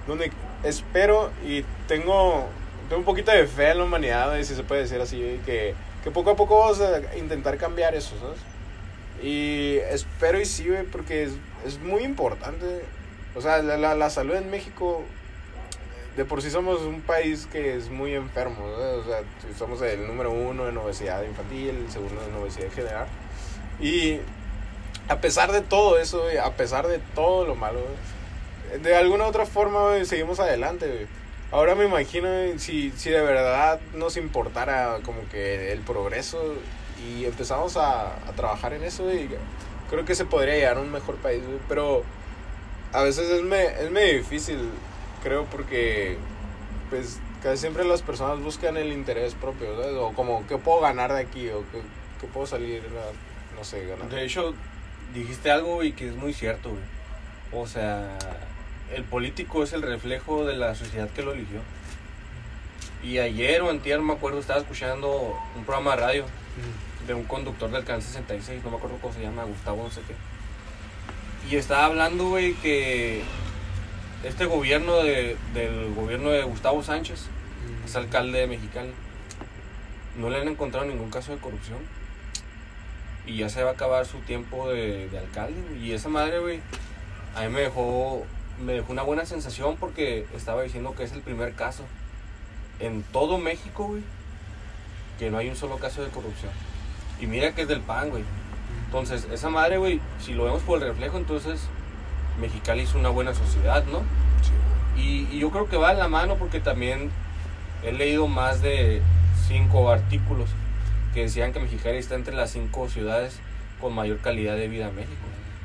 donde 0.08 0.32
espero 0.64 1.32
y 1.45 1.64
tengo, 1.88 2.45
tengo 2.88 3.00
un 3.00 3.06
poquito 3.06 3.32
de 3.32 3.45
fe 3.47 3.72
en 3.72 3.80
la 3.80 3.84
humanidad, 3.84 4.36
si 4.41 4.56
se 4.56 4.64
puede 4.64 4.82
decir 4.82 5.02
así, 5.02 5.39
que, 5.45 5.76
que 6.04 6.12
poco 6.12 6.32
a 6.32 6.36
poco 6.36 6.60
vamos 6.60 6.82
a 6.82 7.16
intentar 7.18 7.58
cambiar 7.58 7.95
eso, 7.95 8.16
¿sabes? 8.20 8.39
Y 9.22 9.78
espero 9.89 10.39
y 10.39 10.45
sí, 10.45 10.70
porque 10.91 11.24
es, 11.24 11.34
es 11.66 11.80
muy 11.80 12.04
importante. 12.04 12.82
O 13.36 13.41
sea, 13.41 13.62
la, 13.62 13.78
la, 13.78 13.95
la 13.95 14.10
salud 14.10 14.36
en 14.36 14.50
México, 14.50 15.04
de 16.16 16.24
por 16.24 16.41
sí 16.41 16.50
somos 16.50 16.82
un 16.82 17.02
país 17.02 17.45
que 17.52 17.76
es 17.76 17.89
muy 17.89 18.16
enfermo, 18.16 18.66
¿no? 18.66 19.00
O 19.00 19.04
sea, 19.04 19.22
somos 19.58 19.82
el 19.82 20.08
número 20.08 20.32
uno 20.32 20.70
en 20.70 20.78
obesidad 20.78 21.22
infantil, 21.24 21.70
el 21.70 21.91
segundo 21.91 22.22
en 22.28 22.36
obesidad 22.36 22.72
general. 22.72 23.08
Y 23.82 24.19
a 25.07 25.21
pesar 25.21 25.51
de 25.51 25.61
todo 25.61 25.97
eso, 25.97 26.23
a 26.43 26.51
pesar 26.53 26.88
de 26.88 26.99
todo 27.15 27.45
lo 27.45 27.55
malo, 27.55 27.80
de 28.82 28.95
alguna 28.95 29.25
u 29.25 29.27
otra 29.27 29.45
forma, 29.45 30.03
seguimos 30.05 30.39
adelante. 30.39 31.07
Ahora 31.51 31.73
me 31.73 31.86
imagino 31.86 32.30
si, 32.57 32.91
si 32.91 33.09
de 33.09 33.21
verdad 33.21 33.80
nos 33.95 34.17
importara 34.17 34.99
como 35.03 35.27
que 35.30 35.71
el 35.71 35.80
progreso 35.80 36.39
y 37.03 37.25
empezamos 37.25 37.75
a, 37.77 38.15
a 38.27 38.32
trabajar 38.36 38.73
en 38.73 38.84
eso, 38.84 39.05
güey, 39.05 39.27
creo 39.89 40.05
que 40.05 40.13
se 40.13 40.25
podría 40.25 40.53
llegar 40.53 40.77
a 40.77 40.82
un 40.82 40.91
mejor 40.91 41.15
país. 41.15 41.41
Pero 41.67 42.03
a 42.93 43.01
veces 43.01 43.30
es, 43.30 43.41
me, 43.41 43.65
es 43.65 43.89
medio 43.89 44.17
difícil, 44.17 44.69
creo, 45.23 45.45
porque 45.45 46.17
pues 46.89 47.19
casi 47.41 47.57
siempre 47.57 47.84
las 47.86 48.01
personas 48.01 48.39
buscan 48.43 48.77
el 48.77 48.91
interés 48.91 49.34
propio, 49.34 49.75
¿sabes? 49.75 49.95
O 49.95 50.13
como, 50.13 50.45
¿qué 50.47 50.57
puedo 50.57 50.82
ganar 50.82 51.13
de 51.13 51.21
aquí? 51.21 51.49
O 51.49 51.61
¿qué, 51.71 51.82
qué 52.21 52.27
puedo 52.27 52.45
salir, 52.45 52.84
no 53.60 53.66
sé, 53.66 53.86
ganar? 53.86 54.10
De 54.10 54.24
hecho, 54.24 54.53
dijiste 55.14 55.51
algo 55.51 55.84
y 55.84 55.91
que 55.91 56.07
es 56.07 56.16
muy 56.16 56.34
cierto, 56.34 56.70
güey. 56.70 56.82
O 57.51 57.68
sea, 57.68 58.18
el 58.95 59.03
político 59.03 59.64
es 59.64 59.74
el 59.74 59.82
reflejo 59.82 60.45
de 60.45 60.55
la 60.55 60.76
sociedad 60.76 61.10
que 61.10 61.24
lo 61.24 61.34
eligió. 61.34 61.60
Y 63.03 63.18
ayer 63.20 63.62
o 63.62 63.70
antier, 63.70 63.99
me 63.99 64.14
acuerdo, 64.14 64.39
estaba 64.39 64.60
escuchando 64.60 65.38
un 65.55 65.64
programa 65.66 65.91
de 65.91 65.97
radio 65.97 66.26
de 67.05 67.14
un 67.14 67.24
conductor 67.24 67.70
del 67.72 67.84
Canal 67.84 68.01
66, 68.01 68.64
no 68.64 68.72
me 68.72 68.78
acuerdo 68.78 68.97
cómo 69.01 69.14
se 69.14 69.22
llama, 69.22 69.43
Gustavo, 69.43 69.84
no 69.84 69.89
sé 69.89 70.01
qué. 70.07 70.16
Y 71.49 71.57
estaba 71.57 71.86
hablando, 71.86 72.30
güey, 72.30 72.53
que 72.55 73.24
este 74.24 74.45
gobierno 74.45 74.97
de, 74.97 75.36
del 75.53 75.93
gobierno 75.95 76.30
de 76.30 76.43
Gustavo 76.43 76.84
Sánchez, 76.84 77.26
es 77.86 77.95
alcalde 77.95 78.39
de 78.39 78.47
Mexicali, 78.47 78.91
no 80.18 80.30
le 80.30 80.41
han 80.41 80.47
encontrado 80.47 80.86
ningún 80.86 81.10
caso 81.10 81.32
de 81.34 81.39
corrupción. 81.39 81.80
Y 83.26 83.38
ya 83.38 83.49
se 83.49 83.63
va 83.63 83.72
a 83.72 83.74
acabar 83.74 84.05
su 84.05 84.17
tiempo 84.20 84.70
de, 84.70 85.07
de 85.09 85.20
alcalde. 85.20 85.61
güey. 85.70 85.86
Y 85.86 85.93
esa 85.93 86.09
madre, 86.09 86.39
güey, 86.39 86.61
a 87.36 87.41
mí 87.41 87.49
me 87.49 87.61
dejó, 87.61 88.24
me 88.63 88.74
dejó 88.74 88.91
una 88.91 89.03
buena 89.03 89.26
sensación 89.26 89.78
porque 89.78 90.26
estaba 90.36 90.63
diciendo 90.63 90.95
que 90.95 91.03
es 91.03 91.11
el 91.11 91.22
primer 91.22 91.53
caso 91.53 91.84
en 92.80 93.03
todo 93.03 93.38
México, 93.38 93.88
güey, 93.88 94.03
que 95.20 95.30
no 95.30 95.38
hay 95.38 95.49
un 95.49 95.55
solo 95.55 95.78
caso 95.78 96.01
de 96.01 96.09
corrupción. 96.09 96.51
Y 97.20 97.28
mira 97.28 97.53
que 97.53 97.63
es 97.63 97.67
del 97.67 97.82
PAN, 97.82 98.09
güey. 98.09 98.24
Entonces, 98.86 99.28
esa 99.32 99.49
madre, 99.49 99.78
güey, 99.78 99.99
si 100.20 100.34
lo 100.34 100.45
vemos 100.45 100.61
por 100.63 100.82
el 100.82 100.88
reflejo, 100.88 101.17
entonces 101.17 101.61
Mexicali 102.39 102.82
es 102.82 102.95
una 102.95 103.09
buena 103.09 103.34
sociedad, 103.34 103.84
¿no? 103.86 104.01
Y, 104.97 105.28
y 105.32 105.39
yo 105.39 105.51
creo 105.51 105.70
que 105.70 105.78
va 105.78 105.91
en 105.91 105.99
la 105.99 106.07
mano 106.07 106.36
porque 106.36 106.59
también 106.59 107.11
he 107.84 107.91
leído 107.91 108.28
más 108.28 108.61
de 108.61 109.01
cinco 109.47 109.91
artículos 109.91 110.49
que 111.14 111.22
decían 111.22 111.53
que 111.53 111.60
Mexicali 111.60 111.97
está 111.97 112.16
entre 112.16 112.36
las 112.36 112.51
cinco 112.51 112.89
ciudades 112.89 113.39
con 113.80 113.93
mayor 113.93 114.20
calidad 114.20 114.55
de 114.55 114.68
vida 114.68 114.89
en 114.89 114.95
México. 114.95 115.16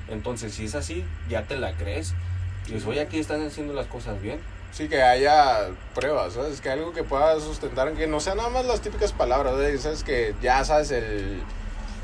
Entonces, 0.08 0.54
si 0.54 0.66
es 0.66 0.74
así, 0.74 1.04
ya 1.28 1.42
te 1.44 1.56
la 1.56 1.72
crees. 1.74 2.14
Y 2.66 2.72
dices, 2.72 2.86
oye, 2.86 3.00
aquí 3.00 3.18
están 3.18 3.44
haciendo 3.46 3.74
las 3.74 3.86
cosas 3.86 4.20
bien. 4.20 4.38
Sí, 4.72 4.88
que 4.88 5.02
haya 5.02 5.68
pruebas, 5.94 6.32
¿sabes? 6.32 6.60
Que 6.60 6.70
algo 6.70 6.92
que 6.92 7.04
pueda 7.04 7.38
sustentar, 7.38 7.92
que 7.92 8.06
no 8.06 8.20
sean 8.20 8.38
nada 8.38 8.48
más 8.48 8.64
las 8.64 8.80
típicas 8.80 9.12
palabras, 9.12 9.52
¿sabes? 9.54 9.82
¿Sabes? 9.82 10.02
Que 10.02 10.34
ya 10.42 10.64
sabes 10.64 10.90
el, 10.90 11.42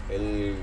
el, 0.08 0.54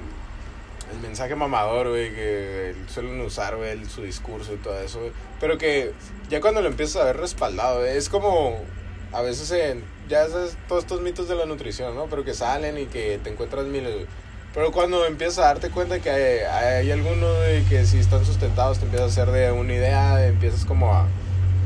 el 0.93 0.99
mensaje 1.01 1.36
mamador, 1.36 1.89
güey, 1.89 2.13
que 2.13 2.75
suelen 2.88 3.19
usar, 3.21 3.57
güey, 3.57 3.84
su 3.86 4.03
discurso 4.03 4.53
y 4.53 4.57
todo 4.57 4.80
eso, 4.80 4.99
güey. 4.99 5.11
Pero 5.39 5.57
que 5.57 5.91
ya 6.30 6.39
cuando 6.39 6.61
lo 6.61 6.69
empiezas 6.69 7.01
a 7.01 7.05
ver 7.05 7.17
respaldado, 7.17 7.80
güey, 7.80 7.97
es 7.97 8.07
como 8.07 8.57
a 9.11 9.21
veces 9.21 9.51
en, 9.51 9.84
ya 10.07 10.27
sabes, 10.27 10.57
todos 10.67 10.83
estos 10.83 11.01
mitos 11.01 11.27
de 11.27 11.35
la 11.35 11.45
nutrición, 11.45 11.95
¿no? 11.95 12.05
Pero 12.05 12.23
que 12.23 12.33
salen 12.33 12.77
y 12.77 12.85
que 12.85 13.19
te 13.23 13.29
encuentras 13.29 13.65
miles, 13.65 13.93
güey. 13.93 14.05
Pero 14.53 14.71
cuando 14.71 15.05
empiezas 15.05 15.39
a 15.39 15.47
darte 15.47 15.69
cuenta 15.69 15.99
que 15.99 16.09
hay, 16.09 16.39
hay 16.47 16.91
algunos 16.91 17.35
que 17.69 17.85
si 17.85 17.99
están 17.99 18.25
sustentados 18.25 18.79
te 18.79 18.85
empiezas 18.85 19.17
a 19.17 19.21
hacer 19.21 19.33
de 19.33 19.51
una 19.51 19.73
idea, 19.73 20.25
empiezas 20.25 20.65
como 20.65 20.93
a, 20.95 21.05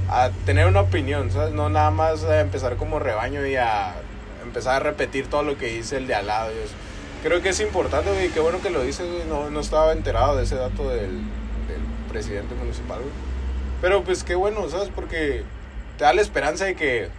a 0.09 0.29
tener 0.45 0.67
una 0.67 0.81
opinión, 0.81 1.31
¿sabes? 1.31 1.53
No 1.53 1.69
nada 1.69 1.91
más 1.91 2.23
a 2.25 2.41
empezar 2.41 2.75
como 2.75 2.99
rebaño 2.99 3.45
y 3.45 3.55
a 3.55 3.95
empezar 4.43 4.75
a 4.75 4.79
repetir 4.79 5.27
todo 5.27 5.43
lo 5.43 5.57
que 5.57 5.67
dice 5.67 5.97
el 5.97 6.07
de 6.07 6.15
al 6.15 6.27
lado. 6.27 6.51
Creo 7.23 7.41
que 7.41 7.49
es 7.49 7.59
importante, 7.61 8.11
güey, 8.11 8.29
qué 8.29 8.39
bueno 8.39 8.61
que 8.61 8.69
lo 8.71 8.81
dices, 8.83 9.07
güey. 9.09 9.25
No, 9.25 9.49
no 9.49 9.59
estaba 9.61 9.93
enterado 9.93 10.35
de 10.35 10.43
ese 10.43 10.55
dato 10.55 10.89
del, 10.89 11.11
del 11.11 11.81
presidente 12.09 12.55
municipal, 12.55 12.99
güey. 12.99 13.13
Pero 13.79 14.03
pues 14.03 14.23
qué 14.23 14.35
bueno, 14.35 14.67
¿sabes? 14.69 14.89
Porque 14.93 15.43
te 15.97 16.03
da 16.03 16.13
la 16.13 16.21
esperanza 16.21 16.65
de 16.65 16.75
que 16.75 17.09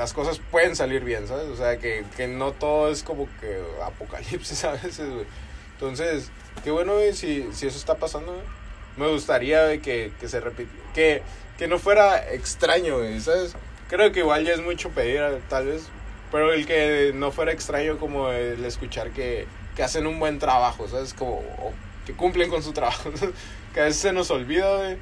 las 0.00 0.14
cosas 0.14 0.40
pueden 0.50 0.74
salir 0.76 1.04
bien, 1.04 1.28
¿sabes? 1.28 1.46
O 1.48 1.56
sea, 1.56 1.76
que, 1.76 2.06
que 2.16 2.26
no 2.26 2.52
todo 2.52 2.90
es 2.90 3.02
como 3.02 3.28
que 3.38 3.62
apocalipsis 3.84 4.64
a 4.64 4.72
veces, 4.72 5.10
güey. 5.10 5.26
Entonces, 5.74 6.30
qué 6.64 6.70
bueno, 6.70 6.94
güey, 6.94 7.12
si, 7.12 7.46
si 7.52 7.66
eso 7.66 7.76
está 7.76 7.96
pasando, 7.96 8.32
güey. 8.32 8.44
Me 8.96 9.12
gustaría, 9.12 9.64
güey, 9.64 9.80
que, 9.80 10.10
que 10.18 10.26
se 10.26 10.40
repita, 10.40 10.72
que, 10.94 11.22
que 11.58 11.68
no 11.68 11.78
fuera 11.78 12.32
extraño, 12.32 12.96
güey, 12.96 13.20
¿sabes? 13.20 13.54
Creo 13.90 14.10
que 14.10 14.20
igual 14.20 14.46
ya 14.46 14.54
es 14.54 14.62
mucho 14.62 14.88
pedir, 14.88 15.20
tal 15.50 15.66
vez, 15.66 15.82
pero 16.32 16.54
el 16.54 16.66
que 16.66 17.12
no 17.14 17.30
fuera 17.30 17.52
extraño 17.52 17.98
como 17.98 18.30
el 18.30 18.64
escuchar 18.64 19.10
que, 19.10 19.46
que 19.76 19.82
hacen 19.82 20.06
un 20.06 20.18
buen 20.18 20.38
trabajo, 20.38 20.88
¿sabes? 20.88 21.12
Como 21.12 21.40
o 21.40 21.74
que 22.06 22.14
cumplen 22.14 22.48
con 22.48 22.62
su 22.62 22.72
trabajo, 22.72 23.10
que 23.74 23.80
a 23.80 23.84
veces 23.84 24.00
se 24.00 24.14
nos 24.14 24.30
olvida, 24.30 24.78
güey. 24.78 24.96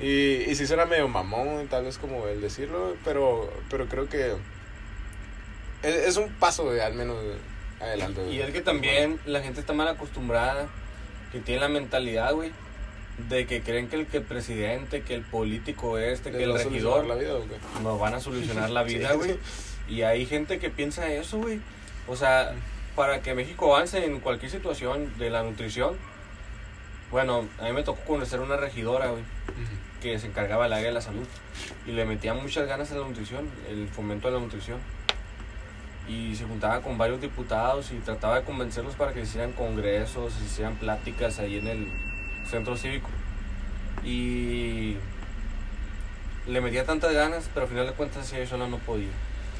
Y, 0.00 0.50
y 0.50 0.54
si 0.56 0.66
suena 0.66 0.86
medio 0.86 1.06
mamón, 1.08 1.68
tal 1.68 1.84
vez 1.84 1.98
como 1.98 2.26
el 2.26 2.40
decirlo, 2.40 2.96
pero, 3.04 3.52
pero 3.70 3.86
creo 3.86 4.08
que 4.08 4.32
es, 5.82 5.94
es 5.94 6.16
un 6.16 6.30
paso, 6.32 6.64
güey, 6.64 6.80
al 6.80 6.94
menos 6.94 7.16
adelante. 7.80 8.22
Y 8.30 8.40
es 8.40 8.50
que 8.50 8.60
también 8.60 9.20
la 9.26 9.40
gente 9.40 9.60
está 9.60 9.72
mal 9.72 9.86
acostumbrada, 9.88 10.66
que 11.32 11.40
tiene 11.40 11.60
la 11.60 11.68
mentalidad, 11.68 12.32
güey, 12.34 12.50
de 13.28 13.46
que 13.46 13.60
creen 13.62 13.88
que 13.88 13.96
el, 13.96 14.06
que 14.06 14.16
el 14.18 14.22
presidente, 14.24 15.02
que 15.02 15.14
el 15.14 15.22
político 15.22 15.98
este, 15.98 16.32
que 16.32 16.38
¿Les 16.46 16.62
el 16.62 16.70
regidor 16.70 17.04
la 17.06 17.14
vida 17.14 17.34
o 17.36 17.42
qué? 17.42 17.56
nos 17.82 18.00
van 18.00 18.14
a 18.14 18.20
solucionar 18.20 18.70
la 18.70 18.82
vida, 18.84 19.10
Sí. 19.12 19.16
güey. 19.16 19.38
Y 19.88 20.02
hay 20.02 20.24
gente 20.26 20.58
que 20.58 20.70
piensa 20.70 21.12
eso, 21.12 21.38
güey. 21.38 21.60
O 22.08 22.16
sea, 22.16 22.54
para 22.96 23.20
que 23.20 23.34
México 23.34 23.74
avance 23.76 24.04
en 24.04 24.18
cualquier 24.20 24.50
situación 24.50 25.16
de 25.18 25.30
la 25.30 25.42
nutrición, 25.42 25.96
bueno, 27.10 27.46
a 27.60 27.64
mí 27.66 27.72
me 27.72 27.82
tocó 27.82 28.00
conocer 28.04 28.40
una 28.40 28.56
regidora, 28.56 29.08
güey, 29.10 29.22
que 30.04 30.18
se 30.18 30.26
encargaba 30.26 30.64
del 30.64 30.74
área 30.74 30.88
de 30.88 30.92
la 30.92 31.00
salud. 31.00 31.26
Y 31.86 31.92
le 31.92 32.04
metía 32.04 32.34
muchas 32.34 32.68
ganas 32.68 32.92
a 32.92 32.96
la 32.96 33.06
nutrición, 33.06 33.48
el 33.70 33.88
fomento 33.88 34.28
de 34.28 34.34
la 34.34 34.40
nutrición. 34.40 34.78
Y 36.06 36.36
se 36.36 36.44
juntaba 36.44 36.82
con 36.82 36.98
varios 36.98 37.22
diputados 37.22 37.90
y 37.90 37.96
trataba 37.96 38.36
de 38.36 38.42
convencerlos 38.44 38.94
para 38.94 39.14
que 39.14 39.22
hicieran 39.22 39.52
congresos, 39.52 40.34
hicieran 40.44 40.76
pláticas 40.76 41.38
ahí 41.38 41.56
en 41.56 41.66
el 41.66 41.88
centro 42.48 42.76
cívico. 42.76 43.08
Y 44.04 44.96
le 46.46 46.60
metía 46.60 46.84
tantas 46.84 47.14
ganas, 47.14 47.48
pero 47.54 47.64
al 47.64 47.70
final 47.70 47.86
de 47.86 47.92
cuentas 47.94 48.30
ella 48.34 48.46
sola 48.46 48.68
no 48.68 48.76
podía. 48.76 49.08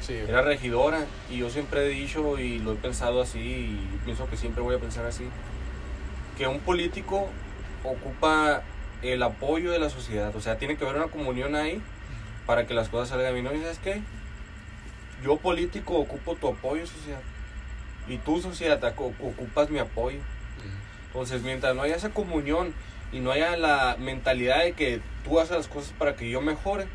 Sí, 0.01 0.13
Era 0.13 0.43
regidora 0.43 1.05
y 1.31 1.37
yo 1.37 1.49
siempre 1.49 1.83
he 1.83 1.89
dicho 1.89 2.37
y 2.37 2.59
lo 2.59 2.73
he 2.73 2.75
pensado 2.75 3.19
así 3.21 3.39
y 3.39 3.99
pienso 4.03 4.29
que 4.29 4.37
siempre 4.37 4.61
voy 4.61 4.75
a 4.75 4.77
pensar 4.77 5.03
así, 5.07 5.23
que 6.37 6.45
un 6.45 6.59
político 6.59 7.27
ocupa 7.83 8.61
el 9.01 9.21
apoyo 9.23 9.71
de 9.71 9.79
la 9.79 9.89
sociedad, 9.89 10.35
o 10.35 10.41
sea, 10.41 10.57
tiene 10.57 10.77
que 10.77 10.83
haber 10.85 10.97
una 11.01 11.11
comunión 11.11 11.55
ahí 11.55 11.81
para 12.45 12.65
que 12.67 12.73
las 12.73 12.89
cosas 12.89 13.09
salgan 13.09 13.33
bien. 13.33 13.45
¿No? 13.45 13.53
¿Y 13.53 13.59
sabes 13.61 13.79
qué? 13.79 14.01
Yo 15.23 15.37
político 15.37 15.95
ocupo 15.95 16.35
tu 16.35 16.47
apoyo, 16.49 16.85
sociedad. 16.85 17.21
Y 18.07 18.17
tú, 18.17 18.41
sociedad, 18.41 18.79
ocu- 18.95 19.13
ocupas 19.21 19.69
mi 19.69 19.79
apoyo. 19.79 20.19
Entonces, 21.07 21.41
mientras 21.41 21.75
no 21.75 21.81
haya 21.83 21.95
esa 21.95 22.09
comunión 22.09 22.73
y 23.11 23.19
no 23.19 23.31
haya 23.31 23.55
la 23.57 23.95
mentalidad 23.99 24.63
de 24.63 24.73
que 24.73 25.01
tú 25.23 25.39
haces 25.39 25.55
las 25.55 25.67
cosas 25.67 25.93
para 25.97 26.15
que 26.15 26.29
yo 26.29 26.41
mejore, 26.41 26.87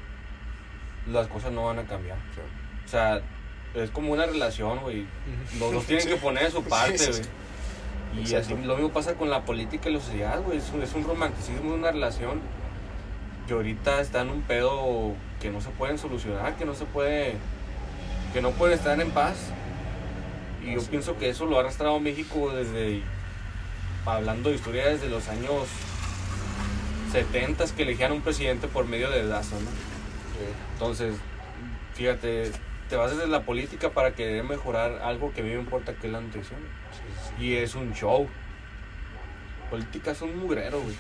las 1.11 1.27
cosas 1.29 1.53
no 1.53 1.65
van 1.65 1.79
a 1.79 1.85
cambiar. 1.85 2.19
O 2.85 2.89
sea, 2.89 3.21
es 3.75 3.91
como 3.91 4.13
una 4.13 4.27
relación, 4.27 4.79
güey. 4.81 5.07
Los 5.59 5.73
dos 5.73 5.85
tienen 5.87 6.05
Sí. 6.05 6.11
que 6.11 6.17
poner 6.17 6.45
de 6.45 6.51
su 6.51 6.63
parte, 6.65 6.99
Sí, 6.99 7.13
sí, 7.13 7.21
güey. 7.23 7.31
Y 8.17 8.21
Exacto. 8.21 8.55
así 8.55 8.65
lo 8.65 8.75
mismo 8.75 8.91
pasa 8.91 9.15
con 9.15 9.31
la 9.31 9.45
política 9.45 9.89
y 9.89 9.93
la 9.95 10.01
sociedad, 10.01 10.43
güey. 10.43 10.59
Es 10.59 10.71
un, 10.73 10.83
es 10.83 10.95
un 10.95 11.05
romanticismo 11.05 11.73
de 11.73 11.79
una 11.79 11.91
relación 11.93 12.41
que 13.47 13.55
ahorita 13.55 14.01
está 14.01 14.23
en 14.23 14.31
un 14.31 14.43
pedo 14.43 15.15
que 15.41 15.51
no 15.51 15.61
se 15.61 15.71
pueden 15.71 15.99
solucionar, 15.99 16.57
que 16.57 16.65
no 16.65 16.75
se 16.75 16.85
puede, 16.85 17.35
que 18.33 18.43
no 18.43 18.51
pueden 18.51 18.79
estar 18.79 19.01
en 19.01 19.11
paz. 19.11 19.37
Y 20.65 20.75
yo 20.75 20.83
pienso 20.83 21.17
que 21.19 21.31
eso 21.31 21.47
lo 21.47 21.57
ha 21.57 21.61
arrastrado 21.61 21.99
México 22.01 22.53
desde, 22.53 23.03
hablando 24.05 24.51
de 24.51 24.57
historia 24.57 24.87
desde 24.87 25.09
los 25.09 25.29
años 25.29 25.69
70 27.13 27.65
que 27.77 27.83
elegían 27.83 28.13
un 28.13 28.21
presidente 28.21 28.69
por 28.69 28.87
medio 28.87 29.11
de 29.11 29.23
dedazo, 29.23 29.57
¿no? 29.57 29.71
Sí. 29.71 30.47
Entonces, 30.75 31.17
fíjate, 31.95 32.53
te 32.89 32.97
vas 32.97 33.11
desde 33.11 33.27
la 33.29 33.43
política 33.43 33.91
para 33.91 34.15
querer 34.15 34.45
mejorar 34.45 35.01
algo 35.03 35.33
que 35.33 35.41
a 35.41 35.45
mí 35.45 35.51
me 35.51 35.61
importa 35.61 35.95
que 35.95 36.07
es 36.07 36.13
la 36.13 36.21
nutrición. 36.21 36.61
Y 37.39 37.55
es 37.55 37.75
un 37.75 37.93
show. 37.95 38.29
Política 39.71 40.13
es 40.13 40.23
un 40.23 40.39
mugrero, 40.39 40.81
güey. 40.81 40.97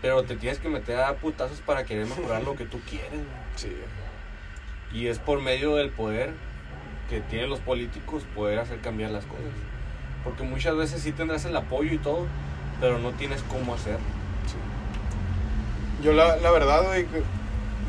Pero 0.00 0.22
te 0.24 0.36
tienes 0.36 0.58
que 0.58 0.68
meter 0.68 1.00
a 1.00 1.14
putazos 1.14 1.60
para 1.60 1.84
querer 1.84 2.06
mejorar 2.06 2.42
lo 2.42 2.56
que 2.56 2.64
tú 2.64 2.80
quieres, 2.88 3.10
güey. 3.10 3.24
Sí. 3.56 3.72
Y 4.92 5.08
es 5.08 5.18
por 5.18 5.40
medio 5.40 5.76
del 5.76 5.90
poder 5.90 6.32
que 7.08 7.20
tienen 7.20 7.50
los 7.50 7.60
políticos 7.60 8.24
poder 8.34 8.58
hacer 8.58 8.80
cambiar 8.80 9.10
las 9.10 9.24
cosas. 9.24 9.44
Porque 10.22 10.42
muchas 10.42 10.76
veces 10.76 11.02
sí 11.02 11.12
tendrás 11.12 11.44
el 11.44 11.56
apoyo 11.56 11.92
y 11.92 11.98
todo, 11.98 12.26
pero 12.80 12.98
no 12.98 13.12
tienes 13.12 13.42
cómo 13.42 13.74
hacer. 13.74 13.98
Yo 16.02 16.12
la, 16.12 16.36
la 16.36 16.50
verdad, 16.50 16.84
güey, 16.84 17.06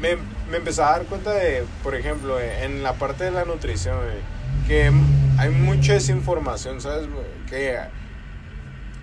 me, 0.02 0.18
me 0.50 0.58
empecé 0.58 0.82
a 0.82 0.92
dar 0.92 1.06
cuenta 1.06 1.32
de, 1.34 1.66
por 1.84 1.96
ejemplo, 1.96 2.40
en 2.40 2.84
la 2.84 2.94
parte 2.94 3.26
de 3.26 3.32
la 3.32 3.46
nutrición, 3.46 3.98
güey, 3.98 4.18
que 4.68 4.92
hay 5.38 5.50
mucha 5.50 5.94
desinformación, 5.94 6.82
¿sabes? 6.82 7.10
güey? 7.12 7.26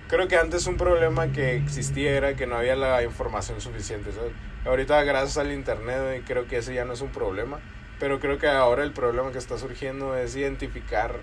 Creo 0.08 0.28
que 0.28 0.36
antes 0.36 0.66
un 0.66 0.76
problema 0.76 1.32
que 1.32 1.56
existía 1.56 2.10
era 2.12 2.34
que 2.36 2.46
no 2.46 2.56
había 2.56 2.76
la 2.76 3.02
información 3.02 3.60
suficiente, 3.60 4.12
¿sabes? 4.12 4.32
Ahorita 4.64 5.02
gracias 5.04 5.38
al 5.38 5.52
internet, 5.52 6.00
güey, 6.02 6.20
creo 6.20 6.46
que 6.46 6.58
ese 6.58 6.74
ya 6.74 6.84
no 6.84 6.92
es 6.92 7.00
un 7.00 7.10
problema, 7.10 7.60
pero 7.98 8.20
creo 8.20 8.38
que 8.38 8.48
ahora 8.48 8.84
el 8.84 8.92
problema 8.92 9.32
que 9.32 9.38
está 9.38 9.58
surgiendo 9.58 10.16
es 10.16 10.36
identificar 10.36 11.16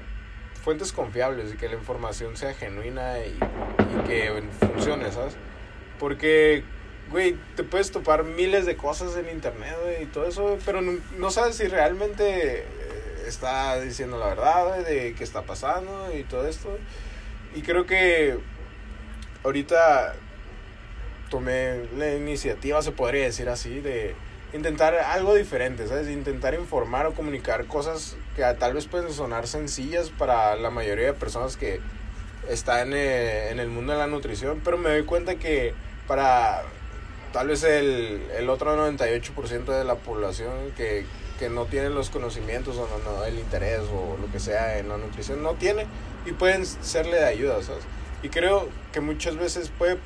fuentes 0.64 0.92
confiables 0.92 1.54
y 1.54 1.58
que 1.58 1.70
la 1.70 1.76
información 1.76 2.36
sea 2.36 2.54
genuina 2.54 3.20
y, 3.20 3.38
y 3.38 4.08
que 4.08 4.44
funcione, 4.60 5.12
¿sabes? 5.12 5.36
Porque 6.00 6.64
güey, 7.10 7.36
te 7.56 7.64
puedes 7.64 7.92
topar 7.92 8.24
miles 8.24 8.66
de 8.66 8.76
cosas 8.76 9.16
en 9.18 9.30
internet, 9.30 9.76
y 10.02 10.06
todo 10.06 10.28
eso, 10.28 10.58
pero 10.66 10.82
no, 10.82 11.32
sabes 11.32 11.56
si 11.56 11.68
realmente 11.68 12.60
eh, 12.60 12.66
está 13.30 13.80
diciendo 13.80 14.18
la 14.18 14.28
verdad, 14.28 14.84
de 14.86 15.14
qué 15.18 15.24
está 15.24 15.44
pasando 15.44 16.14
y 16.16 16.24
todo 16.24 16.48
esto. 16.48 16.78
Y 17.56 17.62
creo 17.62 17.86
que 17.86 18.38
ahorita 19.44 20.16
tomé 21.30 21.86
la 21.98 22.14
iniciativa, 22.16 22.82
se 22.82 22.92
podría 22.92 23.24
decir 23.24 23.50
así, 23.50 23.80
de 23.80 24.16
intentar 24.54 24.96
algo 24.96 25.36
diferente, 25.36 25.88
¿sabes? 25.88 26.10
Intentar 26.10 26.54
informar 26.54 27.06
o 27.06 27.14
comunicar 27.14 27.66
cosas 27.66 28.18
que 28.36 28.44
tal 28.60 28.74
vez 28.74 28.88
pueden 28.88 29.12
sonar 29.14 29.48
sencillas 29.48 30.10
para 30.10 30.56
la 30.56 30.70
mayoría 30.70 31.08
de 31.08 31.14
personas 31.14 31.56
que 31.56 31.80
están 32.50 32.94
eh, 32.94 33.50
en 33.52 33.60
el 33.60 33.70
mundo 33.70 33.94
de 33.94 34.00
la 34.00 34.08
nutrición, 34.08 34.62
pero 34.64 34.78
me 34.78 34.90
doy 34.90 35.04
cuenta 35.04 35.36
que 35.36 35.74
para 36.08 36.64
tal 37.32 37.48
vez 37.48 37.64
el, 37.64 38.22
el 38.36 38.50
otro 38.50 38.76
98% 38.92 39.66
de 39.66 39.84
la 39.84 39.96
población 39.96 40.72
que, 40.76 41.06
que 41.40 41.50
no 41.50 41.66
tiene 41.66 41.90
los 41.90 42.10
conocimientos 42.10 42.76
o 42.78 42.88
no, 42.88 43.00
no, 43.00 43.24
el 43.24 43.40
interés 43.40 43.82
o 43.94 44.18
lo 44.22 44.30
que 44.32 44.40
sea 44.40 44.78
en 44.78 44.90
la 44.90 44.98
nutrición, 44.98 45.42
no 45.42 45.54
tiene 45.54 45.86
y 46.26 46.34
pueden 46.34 46.66
serle 46.66 47.16
de 47.16 47.26
ayuda, 47.26 47.64
¿sabes? 47.64 47.84
Y 48.22 48.30
creo 48.30 48.68
que 48.92 49.00
muchas 49.00 49.38
veces 49.38 49.72
puede 49.76 49.98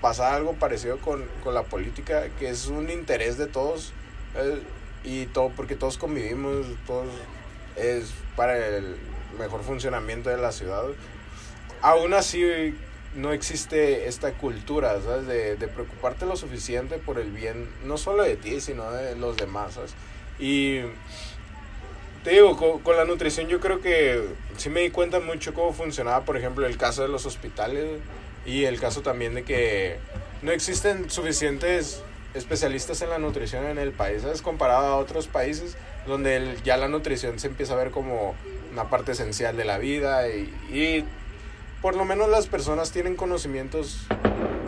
pasar 0.00 0.34
algo 0.34 0.54
parecido 0.54 0.98
con, 0.98 1.24
con 1.44 1.54
la 1.54 1.62
política, 1.62 2.24
que 2.38 2.50
es 2.50 2.66
un 2.66 2.90
interés 2.90 3.38
de 3.38 3.46
todos 3.46 3.92
y 5.04 5.26
todo, 5.26 5.50
porque 5.56 5.76
todos 5.76 5.96
convivimos, 5.96 6.66
todos 6.86 7.06
es 7.76 8.12
para 8.34 8.56
el 8.58 8.96
mejor 9.38 9.62
funcionamiento 9.62 10.28
de 10.28 10.38
la 10.38 10.50
ciudad. 10.50 10.84
Aún 11.82 12.14
así, 12.14 12.74
no 13.14 13.32
existe 13.32 14.08
esta 14.08 14.32
cultura, 14.32 15.00
¿sabes? 15.02 15.26
De, 15.26 15.56
de, 15.56 15.68
preocuparte 15.68 16.26
lo 16.26 16.36
suficiente 16.36 16.98
por 16.98 17.18
el 17.18 17.30
bien, 17.30 17.68
no 17.84 17.96
solo 17.96 18.24
de 18.24 18.36
ti, 18.36 18.60
sino 18.60 18.90
de 18.90 19.16
los 19.16 19.36
demás, 19.36 19.74
¿sabes? 19.74 19.94
Y 20.40 20.80
te 22.24 22.30
digo, 22.30 22.56
con, 22.56 22.80
con, 22.80 22.96
la 22.96 23.04
nutrición 23.04 23.48
yo 23.48 23.60
creo 23.60 23.80
que 23.80 24.22
sí 24.56 24.70
me 24.70 24.80
di 24.80 24.90
cuenta 24.90 25.20
mucho 25.20 25.54
cómo 25.54 25.72
funcionaba, 25.72 26.24
por 26.24 26.36
ejemplo, 26.36 26.66
el 26.66 26.76
caso 26.76 27.02
de 27.02 27.08
los 27.08 27.26
hospitales 27.26 28.00
y 28.46 28.64
el 28.64 28.80
caso 28.80 29.02
también 29.02 29.34
de 29.34 29.44
que 29.44 29.98
no 30.42 30.50
existen 30.50 31.10
suficientes 31.10 32.02
especialistas 32.34 33.02
en 33.02 33.10
la 33.10 33.18
nutrición 33.18 33.66
en 33.66 33.78
el 33.78 33.92
país, 33.92 34.22
¿sabes? 34.22 34.40
Comparado 34.40 34.86
a 34.86 34.96
otros 34.96 35.26
países 35.26 35.76
donde 36.06 36.56
ya 36.64 36.76
la 36.76 36.88
nutrición 36.88 37.38
se 37.38 37.48
empieza 37.48 37.74
a 37.74 37.76
ver 37.76 37.90
como 37.90 38.34
una 38.72 38.88
parte 38.88 39.12
esencial 39.12 39.56
de 39.56 39.64
la 39.64 39.78
vida 39.78 40.28
y 40.28 41.04
por 41.82 41.96
lo 41.96 42.04
menos 42.04 42.28
las 42.28 42.46
personas 42.46 42.92
tienen 42.92 43.16
conocimientos 43.16 44.06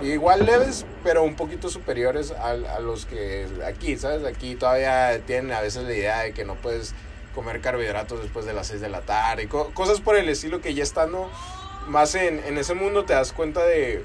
igual 0.02 0.46
leves, 0.46 0.84
pero 1.04 1.22
un 1.22 1.36
poquito 1.36 1.68
superiores 1.68 2.32
a, 2.32 2.50
a, 2.50 2.80
los 2.80 3.06
que 3.06 3.46
aquí, 3.66 3.96
¿sabes? 3.96 4.24
Aquí 4.24 4.54
todavía 4.56 5.20
tienen 5.26 5.52
a 5.52 5.60
veces 5.60 5.84
la 5.84 5.94
idea 5.94 6.22
de 6.22 6.32
que 6.32 6.44
no 6.44 6.56
puedes 6.56 6.94
comer 7.34 7.60
carbohidratos 7.60 8.22
después 8.22 8.44
de 8.44 8.52
las 8.52 8.66
6 8.66 8.80
de 8.80 8.88
la 8.88 9.00
tarde 9.02 9.48
co 9.48 9.70
cosas 9.72 10.00
por 10.00 10.16
el 10.16 10.28
estilo 10.28 10.60
que 10.60 10.74
ya 10.74 10.82
estando 10.82 11.30
más 11.86 12.14
en, 12.14 12.40
en, 12.40 12.58
ese 12.58 12.74
mundo 12.74 13.04
te 13.04 13.14
das 13.14 13.32
cuenta 13.32 13.64
de 13.64 14.04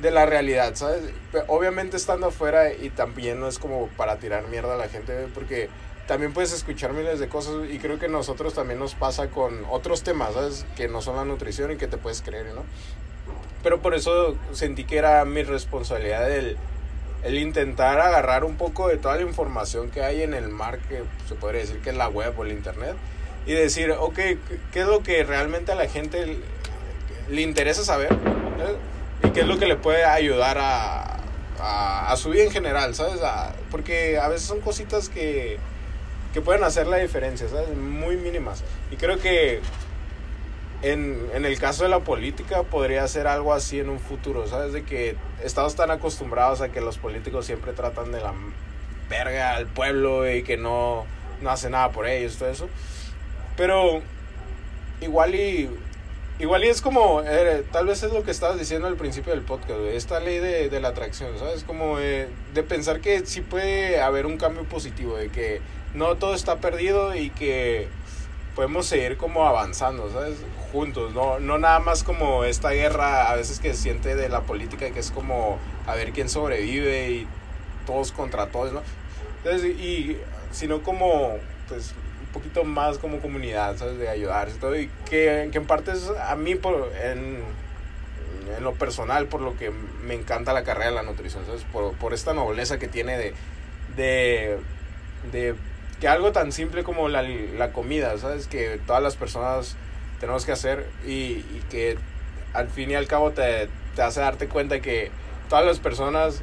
de 0.00 0.10
la 0.10 0.26
realidad, 0.26 0.74
¿sabes? 0.74 1.02
Obviamente 1.46 1.96
estando 1.96 2.28
afuera 2.28 2.72
y 2.72 2.90
también 2.90 3.38
no 3.38 3.48
es 3.48 3.58
como 3.58 3.88
para 3.88 4.16
tirar 4.16 4.48
mierda 4.48 4.74
a 4.74 4.78
la 4.78 4.88
gente, 4.88 5.28
porque 5.34 5.68
también 6.06 6.32
puedes 6.32 6.52
escuchar 6.52 6.92
miles 6.92 7.20
de 7.20 7.28
cosas 7.28 7.54
y 7.70 7.78
creo 7.78 7.98
que 7.98 8.08
nosotros 8.08 8.54
también 8.54 8.78
nos 8.80 8.94
pasa 8.94 9.28
con 9.28 9.64
otros 9.70 10.02
temas, 10.02 10.34
¿sabes? 10.34 10.66
Que 10.76 10.88
no 10.88 11.02
son 11.02 11.16
la 11.16 11.24
nutrición 11.24 11.70
y 11.72 11.76
que 11.76 11.86
te 11.86 11.96
puedes 11.98 12.20
creer, 12.22 12.46
¿no? 12.54 12.64
Pero 13.62 13.80
por 13.80 13.94
eso 13.94 14.36
sentí 14.52 14.84
que 14.84 14.96
era 14.98 15.24
mi 15.24 15.42
responsabilidad 15.42 16.30
el, 16.30 16.56
el 17.22 17.38
intentar 17.38 18.00
agarrar 18.00 18.44
un 18.44 18.56
poco 18.56 18.88
de 18.88 18.96
toda 18.96 19.16
la 19.16 19.22
información 19.22 19.90
que 19.90 20.02
hay 20.02 20.22
en 20.22 20.34
el 20.34 20.48
mar, 20.48 20.78
que 20.88 21.02
se 21.28 21.34
podría 21.34 21.60
decir 21.60 21.78
que 21.80 21.90
es 21.90 21.96
la 21.96 22.08
web 22.08 22.34
o 22.38 22.44
el 22.44 22.52
internet, 22.52 22.94
y 23.46 23.52
decir, 23.52 23.92
ok, 23.92 24.14
¿qué- 24.14 24.38
¿qué 24.72 24.80
es 24.80 24.86
lo 24.86 25.02
que 25.02 25.22
realmente 25.24 25.72
a 25.72 25.74
la 25.74 25.86
gente 25.88 26.38
le 27.28 27.42
interesa 27.42 27.84
saber? 27.84 28.08
¿sabes? 28.08 28.76
Y 29.24 29.30
qué 29.30 29.40
es 29.40 29.46
lo 29.46 29.58
que 29.58 29.66
le 29.66 29.76
puede 29.76 30.04
ayudar 30.04 30.58
a, 30.58 31.18
a, 31.60 32.10
a 32.10 32.16
su 32.16 32.30
vida 32.30 32.44
en 32.44 32.50
general, 32.50 32.94
¿sabes? 32.94 33.20
A- 33.22 33.52
porque 33.70 34.18
a 34.18 34.28
veces 34.28 34.46
son 34.48 34.60
cositas 34.60 35.08
que, 35.10 35.58
que 36.32 36.40
pueden 36.40 36.64
hacer 36.64 36.86
la 36.86 36.98
diferencia, 36.98 37.48
¿sabes? 37.48 37.76
Muy 37.76 38.16
mínimas. 38.16 38.62
Y 38.90 38.96
creo 38.96 39.18
que 39.18 39.60
en, 40.82 41.28
en 41.34 41.44
el 41.44 41.58
caso 41.58 41.82
de 41.82 41.88
la 41.88 42.00
política 42.00 42.62
podría 42.62 43.06
ser 43.08 43.26
algo 43.26 43.52
así 43.52 43.80
en 43.80 43.90
un 43.90 43.98
futuro, 43.98 44.46
¿sabes? 44.46 44.72
De 44.72 44.82
que 44.84 45.16
estamos 45.42 45.74
tan 45.74 45.90
acostumbrados 45.90 46.60
a 46.60 46.70
que 46.70 46.80
los 46.80 46.98
políticos 46.98 47.46
siempre 47.46 47.72
tratan 47.72 48.12
de 48.12 48.20
la 48.20 48.32
verga 49.08 49.56
al 49.56 49.66
pueblo 49.66 50.30
y 50.30 50.42
que 50.42 50.56
no, 50.56 51.04
no 51.42 51.50
hace 51.50 51.68
nada 51.68 51.90
por 51.90 52.06
ellos, 52.06 52.36
todo 52.36 52.48
eso. 52.48 52.68
Pero 53.56 54.00
igual 55.00 55.34
y 55.34 55.68
igual 56.38 56.64
y 56.64 56.68
es 56.68 56.80
como 56.80 57.22
eh, 57.22 57.64
tal 57.70 57.86
vez 57.86 58.02
es 58.02 58.12
lo 58.12 58.22
que 58.22 58.30
estabas 58.30 58.58
diciendo 58.58 58.86
al 58.86 58.96
principio 58.96 59.32
del 59.34 59.42
podcast, 59.42 59.80
esta 59.92 60.20
ley 60.20 60.38
de, 60.38 60.70
de 60.70 60.80
la 60.80 60.88
atracción, 60.88 61.38
¿sabes? 61.38 61.64
Como 61.64 61.98
eh, 61.98 62.28
de 62.54 62.62
pensar 62.62 63.00
que 63.00 63.26
sí 63.26 63.42
puede 63.42 64.00
haber 64.00 64.24
un 64.24 64.38
cambio 64.38 64.64
positivo, 64.64 65.16
de 65.16 65.28
que 65.28 65.60
no 65.94 66.16
todo 66.16 66.34
está 66.34 66.56
perdido 66.56 67.14
y 67.14 67.30
que 67.30 67.88
podemos 68.54 68.86
seguir 68.86 69.16
como 69.16 69.46
avanzando, 69.46 70.10
¿sabes? 70.12 70.36
Juntos, 70.72 71.12
no, 71.14 71.40
no 71.40 71.58
nada 71.58 71.80
más 71.80 72.04
como 72.04 72.44
esta 72.44 72.70
guerra 72.70 73.30
a 73.30 73.36
veces 73.36 73.58
que 73.58 73.74
se 73.74 73.82
siente 73.82 74.14
de 74.14 74.28
la 74.28 74.42
política 74.42 74.90
que 74.90 75.00
es 75.00 75.10
como 75.10 75.58
a 75.86 75.94
ver 75.94 76.12
quién 76.12 76.28
sobrevive 76.28 77.10
y 77.10 77.26
todos 77.86 78.12
contra 78.12 78.46
todos, 78.46 78.72
¿no? 78.72 78.82
Entonces, 79.38 79.78
y 79.80 80.16
sino 80.52 80.82
como 80.82 81.38
pues 81.68 81.94
un 82.20 82.26
poquito 82.32 82.64
más 82.64 82.98
como 82.98 83.20
comunidad, 83.20 83.76
¿sabes? 83.76 83.98
De 83.98 84.08
ayudarse 84.08 84.56
y 84.56 84.60
todo 84.60 84.78
y 84.78 84.90
que, 85.08 85.48
que 85.50 85.58
en 85.58 85.66
parte 85.66 85.92
es 85.92 86.10
a 86.22 86.36
mí 86.36 86.54
por 86.54 86.92
en, 87.02 87.42
en 88.56 88.64
lo 88.64 88.74
personal 88.74 89.26
por 89.26 89.40
lo 89.40 89.56
que 89.56 89.70
me 90.04 90.14
encanta 90.14 90.52
la 90.52 90.64
carrera 90.64 90.90
de 90.90 90.96
la 90.96 91.02
nutrición, 91.02 91.44
¿sabes? 91.46 91.64
Por, 91.72 91.94
por 91.94 92.14
esta 92.14 92.32
nobleza 92.32 92.78
que 92.78 92.88
tiene 92.88 93.16
de 93.16 93.34
de 93.96 94.58
de 95.32 95.54
que 96.00 96.08
algo 96.08 96.32
tan 96.32 96.52
simple 96.52 96.82
como 96.82 97.08
la, 97.08 97.22
la 97.22 97.72
comida, 97.72 98.16
¿sabes? 98.18 98.46
Que 98.46 98.80
todas 98.86 99.02
las 99.02 99.16
personas 99.16 99.76
tenemos 100.18 100.44
que 100.44 100.52
hacer 100.52 100.86
y, 101.06 101.10
y 101.10 101.62
que 101.70 101.98
al 102.54 102.68
fin 102.68 102.90
y 102.90 102.94
al 102.94 103.06
cabo 103.06 103.30
te, 103.32 103.68
te 103.94 104.02
hace 104.02 104.20
darte 104.20 104.48
cuenta 104.48 104.80
que 104.80 105.10
todas 105.48 105.64
las 105.64 105.78
personas 105.78 106.40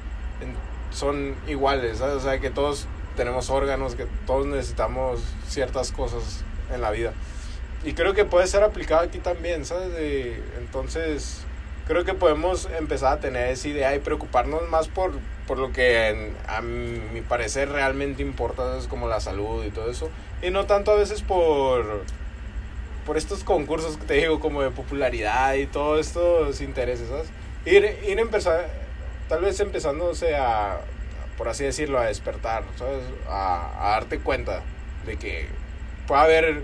son 0.91 1.35
iguales, 1.47 1.97
¿sabes? 1.99 2.15
O 2.15 2.19
sea, 2.19 2.39
que 2.39 2.49
todos 2.49 2.85
tenemos 3.15 3.49
órganos, 3.49 3.95
que 3.95 4.05
todos 4.25 4.45
necesitamos 4.45 5.21
ciertas 5.47 5.91
cosas 5.91 6.43
en 6.73 6.81
la 6.81 6.91
vida. 6.91 7.13
Y 7.83 7.93
creo 7.93 8.13
que 8.13 8.25
puede 8.25 8.47
ser 8.47 8.63
aplicado 8.63 9.01
aquí 9.01 9.19
también, 9.19 9.65
¿sabes? 9.65 9.91
De- 9.93 10.41
entonces, 10.57 11.41
creo 11.87 12.03
que 12.05 12.13
podemos 12.13 12.67
empezar 12.77 13.13
a 13.13 13.19
tener 13.19 13.49
esa 13.49 13.67
idea 13.67 13.95
y 13.95 13.99
preocuparnos 13.99 14.67
más 14.69 14.87
por, 14.87 15.11
por 15.47 15.57
lo 15.57 15.71
que 15.71 16.33
a 16.47 16.61
mi 16.61 17.21
parecer 17.21 17.69
realmente 17.69 18.21
importa, 18.21 18.77
es 18.77 18.87
como 18.87 19.07
la 19.07 19.21
salud 19.21 19.63
y 19.65 19.71
todo 19.71 19.89
eso. 19.89 20.09
Y 20.41 20.51
no 20.51 20.65
tanto 20.65 20.91
a 20.91 20.95
veces 20.95 21.21
por, 21.21 22.03
por 23.05 23.17
estos 23.17 23.43
concursos 23.43 23.97
que 23.97 24.05
te 24.05 24.13
digo, 24.15 24.39
como 24.39 24.61
de 24.61 24.69
popularidad 24.69 25.55
y 25.55 25.65
todos 25.65 26.05
estos 26.05 26.61
intereses, 26.61 27.07
¿sabes? 27.07 27.29
Ir, 27.65 27.97
ir 28.07 28.19
empezar, 28.19 28.69
tal 29.29 29.41
vez 29.41 29.59
empezándose 29.59 30.35
a, 30.35 30.81
por 31.37 31.47
así 31.47 31.63
decirlo, 31.63 31.97
a 31.97 32.05
despertar, 32.05 32.63
¿sabes? 32.77 33.03
A, 33.29 33.87
a 33.87 33.89
darte 33.91 34.19
cuenta 34.19 34.61
de 35.05 35.17
que 35.17 35.47
puede 36.07 36.21
haber 36.21 36.63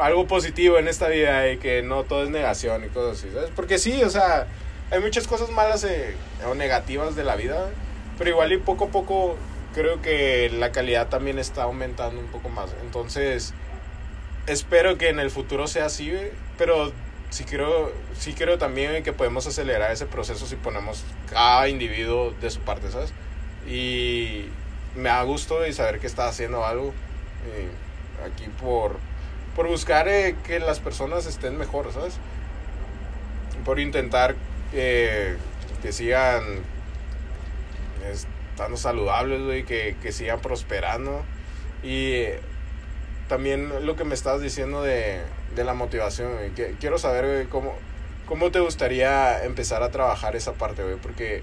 algo 0.00 0.26
positivo 0.26 0.78
en 0.78 0.86
esta 0.86 1.08
vida 1.08 1.50
y 1.50 1.58
que 1.58 1.82
no 1.82 2.04
todo 2.04 2.22
es 2.22 2.30
negación 2.30 2.84
y 2.84 2.88
cosas 2.88 3.18
así, 3.18 3.32
¿sabes? 3.34 3.50
Porque 3.54 3.78
sí, 3.78 4.02
o 4.04 4.10
sea, 4.10 4.46
hay 4.90 5.00
muchas 5.00 5.26
cosas 5.26 5.50
malas 5.50 5.84
eh, 5.84 6.14
o 6.48 6.54
negativas 6.54 7.16
de 7.16 7.24
la 7.24 7.36
vida, 7.36 7.68
pero 8.20 8.32
igual 8.32 8.52
y 8.52 8.58
poco 8.58 8.84
a 8.84 8.88
poco 8.88 9.36
creo 9.74 10.02
que 10.02 10.50
la 10.50 10.72
calidad 10.72 11.08
también 11.08 11.38
está 11.38 11.62
aumentando 11.62 12.20
un 12.20 12.26
poco 12.26 12.50
más. 12.50 12.68
Entonces, 12.82 13.54
espero 14.46 14.98
que 14.98 15.08
en 15.08 15.20
el 15.20 15.30
futuro 15.30 15.66
sea 15.66 15.86
así, 15.86 16.12
pero 16.58 16.92
sí 17.30 17.44
creo, 17.44 17.90
sí 18.18 18.34
creo 18.34 18.58
también 18.58 19.02
que 19.02 19.14
podemos 19.14 19.46
acelerar 19.46 19.90
ese 19.90 20.04
proceso 20.04 20.46
si 20.46 20.56
ponemos 20.56 21.02
cada 21.30 21.66
individuo 21.68 22.34
de 22.42 22.50
su 22.50 22.60
parte, 22.60 22.90
¿sabes? 22.90 23.14
Y 23.66 24.50
me 24.94 25.08
da 25.08 25.22
gusto 25.22 25.66
y 25.66 25.72
saber 25.72 25.98
que 25.98 26.06
está 26.06 26.28
haciendo 26.28 26.66
algo 26.66 26.92
eh, 27.46 27.70
aquí 28.30 28.50
por, 28.60 28.98
por 29.56 29.66
buscar 29.66 30.08
eh, 30.08 30.36
que 30.44 30.60
las 30.60 30.78
personas 30.78 31.24
estén 31.24 31.56
mejor, 31.56 31.90
¿sabes? 31.90 32.18
Por 33.64 33.80
intentar 33.80 34.34
eh, 34.74 35.38
que 35.80 35.90
sigan 35.90 36.42
estando 38.02 38.76
saludables, 38.76 39.42
güey, 39.42 39.64
que, 39.64 39.96
que 40.02 40.12
sigan 40.12 40.40
prosperando. 40.40 41.24
Y 41.82 42.24
también 43.28 43.86
lo 43.86 43.96
que 43.96 44.04
me 44.04 44.14
estabas 44.14 44.42
diciendo 44.42 44.82
de, 44.82 45.20
de 45.54 45.64
la 45.64 45.74
motivación, 45.74 46.30
que 46.54 46.74
quiero 46.80 46.98
saber, 46.98 47.48
cómo, 47.48 47.74
cómo 48.26 48.50
te 48.50 48.60
gustaría 48.60 49.44
empezar 49.44 49.82
a 49.82 49.90
trabajar 49.90 50.36
esa 50.36 50.52
parte, 50.54 50.82
güey, 50.82 50.96
porque 50.96 51.42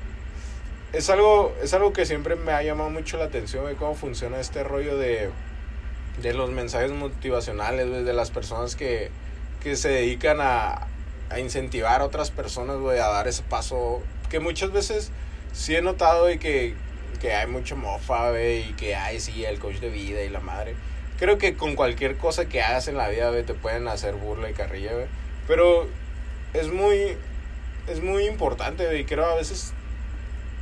es 0.94 1.10
algo, 1.10 1.56
es 1.62 1.74
algo 1.74 1.94
que 1.94 2.06
siempre 2.06 2.36
me 2.36 2.52
ha 2.52 2.62
llamado 2.64 2.90
mucho 2.90 3.18
la 3.18 3.26
atención, 3.26 3.64
güey, 3.64 3.76
cómo 3.76 3.96
funciona 3.96 4.40
este 4.40 4.64
rollo 4.64 4.98
de, 4.98 5.30
de 6.22 6.34
los 6.34 6.50
mensajes 6.50 6.92
motivacionales, 6.92 8.06
de 8.06 8.14
las 8.14 8.32
personas 8.32 8.76
que, 8.76 9.10
que 9.62 9.76
se 9.76 9.90
dedican 9.90 10.40
a, 10.42 10.88
a 11.30 11.40
incentivar 11.40 12.02
a 12.02 12.06
otras 12.06 12.32
personas, 12.32 12.78
güey, 12.78 13.00
a 13.00 13.08
dar 13.08 13.28
ese 13.28 13.44
paso, 13.44 14.02
que 14.30 14.40
muchas 14.40 14.72
veces 14.72 15.12
sí 15.58 15.76
he 15.76 15.82
notado, 15.82 16.24
güey, 16.24 16.38
que, 16.38 16.76
que 17.20 17.34
hay 17.34 17.48
mucha 17.48 17.76
mofa, 17.76 18.30
güey, 18.30 18.70
y 18.70 18.74
que 18.74 18.96
hay, 18.96 19.20
sí, 19.20 19.44
el 19.44 19.60
coach 19.60 19.78
de 19.78 19.90
vida 19.90 20.22
y 20.22 20.30
la 20.30 20.40
madre. 20.40 20.76
Creo 21.20 21.40
que 21.40 21.56
con 21.56 21.76
cualquier 21.76 22.16
cosa 22.18 22.48
que 22.48 22.62
hagas 22.62 22.88
en 22.88 22.96
la 22.96 23.10
vida, 23.10 23.32
te 23.44 23.56
pueden 23.56 23.88
hacer 23.88 24.14
burla 24.14 24.52
y 24.52 24.54
carrilla. 24.54 24.92
Pero 25.48 25.88
es 26.54 26.72
muy, 26.72 27.18
es 27.88 28.02
muy 28.02 28.26
importante, 28.26 28.86
güey, 28.86 29.06
creo 29.06 29.26
a 29.26 29.36
veces... 29.36 29.74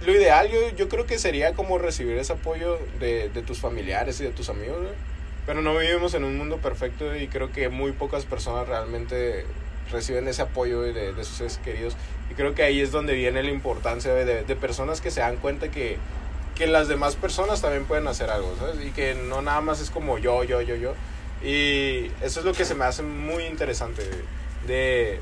Lo 0.05 0.11
ideal, 0.11 0.49
yo, 0.49 0.75
yo 0.75 0.89
creo 0.89 1.05
que 1.05 1.17
sería 1.17 1.53
como 1.53 1.77
recibir 1.77 2.17
ese 2.17 2.33
apoyo 2.33 2.79
de, 2.99 3.29
de 3.29 3.41
tus 3.41 3.59
familiares 3.59 4.19
y 4.19 4.23
de 4.23 4.31
tus 4.31 4.49
amigos. 4.49 4.77
Pero 5.45 5.61
no 5.61 5.77
vivimos 5.77 6.13
en 6.13 6.23
un 6.23 6.37
mundo 6.37 6.57
perfecto 6.57 7.15
y 7.15 7.27
creo 7.27 7.51
que 7.51 7.69
muy 7.69 7.91
pocas 7.91 8.25
personas 8.25 8.67
realmente 8.67 9.45
reciben 9.95 10.27
ese 10.27 10.41
apoyo 10.43 10.81
de, 10.81 11.13
de 11.13 11.23
sus 11.23 11.37
seres 11.37 11.57
queridos. 11.63 11.95
Y 12.29 12.33
creo 12.35 12.53
que 12.53 12.63
ahí 12.63 12.81
es 12.81 12.91
donde 12.91 13.13
viene 13.13 13.41
la 13.41 13.49
importancia 13.49 14.13
de, 14.13 14.43
de 14.43 14.55
personas 14.55 15.01
que 15.01 15.09
se 15.09 15.21
dan 15.21 15.37
cuenta 15.37 15.71
que, 15.71 15.97
que 16.55 16.67
las 16.67 16.87
demás 16.87 17.15
personas 17.15 17.61
también 17.61 17.85
pueden 17.85 18.07
hacer 18.07 18.29
algo, 18.29 18.55
¿sabes? 18.57 18.83
Y 18.85 18.91
que 18.91 19.13
no 19.13 19.41
nada 19.41 19.61
más 19.61 19.81
es 19.81 19.89
como 19.89 20.17
yo, 20.17 20.43
yo, 20.43 20.61
yo, 20.61 20.75
yo. 20.75 20.93
Y 21.43 22.11
eso 22.21 22.39
es 22.39 22.45
lo 22.45 22.53
que 22.53 22.65
se 22.65 22.75
me 22.75 22.85
hace 22.85 23.03
muy 23.03 23.45
interesante 23.45 24.03
de, 24.65 25.19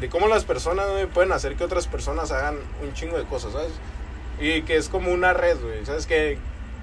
de 0.00 0.08
cómo 0.08 0.26
las 0.26 0.44
personas 0.44 0.86
pueden 1.14 1.32
hacer 1.32 1.54
que 1.54 1.64
otras 1.64 1.86
personas 1.86 2.32
hagan 2.32 2.56
un 2.82 2.92
chingo 2.94 3.18
de 3.18 3.24
cosas, 3.24 3.52
¿sabes? 3.52 3.72
Y 4.40 4.62
que 4.62 4.76
es 4.76 4.88
como 4.88 5.12
una 5.12 5.32
red, 5.32 5.58
¿sabes? 5.84 6.06
Que 6.06 6.38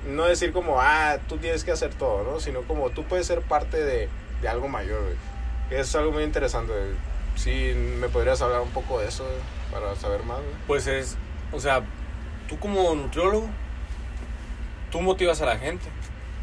no 0.07 0.25
decir 0.25 0.53
como, 0.53 0.79
ah, 0.79 1.17
tú 1.27 1.37
tienes 1.37 1.63
que 1.63 1.71
hacer 1.71 1.93
todo, 1.95 2.23
¿no? 2.23 2.39
Sino 2.39 2.61
como 2.61 2.91
tú 2.91 3.03
puedes 3.03 3.25
ser 3.25 3.41
parte 3.41 3.83
de, 3.83 4.09
de 4.41 4.47
algo 4.47 4.67
mayor. 4.67 5.01
Es 5.69 5.95
algo 5.95 6.11
muy 6.11 6.23
interesante. 6.23 6.73
Sí, 7.35 7.73
me 7.99 8.07
podrías 8.07 8.41
hablar 8.41 8.61
un 8.61 8.69
poco 8.69 8.99
de 8.99 9.07
eso, 9.07 9.23
güey, 9.23 9.37
para 9.71 9.95
saber 9.95 10.23
más, 10.23 10.37
güey. 10.37 10.53
Pues 10.67 10.87
es, 10.87 11.17
o 11.51 11.59
sea, 11.59 11.83
tú 12.47 12.57
como 12.59 12.95
nutriólogo, 12.95 13.47
tú 14.91 15.01
motivas 15.01 15.41
a 15.41 15.45
la 15.45 15.57
gente. 15.57 15.85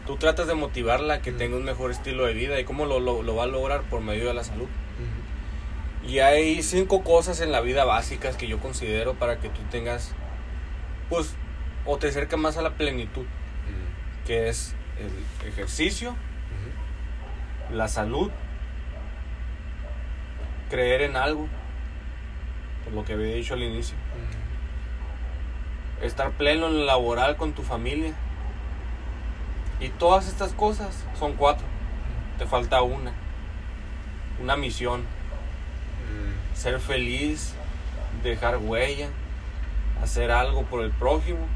Tú 0.07 0.17
tratas 0.17 0.49
de 0.49 0.55
motivarla 0.55 1.15
a 1.15 1.23
que 1.23 1.31
tenga 1.31 1.57
un 1.57 1.65
mejor 1.65 1.93
estilo 1.93 2.27
de 2.27 2.35
vida 2.35 2.59
y 2.59 2.65
cómo 2.65 2.87
lo, 2.87 2.99
lo, 2.99 3.23
lo 3.23 3.37
va 3.37 3.45
a 3.45 3.47
lograr 3.47 3.83
por 3.83 4.01
medio 4.01 4.27
de 4.27 4.35
la 4.35 4.43
salud. 4.43 4.67
Y 6.07 6.19
hay 6.19 6.63
cinco 6.65 7.05
cosas 7.05 7.41
en 7.41 7.53
la 7.53 7.61
vida 7.61 7.85
básicas 7.85 8.37
que 8.37 8.49
yo 8.49 8.59
considero 8.59 9.15
para 9.15 9.39
que 9.39 9.49
tú 9.49 9.61
tengas, 9.71 10.13
pues, 11.09 11.37
o 11.87 11.97
te 11.99 12.09
acerca 12.09 12.37
más 12.37 12.57
a 12.57 12.63
la 12.63 12.71
plenitud, 12.71 13.25
que 14.27 14.49
es 14.49 14.75
el 14.99 15.49
ejercicio, 15.49 16.17
la 17.71 17.87
salud, 17.87 18.33
creer 20.73 21.03
en 21.03 21.17
algo, 21.17 21.49
por 22.83 22.95
lo 22.95 23.05
que 23.05 23.13
había 23.13 23.35
dicho 23.35 23.53
al 23.53 23.63
inicio, 23.63 23.95
estar 26.01 26.31
pleno 26.31 26.69
en 26.69 26.79
lo 26.79 26.85
laboral 26.87 27.37
con 27.37 27.53
tu 27.53 27.63
familia. 27.63 28.15
Y 29.81 29.91
todas 29.91 30.29
estas 30.29 30.55
cosas 30.55 31.05
son 31.19 31.35
cuatro. 31.35 31.67
Te 32.39 32.47
falta 32.47 32.81
una. 32.81 33.13
Una 34.41 34.57
misión. 34.57 35.03
Ser 36.55 36.81
feliz, 36.81 37.53
dejar 38.23 38.57
huella, 38.57 39.09
hacer 40.03 40.31
algo 40.31 40.63
por 40.63 40.83
el 40.83 40.91
prójimo. 40.91 41.47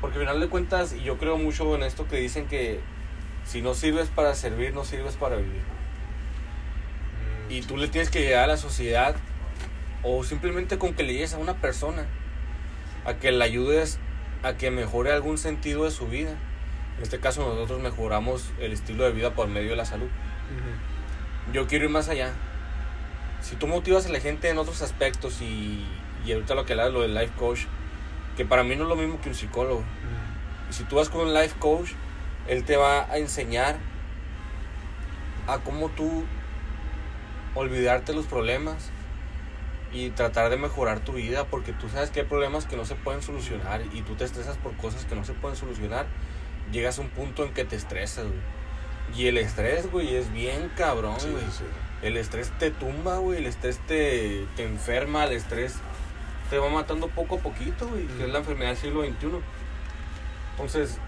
Porque 0.00 0.16
al 0.16 0.24
final 0.24 0.40
de 0.40 0.48
cuentas, 0.48 0.92
y 0.92 1.02
yo 1.02 1.18
creo 1.18 1.38
mucho 1.38 1.72
en 1.76 1.84
esto 1.84 2.08
que 2.08 2.16
dicen 2.16 2.48
que 2.48 2.80
si 3.44 3.62
no 3.62 3.74
sirves 3.74 4.08
para 4.08 4.34
servir, 4.34 4.74
no 4.74 4.84
sirves 4.84 5.14
para 5.14 5.36
vivir. 5.36 5.77
Y 7.48 7.62
tú 7.62 7.76
le 7.76 7.88
tienes 7.88 8.10
que 8.10 8.20
llegar 8.20 8.44
a 8.44 8.46
la 8.46 8.56
sociedad 8.56 9.16
o 10.02 10.22
simplemente 10.24 10.78
con 10.78 10.94
que 10.94 11.02
le 11.02 11.14
llegues 11.14 11.34
a 11.34 11.38
una 11.38 11.54
persona, 11.54 12.06
a 13.04 13.14
que 13.14 13.32
le 13.32 13.42
ayudes 13.42 13.98
a 14.42 14.54
que 14.54 14.70
mejore 14.70 15.12
algún 15.12 15.38
sentido 15.38 15.84
de 15.84 15.90
su 15.90 16.06
vida. 16.06 16.30
En 16.98 17.02
este 17.02 17.18
caso 17.20 17.46
nosotros 17.46 17.80
mejoramos 17.80 18.50
el 18.60 18.72
estilo 18.72 19.04
de 19.04 19.12
vida 19.12 19.34
por 19.34 19.48
medio 19.48 19.70
de 19.70 19.76
la 19.76 19.84
salud. 19.84 20.08
Yo 21.52 21.66
quiero 21.66 21.86
ir 21.86 21.90
más 21.90 22.08
allá. 22.08 22.32
Si 23.40 23.56
tú 23.56 23.66
motivas 23.66 24.06
a 24.06 24.08
la 24.10 24.20
gente 24.20 24.48
en 24.48 24.58
otros 24.58 24.82
aspectos 24.82 25.40
y, 25.40 25.86
y 26.26 26.32
ahorita 26.32 26.54
lo 26.54 26.66
que 26.66 26.72
hablas, 26.72 26.92
lo 26.92 27.02
del 27.02 27.14
life 27.14 27.32
coach, 27.38 27.60
que 28.36 28.44
para 28.44 28.62
mí 28.62 28.76
no 28.76 28.84
es 28.84 28.88
lo 28.88 28.96
mismo 28.96 29.20
que 29.20 29.30
un 29.30 29.34
psicólogo. 29.34 29.82
Y 30.70 30.72
si 30.72 30.84
tú 30.84 30.96
vas 30.96 31.08
con 31.08 31.22
un 31.22 31.34
life 31.34 31.54
coach, 31.58 31.90
él 32.46 32.64
te 32.64 32.76
va 32.76 33.10
a 33.10 33.18
enseñar 33.18 33.76
a 35.46 35.58
cómo 35.58 35.88
tú 35.88 36.24
olvidarte 37.54 38.12
los 38.12 38.26
problemas 38.26 38.90
y 39.92 40.10
tratar 40.10 40.50
de 40.50 40.56
mejorar 40.56 41.00
tu 41.00 41.12
vida, 41.12 41.44
porque 41.44 41.72
tú 41.72 41.88
sabes 41.88 42.10
que 42.10 42.20
hay 42.20 42.26
problemas 42.26 42.66
que 42.66 42.76
no 42.76 42.84
se 42.84 42.94
pueden 42.94 43.22
solucionar 43.22 43.82
y 43.92 44.02
tú 44.02 44.14
te 44.14 44.24
estresas 44.24 44.56
por 44.56 44.76
cosas 44.76 45.04
que 45.04 45.14
no 45.14 45.24
se 45.24 45.32
pueden 45.32 45.56
solucionar. 45.56 46.06
Llegas 46.72 46.98
a 46.98 47.02
un 47.02 47.08
punto 47.08 47.44
en 47.44 47.54
que 47.54 47.64
te 47.64 47.76
estresas, 47.76 48.26
güey. 48.26 48.58
Y 49.16 49.26
el 49.26 49.38
estrés, 49.38 49.90
güey, 49.90 50.14
es 50.14 50.30
bien 50.32 50.70
cabrón, 50.76 51.18
sí, 51.18 51.30
güey. 51.30 51.44
sí. 51.50 51.64
El 52.02 52.16
estrés 52.16 52.52
te 52.58 52.70
tumba, 52.70 53.18
güey. 53.18 53.38
El 53.38 53.46
estrés 53.46 53.78
te, 53.86 54.44
te 54.56 54.64
enferma. 54.64 55.24
El 55.24 55.32
estrés 55.32 55.76
te 56.50 56.58
va 56.58 56.68
matando 56.68 57.08
poco 57.08 57.36
a 57.36 57.38
poquito, 57.38 57.88
güey. 57.88 58.06
Que 58.06 58.24
es 58.24 58.30
la 58.30 58.38
enfermedad 58.38 58.70
del 58.70 58.78
siglo 58.78 59.02
XXI. 59.02 59.40
Entonces, 60.52 60.98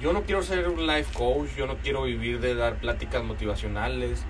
yo 0.00 0.12
no 0.12 0.24
quiero 0.24 0.42
ser 0.42 0.68
un 0.68 0.86
life 0.86 1.12
coach. 1.14 1.50
Yo 1.56 1.66
no 1.66 1.76
quiero 1.78 2.02
vivir 2.02 2.40
de 2.40 2.54
dar 2.54 2.76
pláticas 2.76 3.22
motivacionales. 3.22 4.24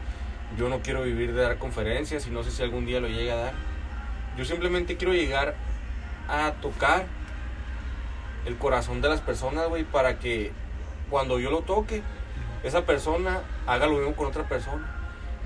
Yo 0.56 0.68
no 0.68 0.80
quiero 0.80 1.02
vivir 1.02 1.34
de 1.34 1.42
dar 1.42 1.58
conferencias. 1.58 2.26
Y 2.26 2.30
no 2.30 2.42
sé 2.42 2.50
si 2.50 2.62
algún 2.62 2.86
día 2.86 3.00
lo 3.00 3.08
llegue 3.08 3.32
a 3.32 3.36
dar. 3.36 3.52
Yo 4.36 4.44
simplemente 4.44 4.96
quiero 4.96 5.12
llegar 5.12 5.54
a 6.28 6.52
tocar 6.60 7.06
el 8.46 8.56
corazón 8.56 9.00
de 9.00 9.08
las 9.08 9.20
personas, 9.20 9.68
güey. 9.68 9.84
Para 9.84 10.18
que 10.18 10.52
cuando 11.10 11.38
yo 11.38 11.50
lo 11.50 11.62
toque, 11.62 12.02
esa 12.62 12.86
persona 12.86 13.40
haga 13.66 13.86
lo 13.86 13.94
mismo 13.94 14.14
con 14.14 14.26
otra 14.26 14.44
persona. 14.44 14.86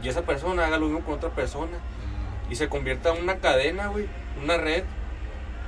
Y 0.02 0.08
esa 0.08 0.22
persona 0.22 0.66
haga 0.66 0.78
lo 0.78 0.86
mismo 0.86 1.00
con 1.00 1.14
otra 1.14 1.30
persona. 1.30 1.78
Y 2.50 2.56
se 2.56 2.68
convierta 2.68 3.14
en 3.14 3.22
una 3.22 3.36
cadena, 3.36 3.88
güey. 3.88 4.06
Una 4.42 4.56
red. 4.56 4.84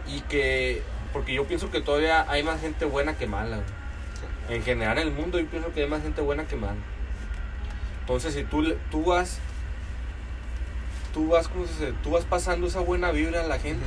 Y 0.07 0.21
que... 0.23 0.83
Porque 1.13 1.33
yo 1.33 1.45
pienso 1.45 1.71
que 1.71 1.81
todavía 1.81 2.29
hay 2.29 2.43
más 2.43 2.61
gente 2.61 2.85
buena 2.85 3.17
que 3.17 3.27
mala, 3.27 3.57
güey. 3.57 3.85
En 4.49 4.63
general 4.63 4.99
en 4.99 5.09
el 5.09 5.15
mundo 5.15 5.39
yo 5.39 5.47
pienso 5.47 5.73
que 5.73 5.83
hay 5.83 5.89
más 5.89 6.03
gente 6.03 6.21
buena 6.21 6.45
que 6.45 6.57
mala. 6.57 6.77
Entonces 8.05 8.35
si 8.35 8.45
tú, 8.45 8.63
tú 8.91 9.03
vas... 9.05 9.39
Tú 11.15 11.29
vas, 11.29 11.49
¿cómo 11.49 11.65
se 11.67 11.73
dice? 11.73 11.95
Tú 12.03 12.11
vas 12.11 12.25
pasando 12.25 12.67
esa 12.67 12.81
buena 12.81 13.11
vibra 13.13 13.41
a 13.41 13.47
la 13.47 13.59
gente. 13.59 13.87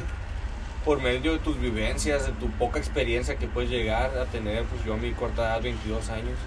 Por 0.83 1.01
medio 1.01 1.33
de 1.33 1.39
tus 1.39 1.59
vivencias, 1.59 2.25
de 2.25 2.31
tu 2.31 2.49
poca 2.51 2.79
experiencia 2.79 3.35
que 3.35 3.45
puedes 3.45 3.69
llegar 3.69 4.17
a 4.17 4.25
tener, 4.25 4.63
pues 4.63 4.83
yo 4.83 4.95
a 4.95 4.97
mi 4.97 5.11
corta 5.11 5.43
edad, 5.43 5.61
22 5.61 6.09
años. 6.09 6.39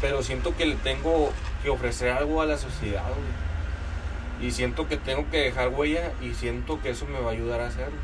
Pero 0.00 0.22
siento 0.22 0.56
que 0.56 0.64
le 0.64 0.76
tengo 0.76 1.30
que 1.62 1.68
ofrecer 1.68 2.10
algo 2.10 2.40
a 2.40 2.46
la 2.46 2.56
sociedad, 2.56 3.04
güey. 3.04 4.48
Y 4.48 4.52
siento 4.52 4.88
que 4.88 4.96
tengo 4.96 5.28
que 5.30 5.38
dejar 5.38 5.68
huella 5.68 6.12
y 6.22 6.32
siento 6.32 6.80
que 6.80 6.90
eso 6.90 7.04
me 7.06 7.20
va 7.20 7.30
a 7.30 7.32
ayudar 7.32 7.60
a 7.60 7.66
hacerlo. 7.66 7.98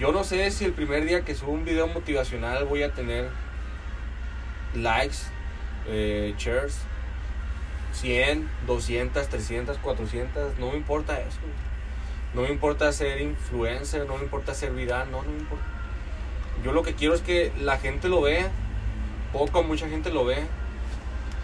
Yo 0.00 0.10
no 0.10 0.24
sé 0.24 0.50
si 0.50 0.64
el 0.64 0.72
primer 0.72 1.04
día 1.04 1.24
que 1.24 1.36
subo 1.36 1.52
un 1.52 1.64
video 1.64 1.86
motivacional 1.86 2.64
voy 2.64 2.82
a 2.82 2.92
tener 2.92 3.28
likes, 4.74 5.18
eh, 5.86 6.34
shares, 6.38 6.78
100, 7.92 8.48
200, 8.66 9.28
300, 9.28 9.78
400, 9.78 10.58
no 10.58 10.70
me 10.70 10.76
importa 10.76 11.20
eso. 11.20 11.38
No 12.34 12.42
me 12.42 12.48
importa 12.48 12.90
ser 12.92 13.20
influencer, 13.20 14.06
no 14.06 14.16
me 14.16 14.24
importa 14.24 14.54
ser 14.54 14.72
viral, 14.72 15.10
no, 15.10 15.22
no 15.22 15.30
me 15.30 15.38
importa. 15.38 15.64
Yo 16.64 16.72
lo 16.72 16.82
que 16.82 16.94
quiero 16.94 17.14
es 17.14 17.20
que 17.20 17.52
la 17.60 17.78
gente 17.78 18.08
lo 18.08 18.22
vea, 18.22 18.50
poco 19.32 19.60
o 19.60 19.62
mucha 19.62 19.88
gente 19.88 20.10
lo 20.10 20.24
vea, 20.24 20.46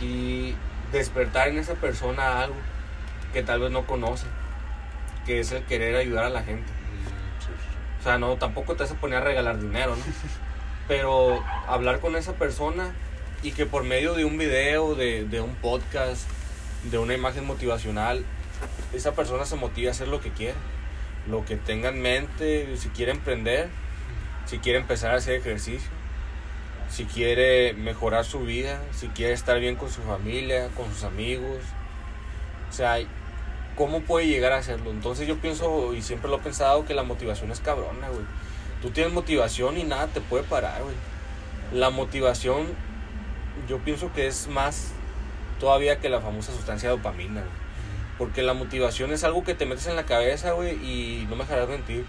y 0.00 0.54
despertar 0.92 1.48
en 1.48 1.58
esa 1.58 1.74
persona 1.74 2.42
algo 2.42 2.56
que 3.32 3.42
tal 3.42 3.60
vez 3.60 3.70
no 3.70 3.86
conoce, 3.86 4.26
que 5.26 5.40
es 5.40 5.52
el 5.52 5.64
querer 5.64 5.96
ayudar 5.96 6.24
a 6.24 6.30
la 6.30 6.42
gente. 6.42 6.70
O 8.00 8.02
sea, 8.02 8.18
no, 8.18 8.36
tampoco 8.36 8.74
te 8.74 8.84
vas 8.84 8.92
a 8.92 8.94
poner 8.94 9.18
a 9.18 9.24
regalar 9.24 9.60
dinero, 9.60 9.96
¿no? 9.96 10.04
Pero 10.88 11.44
hablar 11.66 12.00
con 12.00 12.16
esa 12.16 12.32
persona 12.34 12.94
y 13.42 13.52
que 13.52 13.66
por 13.66 13.84
medio 13.84 14.14
de 14.14 14.24
un 14.24 14.38
video, 14.38 14.94
de, 14.94 15.24
de 15.24 15.40
un 15.40 15.54
podcast, 15.54 16.28
de 16.90 16.98
una 16.98 17.14
imagen 17.14 17.46
motivacional, 17.46 18.24
esa 18.92 19.12
persona 19.14 19.44
se 19.44 19.56
motive 19.56 19.88
a 19.88 19.90
hacer 19.92 20.08
lo 20.08 20.20
que 20.20 20.30
quiere, 20.30 20.54
lo 21.28 21.44
que 21.44 21.56
tenga 21.56 21.90
en 21.90 22.00
mente, 22.00 22.76
si 22.76 22.88
quiere 22.88 23.12
emprender, 23.12 23.68
si 24.46 24.58
quiere 24.58 24.78
empezar 24.78 25.12
a 25.12 25.18
hacer 25.18 25.34
ejercicio, 25.34 25.90
si 26.88 27.04
quiere 27.04 27.74
mejorar 27.74 28.24
su 28.24 28.40
vida, 28.40 28.80
si 28.92 29.08
quiere 29.08 29.34
estar 29.34 29.60
bien 29.60 29.76
con 29.76 29.90
su 29.90 30.02
familia, 30.02 30.68
con 30.76 30.92
sus 30.92 31.04
amigos. 31.04 31.58
O 32.70 32.72
sea, 32.72 32.98
¿cómo 33.76 34.00
puede 34.00 34.26
llegar 34.26 34.52
a 34.52 34.58
hacerlo? 34.58 34.90
Entonces 34.90 35.28
yo 35.28 35.36
pienso, 35.36 35.94
y 35.94 36.02
siempre 36.02 36.30
lo 36.30 36.36
he 36.36 36.40
pensado, 36.40 36.86
que 36.86 36.94
la 36.94 37.02
motivación 37.02 37.50
es 37.50 37.60
cabrona, 37.60 38.08
güey. 38.08 38.24
Tú 38.80 38.90
tienes 38.90 39.12
motivación 39.12 39.76
y 39.76 39.84
nada 39.84 40.06
te 40.06 40.20
puede 40.20 40.44
parar, 40.44 40.82
güey. 40.82 40.94
La 41.72 41.90
motivación, 41.90 42.68
yo 43.66 43.78
pienso 43.78 44.12
que 44.12 44.26
es 44.26 44.48
más 44.48 44.92
todavía 45.58 45.98
que 45.98 46.08
la 46.08 46.20
famosa 46.20 46.52
sustancia 46.52 46.90
dopamina, 46.90 47.40
güey. 47.40 47.68
Porque 48.18 48.42
la 48.42 48.52
motivación 48.52 49.12
es 49.12 49.22
algo 49.22 49.44
que 49.44 49.54
te 49.54 49.64
metes 49.64 49.86
en 49.86 49.96
la 49.96 50.04
cabeza, 50.04 50.52
güey, 50.52 50.74
y 50.84 51.26
no 51.28 51.36
me 51.36 51.44
dejarás 51.44 51.68
mentir. 51.68 52.04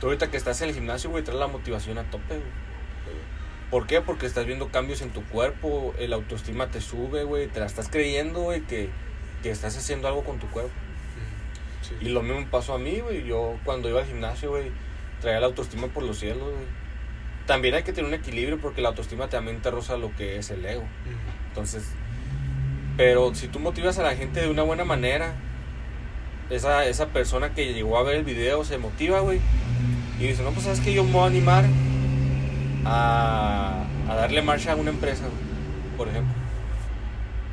Tú 0.00 0.06
ahorita 0.06 0.30
que 0.30 0.36
estás 0.36 0.60
en 0.62 0.68
el 0.68 0.74
gimnasio, 0.74 1.10
güey, 1.10 1.24
traes 1.24 1.40
la 1.40 1.48
motivación 1.48 1.98
a 1.98 2.04
tope, 2.04 2.36
güey. 2.36 2.64
¿Por 3.70 3.88
qué? 3.88 4.00
Porque 4.00 4.26
estás 4.26 4.46
viendo 4.46 4.68
cambios 4.68 5.02
en 5.02 5.10
tu 5.10 5.24
cuerpo, 5.24 5.94
el 5.98 6.12
autoestima 6.12 6.68
te 6.68 6.80
sube, 6.80 7.24
güey, 7.24 7.48
te 7.48 7.58
la 7.58 7.66
estás 7.66 7.88
creyendo, 7.88 8.42
güey, 8.42 8.60
que, 8.60 8.88
que 9.42 9.50
estás 9.50 9.76
haciendo 9.76 10.06
algo 10.06 10.22
con 10.22 10.38
tu 10.38 10.48
cuerpo. 10.48 10.70
Sí. 11.82 11.96
Y 12.00 12.08
lo 12.10 12.22
mismo 12.22 12.46
pasó 12.50 12.74
a 12.74 12.78
mí, 12.78 13.00
güey. 13.00 13.24
Yo 13.24 13.58
cuando 13.64 13.88
iba 13.88 14.00
al 14.00 14.06
gimnasio, 14.06 14.50
güey, 14.50 14.70
traía 15.20 15.40
la 15.40 15.46
autoestima 15.46 15.88
por 15.88 16.04
los 16.04 16.18
cielos, 16.18 16.44
güey. 16.44 16.83
También 17.46 17.74
hay 17.74 17.82
que 17.82 17.92
tener 17.92 18.08
un 18.08 18.14
equilibrio 18.14 18.58
porque 18.58 18.80
la 18.80 18.88
autoestima 18.88 19.28
también 19.28 19.60
te 19.60 19.70
roza 19.70 19.96
lo 19.96 20.14
que 20.16 20.38
es 20.38 20.50
el 20.50 20.64
ego. 20.64 20.84
Entonces, 21.48 21.84
pero 22.96 23.34
si 23.34 23.48
tú 23.48 23.58
motivas 23.58 23.98
a 23.98 24.02
la 24.02 24.16
gente 24.16 24.40
de 24.40 24.48
una 24.48 24.62
buena 24.62 24.84
manera, 24.84 25.34
esa, 26.50 26.86
esa 26.86 27.08
persona 27.08 27.54
que 27.54 27.72
llegó 27.72 27.98
a 27.98 28.02
ver 28.02 28.16
el 28.16 28.24
video 28.24 28.64
se 28.64 28.78
motiva, 28.78 29.20
güey. 29.20 29.40
Y 30.18 30.28
dice, 30.28 30.42
no, 30.42 30.50
pues 30.52 30.64
sabes 30.64 30.80
que 30.80 30.94
yo 30.94 31.04
me 31.04 31.12
voy 31.12 31.22
a 31.22 31.26
animar 31.26 31.64
a, 32.84 33.84
a 34.08 34.14
darle 34.14 34.42
marcha 34.42 34.72
a 34.72 34.76
una 34.76 34.90
empresa, 34.90 35.24
güey, 35.24 35.96
por 35.96 36.08
ejemplo. 36.08 36.32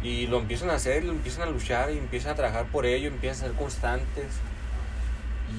Y 0.03 0.27
lo 0.27 0.39
empiezan 0.39 0.69
a 0.69 0.75
hacer, 0.75 1.03
lo 1.03 1.11
empiezan 1.11 1.47
a 1.47 1.51
luchar 1.51 1.91
y 1.91 1.97
empiezan 1.97 2.31
a 2.33 2.35
trabajar 2.35 2.65
por 2.65 2.85
ello, 2.85 3.07
empiezan 3.07 3.45
a 3.45 3.47
ser 3.49 3.57
constantes. 3.57 4.25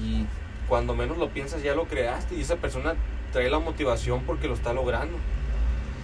Y 0.01 0.25
cuando 0.67 0.95
menos 0.95 1.17
lo 1.17 1.29
piensas 1.29 1.61
ya 1.61 1.75
lo 1.75 1.85
creaste 1.85 2.35
y 2.35 2.41
esa 2.41 2.55
persona 2.55 2.95
trae 3.33 3.49
la 3.49 3.59
motivación 3.59 4.23
porque 4.23 4.47
lo 4.47 4.53
está 4.53 4.71
logrando. 4.71 5.17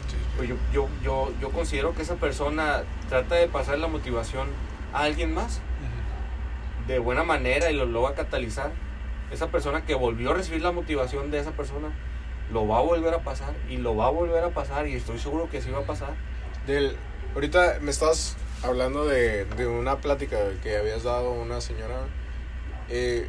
sí, 0.08 0.18
sí. 0.18 0.18
Pues 0.36 0.50
yo, 0.50 0.56
yo, 0.74 0.90
yo, 1.04 1.32
yo 1.40 1.50
considero 1.52 1.94
que 1.94 2.02
esa 2.02 2.16
persona 2.16 2.84
trata 3.08 3.36
de 3.36 3.48
pasar 3.48 3.80
la 3.80 3.88
motivación 3.88 4.48
a 4.92 5.04
alguien 5.04 5.34
más 5.34 5.62
de 6.88 6.98
buena 6.98 7.24
manera 7.24 7.72
y 7.72 7.76
lo 7.76 7.86
logra 7.86 8.16
catalizar. 8.16 8.72
Esa 9.32 9.48
persona 9.48 9.86
que 9.86 9.94
volvió 9.94 10.32
a 10.32 10.34
recibir 10.34 10.64
la 10.64 10.72
motivación 10.72 11.30
de 11.30 11.40
esa 11.40 11.52
persona 11.52 11.90
lo 12.52 12.68
va 12.68 12.80
a 12.80 12.82
volver 12.82 13.14
a 13.14 13.20
pasar 13.20 13.54
y 13.70 13.78
lo 13.78 13.96
va 13.96 14.08
a 14.08 14.10
volver 14.10 14.44
a 14.44 14.50
pasar 14.50 14.88
y 14.88 14.96
estoy 14.96 15.20
seguro 15.20 15.50
que 15.52 15.62
sí 15.62 15.70
va 15.70 15.80
a 15.80 15.84
pasar. 15.84 16.16
Del, 16.66 16.96
ahorita 17.36 17.78
me 17.82 17.92
estás 17.92 18.38
hablando 18.64 19.06
de, 19.06 19.46
de 19.46 19.68
una 19.68 19.98
plática 19.98 20.38
que 20.64 20.78
habías 20.78 21.04
dado 21.04 21.28
a 21.28 21.34
una 21.34 21.62
señora. 21.62 22.08
Eh, 22.90 23.28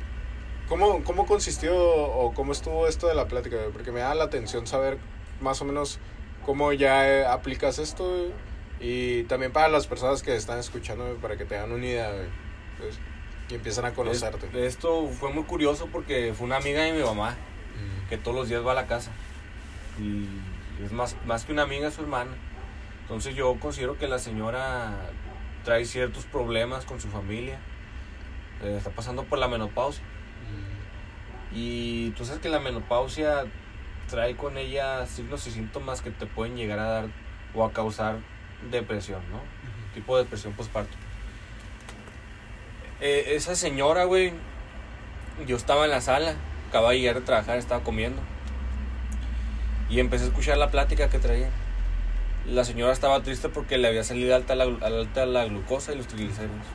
¿cómo, 0.71 1.05
¿Cómo 1.05 1.27
consistió 1.27 1.77
o 1.79 2.33
cómo 2.33 2.53
estuvo 2.53 2.87
esto 2.87 3.07
de 3.09 3.14
la 3.14 3.27
plática? 3.29 3.59
Porque 3.75 3.93
me 3.93 4.01
da 4.01 4.14
la 4.14 4.25
atención 4.25 4.66
saber 4.66 4.97
más 5.43 5.61
o 5.61 5.66
menos 5.66 5.99
cómo 6.47 6.73
ya 6.73 7.07
eh, 7.07 7.27
aplicas 7.27 7.79
esto 7.79 8.29
y 8.81 9.25
también 9.25 9.53
para 9.53 9.68
las 9.68 9.87
personas 9.87 10.23
que 10.23 10.35
están 10.35 10.59
escuchando 10.59 11.16
para 11.21 11.37
que 11.37 11.45
te 11.45 11.57
dan 11.57 11.71
una 11.71 11.85
idea 11.85 12.11
pues, 12.79 12.99
y 13.51 13.55
empiezan 13.55 13.85
a 13.85 13.93
conocerte. 13.93 14.47
Es- 14.66 14.77
esto 14.77 15.07
fue 15.09 15.31
muy 15.33 15.43
curioso 15.45 15.89
porque 15.93 16.33
fue 16.35 16.47
una 16.47 16.57
amiga 16.57 16.83
de 16.83 16.93
mi 16.95 17.03
mamá. 17.03 17.37
que 18.09 18.16
todos 18.18 18.37
los 18.37 18.49
días 18.49 18.66
va 18.66 18.73
a 18.73 18.75
la 18.75 18.87
casa. 18.87 19.11
Y 20.01 20.27
es 20.85 20.91
más, 20.93 21.14
más 21.27 21.45
que 21.45 21.53
una 21.53 21.62
amiga, 21.62 21.89
es 21.89 21.95
su 21.95 22.01
hermana. 22.03 22.31
Entonces 23.03 23.35
yo 23.35 23.55
considero 23.61 23.99
que 23.99 24.09
la 24.09 24.18
señora 24.18 24.97
trae 25.64 25.85
ciertos 25.85 26.25
problemas 26.25 26.85
con 26.85 27.01
su 27.01 27.09
familia. 27.09 27.59
Eh, 28.64 28.75
está 28.79 28.91
pasando 28.91 29.25
por 29.25 29.39
la 29.39 29.47
menopausia. 29.49 30.03
Y 31.53 32.11
tú 32.11 32.24
sabes 32.24 32.40
que 32.40 32.48
la 32.48 32.61
menopausia 32.61 33.44
trae 34.09 34.36
con 34.36 34.59
ella 34.59 35.07
signos 35.07 35.46
y 35.46 35.51
síntomas 35.51 36.03
que 36.03 36.11
te 36.11 36.26
pueden 36.26 36.57
llegar 36.57 36.78
a 36.78 36.84
dar 36.84 37.07
o 37.55 37.64
a 37.64 37.72
causar 37.72 38.18
depresión, 38.70 39.20
¿no? 39.30 39.40
Tipo 39.94 40.16
de 40.16 40.24
depresión 40.24 40.53
postparto. 40.53 40.96
Eh, 43.01 43.34
esa 43.34 43.55
señora, 43.55 44.05
güey, 44.05 44.32
yo 45.46 45.57
estaba 45.57 45.84
en 45.84 45.90
la 45.90 46.01
sala, 46.01 46.34
acababa 46.68 46.92
de 46.92 47.01
llegar 47.01 47.16
de 47.16 47.22
trabajar, 47.22 47.59
estaba 47.59 47.82
comiendo. 47.82 48.20
Y 49.88 49.98
empecé 49.98 50.24
a 50.24 50.28
escuchar 50.28 50.59
la 50.59 50.70
plática 50.70 51.09
que 51.09 51.18
traía. 51.18 51.48
La 52.46 52.64
señora 52.64 52.92
estaba 52.92 53.22
triste 53.22 53.48
porque 53.48 53.78
le 53.78 53.88
había 53.88 54.05
salido 54.05 54.34
alta 54.36 54.55
la, 54.55 54.64
alta 54.64 55.26
la 55.26 55.46
glucosa 55.46 55.92
y 55.92 55.96
los 55.96 56.07
triglicéridos. 56.07 56.66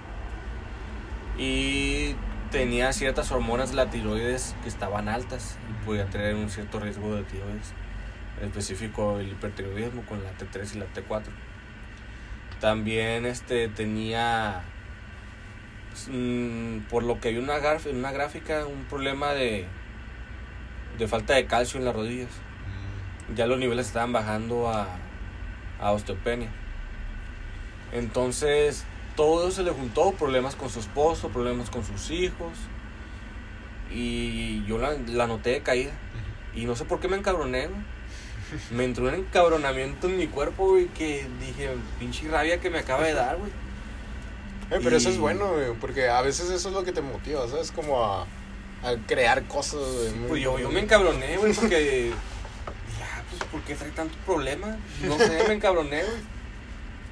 Y 1.37 2.15
tenía 2.55 2.93
ciertas 2.93 3.33
hormonas 3.33 3.71
de 3.71 3.75
la 3.75 3.89
tiroides 3.89 4.55
que 4.63 4.69
estaban 4.69 5.09
altas 5.09 5.57
y 5.69 5.85
podía 5.85 6.05
tener 6.05 6.35
un 6.35 6.49
cierto 6.49 6.79
riesgo 6.79 7.13
de 7.13 7.23
tiroides. 7.23 7.73
En 8.39 8.47
específico 8.47 9.19
el 9.19 9.27
hipertiroidismo 9.27 10.03
con 10.05 10.23
la 10.23 10.31
T3 10.37 10.75
y 10.75 10.79
la 10.79 10.85
T4. 10.85 11.23
También 12.61 13.25
este, 13.25 13.67
tenía, 13.67 14.63
mm, 16.09 16.83
por 16.89 17.03
lo 17.03 17.19
que 17.19 17.31
vi 17.31 17.39
una 17.39 17.57
en 17.57 17.97
una 17.97 18.13
gráfica, 18.13 18.65
un 18.65 18.85
problema 18.85 19.33
de, 19.33 19.65
de 20.97 21.07
falta 21.09 21.33
de 21.33 21.47
calcio 21.47 21.77
en 21.77 21.85
las 21.85 21.93
rodillas. 21.93 22.31
Ya 23.35 23.47
los 23.47 23.59
niveles 23.59 23.87
estaban 23.87 24.13
bajando 24.13 24.69
a, 24.69 24.87
a 25.81 25.91
osteopenia. 25.91 26.51
Entonces, 27.91 28.85
todo 29.15 29.51
se 29.51 29.63
le 29.63 29.71
juntó, 29.71 30.11
problemas 30.11 30.55
con 30.55 30.69
su 30.69 30.79
esposo, 30.79 31.29
problemas 31.29 31.69
con 31.69 31.83
sus 31.83 32.11
hijos. 32.11 32.53
Y 33.91 34.65
yo 34.65 34.77
la, 34.77 34.93
la 35.07 35.27
noté 35.27 35.51
de 35.51 35.61
caída. 35.61 35.93
Y 36.53 36.65
no 36.65 36.75
sé 36.75 36.85
por 36.85 36.99
qué 36.99 37.07
me 37.07 37.17
encabroné, 37.17 37.69
Me 38.71 38.83
entró 38.85 39.07
un 39.07 39.15
encabronamiento 39.15 40.07
en 40.07 40.17
mi 40.17 40.27
cuerpo, 40.27 40.69
güey, 40.69 40.87
que 40.87 41.27
dije, 41.39 41.69
pinche 41.99 42.27
rabia 42.29 42.59
que 42.59 42.69
me 42.69 42.79
acaba 42.79 43.03
de 43.03 43.13
dar, 43.13 43.37
güey. 43.37 43.51
Eh, 44.71 44.79
pero 44.83 44.97
eso 44.97 45.09
es 45.09 45.17
bueno, 45.17 45.51
güey, 45.53 45.73
porque 45.79 46.09
a 46.09 46.21
veces 46.21 46.49
eso 46.49 46.69
es 46.69 46.73
lo 46.73 46.83
que 46.83 46.91
te 46.91 47.01
motiva, 47.01 47.47
¿sabes? 47.47 47.71
Como 47.71 48.03
a, 48.03 48.23
a 48.83 48.95
crear 49.07 49.43
cosas, 49.45 49.79
güey. 49.79 50.27
pues 50.27 50.41
yo, 50.41 50.59
yo 50.59 50.69
me 50.69 50.79
encabroné, 50.79 51.37
güey, 51.37 51.53
porque... 51.53 52.09
ya, 52.99 53.23
pues, 53.29 53.51
¿por 53.51 53.61
qué 53.61 53.75
trae 53.75 53.91
tanto 53.91 54.15
problema? 54.25 54.77
No 55.03 55.17
sé, 55.17 55.43
me 55.47 55.55
encabroné, 55.55 56.03
güey. 56.03 56.34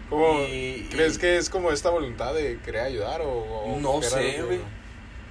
¿Crees 0.09 1.17
que 1.17 1.37
es 1.37 1.49
como 1.49 1.71
esta 1.71 1.89
voluntad 1.89 2.33
de 2.33 2.59
querer 2.59 2.81
ayudar 2.81 3.21
o, 3.23 3.77
no 3.79 4.01
sé, 4.01 4.41
güey? 4.43 4.59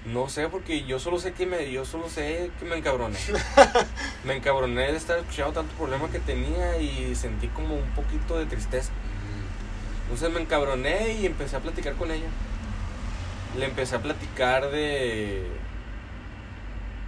No 0.05 0.29
sé, 0.29 0.49
porque 0.49 0.85
yo 0.85 0.99
solo 0.99 1.21
sé 1.21 1.33
que 1.33 1.47
me, 1.47 1.71
yo 1.71 1.85
solo 1.85 2.09
sé 2.09 2.51
que 2.59 2.65
me 2.65 2.77
encabroné. 2.77 3.19
me 4.25 4.37
encabroné 4.37 4.91
de 4.91 4.97
estar 4.97 5.19
escuchando 5.19 5.53
tanto 5.53 5.73
problema 5.77 6.11
que 6.11 6.19
tenía 6.19 6.79
y 6.79 7.15
sentí 7.15 7.47
como 7.49 7.77
un 7.77 7.91
poquito 7.91 8.37
de 8.37 8.47
tristeza. 8.47 8.91
Entonces 10.03 10.31
me 10.33 10.41
encabroné 10.41 11.13
y 11.13 11.27
empecé 11.27 11.57
a 11.57 11.61
platicar 11.61 11.95
con 11.95 12.11
ella. 12.11 12.27
Le 13.57 13.67
empecé 13.67 13.95
a 13.95 14.03
platicar 14.03 14.71
de 14.71 15.47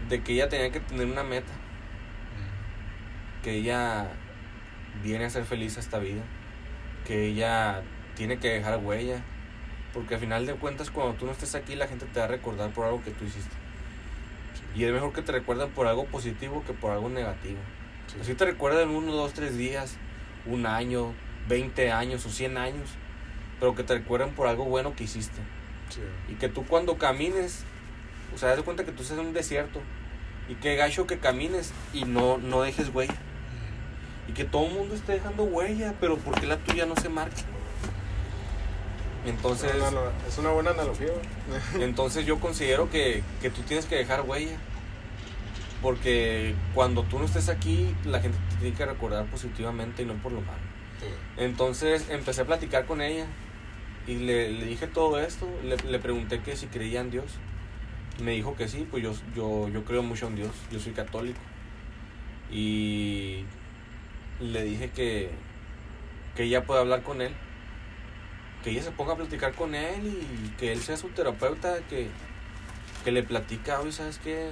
de 0.08 0.22
que 0.22 0.34
ella 0.34 0.48
tenía 0.48 0.70
que 0.70 0.78
tener 0.80 1.06
una 1.06 1.24
meta. 1.24 1.52
Que 3.42 3.56
ella 3.56 4.06
viene 5.02 5.24
a 5.24 5.30
ser 5.30 5.44
feliz 5.44 5.76
a 5.78 5.80
esta 5.80 5.98
vida 5.98 6.22
que 7.04 7.26
ella 7.26 7.82
tiene 8.16 8.38
que 8.38 8.48
dejar 8.48 8.78
huella. 8.78 9.22
Porque 9.92 10.14
al 10.14 10.20
final 10.20 10.44
de 10.46 10.54
cuentas, 10.54 10.90
cuando 10.90 11.14
tú 11.14 11.26
no 11.26 11.32
estés 11.32 11.54
aquí, 11.54 11.76
la 11.76 11.86
gente 11.86 12.06
te 12.06 12.18
va 12.18 12.26
a 12.26 12.28
recordar 12.28 12.70
por 12.70 12.86
algo 12.86 13.02
que 13.04 13.12
tú 13.12 13.24
hiciste. 13.24 13.54
Y 14.74 14.84
es 14.84 14.92
mejor 14.92 15.12
que 15.12 15.22
te 15.22 15.30
recuerden 15.30 15.70
por 15.70 15.86
algo 15.86 16.04
positivo 16.06 16.64
que 16.66 16.72
por 16.72 16.90
algo 16.90 17.08
negativo. 17.08 17.58
Así 18.20 18.34
te 18.34 18.44
recuerdan 18.44 18.90
uno, 18.90 19.12
dos, 19.12 19.32
tres 19.32 19.56
días, 19.56 19.96
un 20.46 20.66
año, 20.66 21.14
20 21.48 21.92
años 21.92 22.26
o 22.26 22.30
100 22.30 22.58
años. 22.58 22.90
Pero 23.60 23.76
que 23.76 23.84
te 23.84 23.94
recuerden 23.94 24.34
por 24.34 24.48
algo 24.48 24.64
bueno 24.64 24.96
que 24.96 25.04
hiciste. 25.04 25.40
Y 26.28 26.34
que 26.34 26.48
tú 26.48 26.66
cuando 26.66 26.98
camines, 26.98 27.62
o 28.34 28.38
sea, 28.38 28.48
das 28.48 28.62
cuenta 28.62 28.84
que 28.84 28.90
tú 28.90 29.02
estás 29.02 29.16
en 29.16 29.26
un 29.26 29.32
desierto. 29.32 29.80
Y 30.48 30.56
que 30.56 30.74
gacho 30.74 31.06
que 31.06 31.18
camines 31.18 31.72
y 31.92 32.04
no, 32.04 32.38
no 32.38 32.62
dejes 32.62 32.92
huella 32.92 33.14
y 34.28 34.32
que 34.32 34.44
todo 34.44 34.66
el 34.66 34.72
mundo 34.72 34.94
esté 34.94 35.12
dejando 35.12 35.44
huella, 35.44 35.94
pero 36.00 36.16
¿por 36.16 36.38
qué 36.40 36.46
la 36.46 36.56
tuya 36.58 36.86
no 36.86 36.96
se 36.96 37.08
marca? 37.08 37.42
Entonces... 39.26 39.72
es 40.28 40.38
una 40.38 40.50
buena 40.50 40.70
analogía. 40.70 41.08
entonces 41.80 42.26
yo 42.26 42.40
considero 42.40 42.90
que, 42.90 43.22
que 43.40 43.50
tú 43.50 43.62
tienes 43.62 43.86
que 43.86 43.96
dejar 43.96 44.22
huella. 44.22 44.56
Porque 45.82 46.54
cuando 46.74 47.02
tú 47.02 47.18
no 47.18 47.26
estés 47.26 47.50
aquí, 47.50 47.94
la 48.06 48.20
gente 48.20 48.38
te 48.50 48.56
tiene 48.56 48.76
que 48.76 48.86
recordar 48.86 49.26
positivamente 49.26 50.02
y 50.02 50.06
no 50.06 50.14
por 50.14 50.32
lo 50.32 50.40
malo. 50.40 50.74
Entonces 51.36 52.08
empecé 52.08 52.40
a 52.40 52.44
platicar 52.46 52.86
con 52.86 53.02
ella 53.02 53.26
y 54.06 54.14
le, 54.14 54.50
le 54.50 54.64
dije 54.64 54.86
todo 54.86 55.20
esto. 55.20 55.46
Le, 55.62 55.76
le, 55.76 55.98
pregunté 55.98 56.40
que 56.40 56.56
si 56.56 56.68
creía 56.68 57.00
en 57.00 57.10
Dios. 57.10 57.26
Me 58.22 58.30
dijo 58.30 58.56
que 58.56 58.68
sí, 58.68 58.86
pues 58.90 59.02
yo, 59.02 59.12
yo, 59.34 59.68
yo 59.68 59.84
creo 59.84 60.02
mucho 60.02 60.28
en 60.28 60.36
Dios. 60.36 60.52
Yo 60.70 60.80
soy 60.80 60.92
católico. 60.92 61.40
Y 62.50 63.44
le 64.40 64.62
dije 64.62 64.90
que, 64.90 65.30
que 66.34 66.44
ella 66.44 66.64
puede 66.64 66.80
hablar 66.80 67.02
con 67.02 67.20
él, 67.20 67.32
que 68.62 68.70
ella 68.70 68.82
se 68.82 68.90
ponga 68.90 69.12
a 69.12 69.16
platicar 69.16 69.54
con 69.54 69.74
él 69.74 70.06
y 70.06 70.48
que 70.58 70.72
él 70.72 70.80
sea 70.80 70.96
su 70.96 71.08
terapeuta, 71.08 71.78
que, 71.88 72.08
que 73.04 73.12
le 73.12 73.22
platica, 73.22 73.80
hoy 73.80 73.92
sabes 73.92 74.18
que 74.18 74.50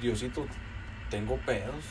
Diosito, 0.00 0.46
tengo 1.10 1.36
pedos 1.38 1.84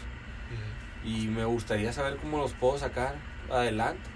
y 1.04 1.28
me 1.28 1.46
gustaría 1.46 1.92
saber 1.92 2.18
cómo 2.18 2.38
los 2.38 2.54
puedo 2.54 2.78
sacar 2.78 3.16
adelante. 3.52 4.10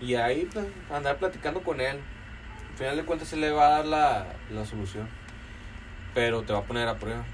Y 0.00 0.14
ahí 0.14 0.48
pues, 0.52 0.66
andar 0.90 1.18
platicando 1.18 1.62
con 1.62 1.80
él. 1.80 1.98
Al 2.70 2.76
final 2.76 2.96
de 2.96 3.04
cuentas 3.04 3.28
se 3.28 3.36
le 3.36 3.50
va 3.50 3.66
a 3.66 3.70
dar 3.70 3.86
la, 3.86 4.26
la 4.50 4.64
solución. 4.64 5.08
Pero 6.14 6.42
te 6.42 6.52
va 6.52 6.60
a 6.60 6.64
poner 6.64 6.88
a 6.88 6.98
prueba. 6.98 7.24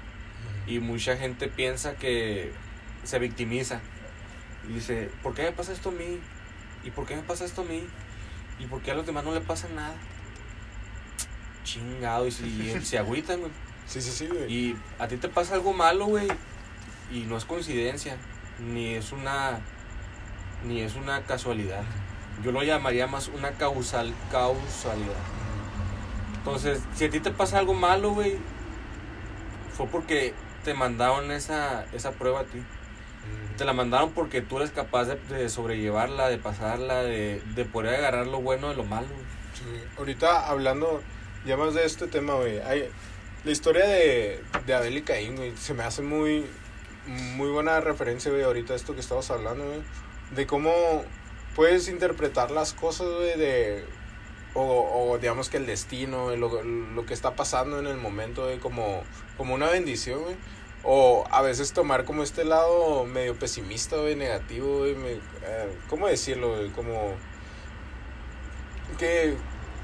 Y 0.67 0.79
mucha 0.79 1.15
gente 1.15 1.47
piensa 1.47 1.95
que 1.95 2.51
se 3.03 3.19
victimiza 3.19 3.81
y 4.67 4.73
dice, 4.73 5.09
¿por 5.23 5.33
qué 5.33 5.43
me 5.43 5.51
pasa 5.51 5.71
esto 5.71 5.89
a 5.89 5.93
mí? 5.93 6.19
¿Y 6.83 6.91
por 6.91 7.05
qué 7.05 7.15
me 7.15 7.21
pasa 7.21 7.45
esto 7.45 7.61
a 7.61 7.65
mí? 7.65 7.87
¿Y 8.59 8.65
por 8.65 8.81
qué 8.81 8.91
a 8.91 8.95
los 8.95 9.05
demás 9.05 9.23
no 9.23 9.33
le 9.33 9.41
pasa 9.41 9.67
nada? 9.69 9.95
Chingado, 11.63 12.27
y 12.27 12.31
si 12.31 12.79
se 12.81 12.97
agüitan, 12.97 13.39
güey. 13.39 13.51
Sí, 13.85 14.01
sí, 14.01 14.11
sí, 14.11 14.27
güey. 14.27 14.51
Y 14.51 14.77
a 14.99 15.07
ti 15.07 15.17
te 15.17 15.29
pasa 15.29 15.55
algo 15.55 15.73
malo, 15.73 16.05
güey. 16.07 16.27
Y 17.11 17.21
no 17.21 17.37
es 17.37 17.45
coincidencia, 17.45 18.17
ni 18.59 18.95
es 18.95 19.11
una 19.11 19.59
ni 20.65 20.81
es 20.81 20.95
una 20.95 21.23
casualidad. 21.23 21.83
Yo 22.43 22.51
lo 22.51 22.63
llamaría 22.63 23.07
más 23.07 23.29
una 23.29 23.51
causal 23.51 24.13
causalidad. 24.31 25.13
Entonces, 26.37 26.81
si 26.95 27.05
a 27.05 27.09
ti 27.09 27.19
te 27.19 27.31
pasa 27.31 27.59
algo 27.59 27.73
malo, 27.73 28.11
güey, 28.11 28.37
fue 29.71 29.87
porque 29.87 30.33
te 30.63 30.73
mandaron 30.73 31.31
esa, 31.31 31.85
esa 31.93 32.11
prueba 32.11 32.41
a 32.41 32.43
ti 32.43 32.61
te 33.57 33.65
la 33.65 33.73
mandaron 33.73 34.11
porque 34.11 34.41
tú 34.41 34.57
eres 34.57 34.71
capaz 34.71 35.05
de, 35.05 35.49
sobrellevarla, 35.49 36.29
de 36.29 36.37
pasarla, 36.37 37.03
de, 37.03 37.41
de, 37.55 37.65
poder 37.65 37.95
agarrar 37.95 38.27
lo 38.27 38.39
bueno 38.39 38.69
de 38.69 38.75
lo 38.75 38.83
malo. 38.83 39.07
Sí. 39.53 39.63
Ahorita 39.97 40.47
hablando 40.47 41.01
ya 41.45 41.57
más 41.57 41.73
de 41.73 41.85
este 41.85 42.07
tema, 42.07 42.35
güey, 42.35 42.59
hay, 42.59 42.89
la 43.43 43.51
historia 43.51 43.87
de, 43.87 44.43
de 44.65 44.73
Abel 44.73 44.97
y 44.97 45.01
Caín, 45.01 45.35
güey, 45.35 45.55
se 45.57 45.73
me 45.73 45.83
hace 45.83 46.01
muy, 46.01 46.45
muy 47.07 47.49
buena 47.49 47.79
referencia, 47.79 48.31
güey, 48.31 48.43
ahorita 48.43 48.75
esto 48.75 48.93
que 48.93 49.01
estamos 49.01 49.31
hablando, 49.31 49.63
de 50.31 50.47
cómo 50.47 50.71
puedes 51.55 51.87
interpretar 51.87 52.51
las 52.51 52.73
cosas, 52.73 53.07
de... 53.07 53.85
O, 54.53 55.11
o, 55.11 55.17
digamos 55.19 55.49
que 55.49 55.57
el 55.57 55.67
destino, 55.67 56.35
lo, 56.35 56.63
lo 56.63 57.05
que 57.05 57.13
está 57.13 57.35
pasando 57.35 57.79
en 57.79 57.85
el 57.85 57.97
momento, 57.97 58.45
güey, 58.45 58.57
como, 58.57 59.03
como 59.37 59.53
una 59.53 59.69
bendición, 59.69 60.19
o 60.89 61.25
a 61.31 61.41
veces 61.41 61.73
tomar 61.73 62.05
como 62.05 62.23
este 62.23 62.45
lado 62.45 63.03
medio 63.03 63.37
pesimista, 63.37 63.97
güey, 63.97 64.15
negativo, 64.15 64.77
güey, 64.77 65.19
eh, 65.43 65.77
¿cómo 65.89 66.07
decirlo? 66.07 66.55
Como 66.73 67.13
que, 68.97 69.35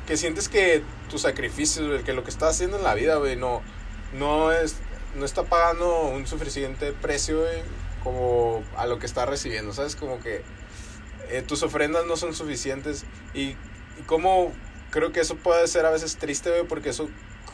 que 0.07 0.15
sientes 0.15 0.47
que 0.47 0.81
tu 1.09 1.17
sacrificio, 1.17 1.85
güey, 1.85 2.03
que 2.03 2.13
lo 2.13 2.23
que 2.23 2.29
estás 2.29 2.51
haciendo 2.51 2.77
en 2.77 2.85
la 2.85 2.95
vida, 2.95 3.17
güey, 3.17 3.35
no, 3.35 3.61
no, 4.13 4.53
es, 4.53 4.77
no 5.15 5.25
está 5.25 5.43
pagando 5.43 6.03
un 6.03 6.25
suficiente 6.25 6.93
precio, 6.93 7.43
como 8.01 8.63
a 8.77 8.87
lo 8.87 8.97
que 8.97 9.05
está 9.05 9.25
recibiendo, 9.25 9.73
¿sabes? 9.73 9.97
Como 9.97 10.21
que 10.21 10.41
eh, 11.27 11.41
tus 11.45 11.63
ofrendas 11.63 12.05
no 12.05 12.15
son 12.15 12.33
suficientes 12.33 13.03
y, 13.33 13.41
y 13.41 14.03
como 14.05 14.53
creo 14.89 15.11
que 15.11 15.19
eso 15.19 15.35
puede 15.35 15.67
ser 15.67 15.85
a 15.85 15.89
veces 15.89 16.15
triste, 16.15 16.49
güey, 16.49 16.63
porque 16.63 16.91
eso 16.91 17.09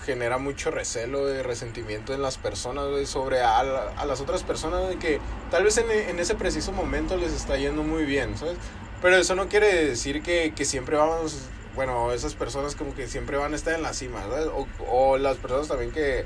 genera 0.10 0.38
mucho 0.40 0.72
recelo 0.72 1.30
y 1.34 1.42
resentimiento 1.44 2.14
en 2.14 2.22
las 2.24 2.38
personas, 2.38 2.88
güey, 2.90 3.06
sobre 3.06 3.42
a, 3.42 3.64
la- 3.64 3.94
a 3.96 4.06
las 4.06 4.22
otras 4.22 4.44
personas, 4.44 4.90
de 4.90 4.98
que 4.98 5.20
tal 5.52 5.64
vez 5.64 5.78
en, 5.78 5.90
en 5.92 6.20
ese 6.20 6.34
preciso 6.36 6.72
momento 6.72 7.16
les 7.18 7.32
está 7.34 7.58
yendo 7.58 7.84
muy 7.84 8.06
bien, 8.06 8.36
¿sabes? 8.38 8.58
Pero 9.02 9.16
eso 9.18 9.36
no 9.36 9.48
quiere 9.48 9.86
decir 9.86 10.24
que, 10.24 10.54
que 10.56 10.66
siempre 10.66 10.98
vamos, 10.98 11.38
bueno, 11.76 12.12
esas 12.12 12.34
personas 12.34 12.76
como 12.76 12.96
que 12.96 13.08
siempre 13.08 13.38
van 13.38 13.54
a 13.54 13.56
estar 13.56 13.74
en 13.76 13.84
la 13.84 13.94
cima, 13.94 14.22
¿sabes? 14.24 14.48
O, 14.48 14.68
o 14.90 15.18
las 15.20 15.38
personas 15.38 15.68
también 15.68 15.92
que 15.92 16.26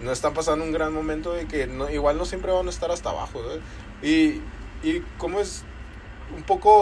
no 0.00 0.12
están 0.12 0.32
pasando 0.34 0.64
un 0.64 0.72
gran 0.72 0.92
momento 0.94 1.38
y 1.40 1.46
que 1.46 1.66
no, 1.66 1.90
igual 1.90 2.16
no 2.16 2.24
siempre 2.24 2.52
van 2.52 2.66
a 2.68 2.70
estar 2.70 2.90
hasta 2.92 3.10
abajo, 3.10 3.42
¿sabes? 3.42 3.60
Y, 4.02 4.40
y 4.88 5.00
como 5.18 5.40
es 5.40 5.64
un 6.36 6.42
poco 6.44 6.72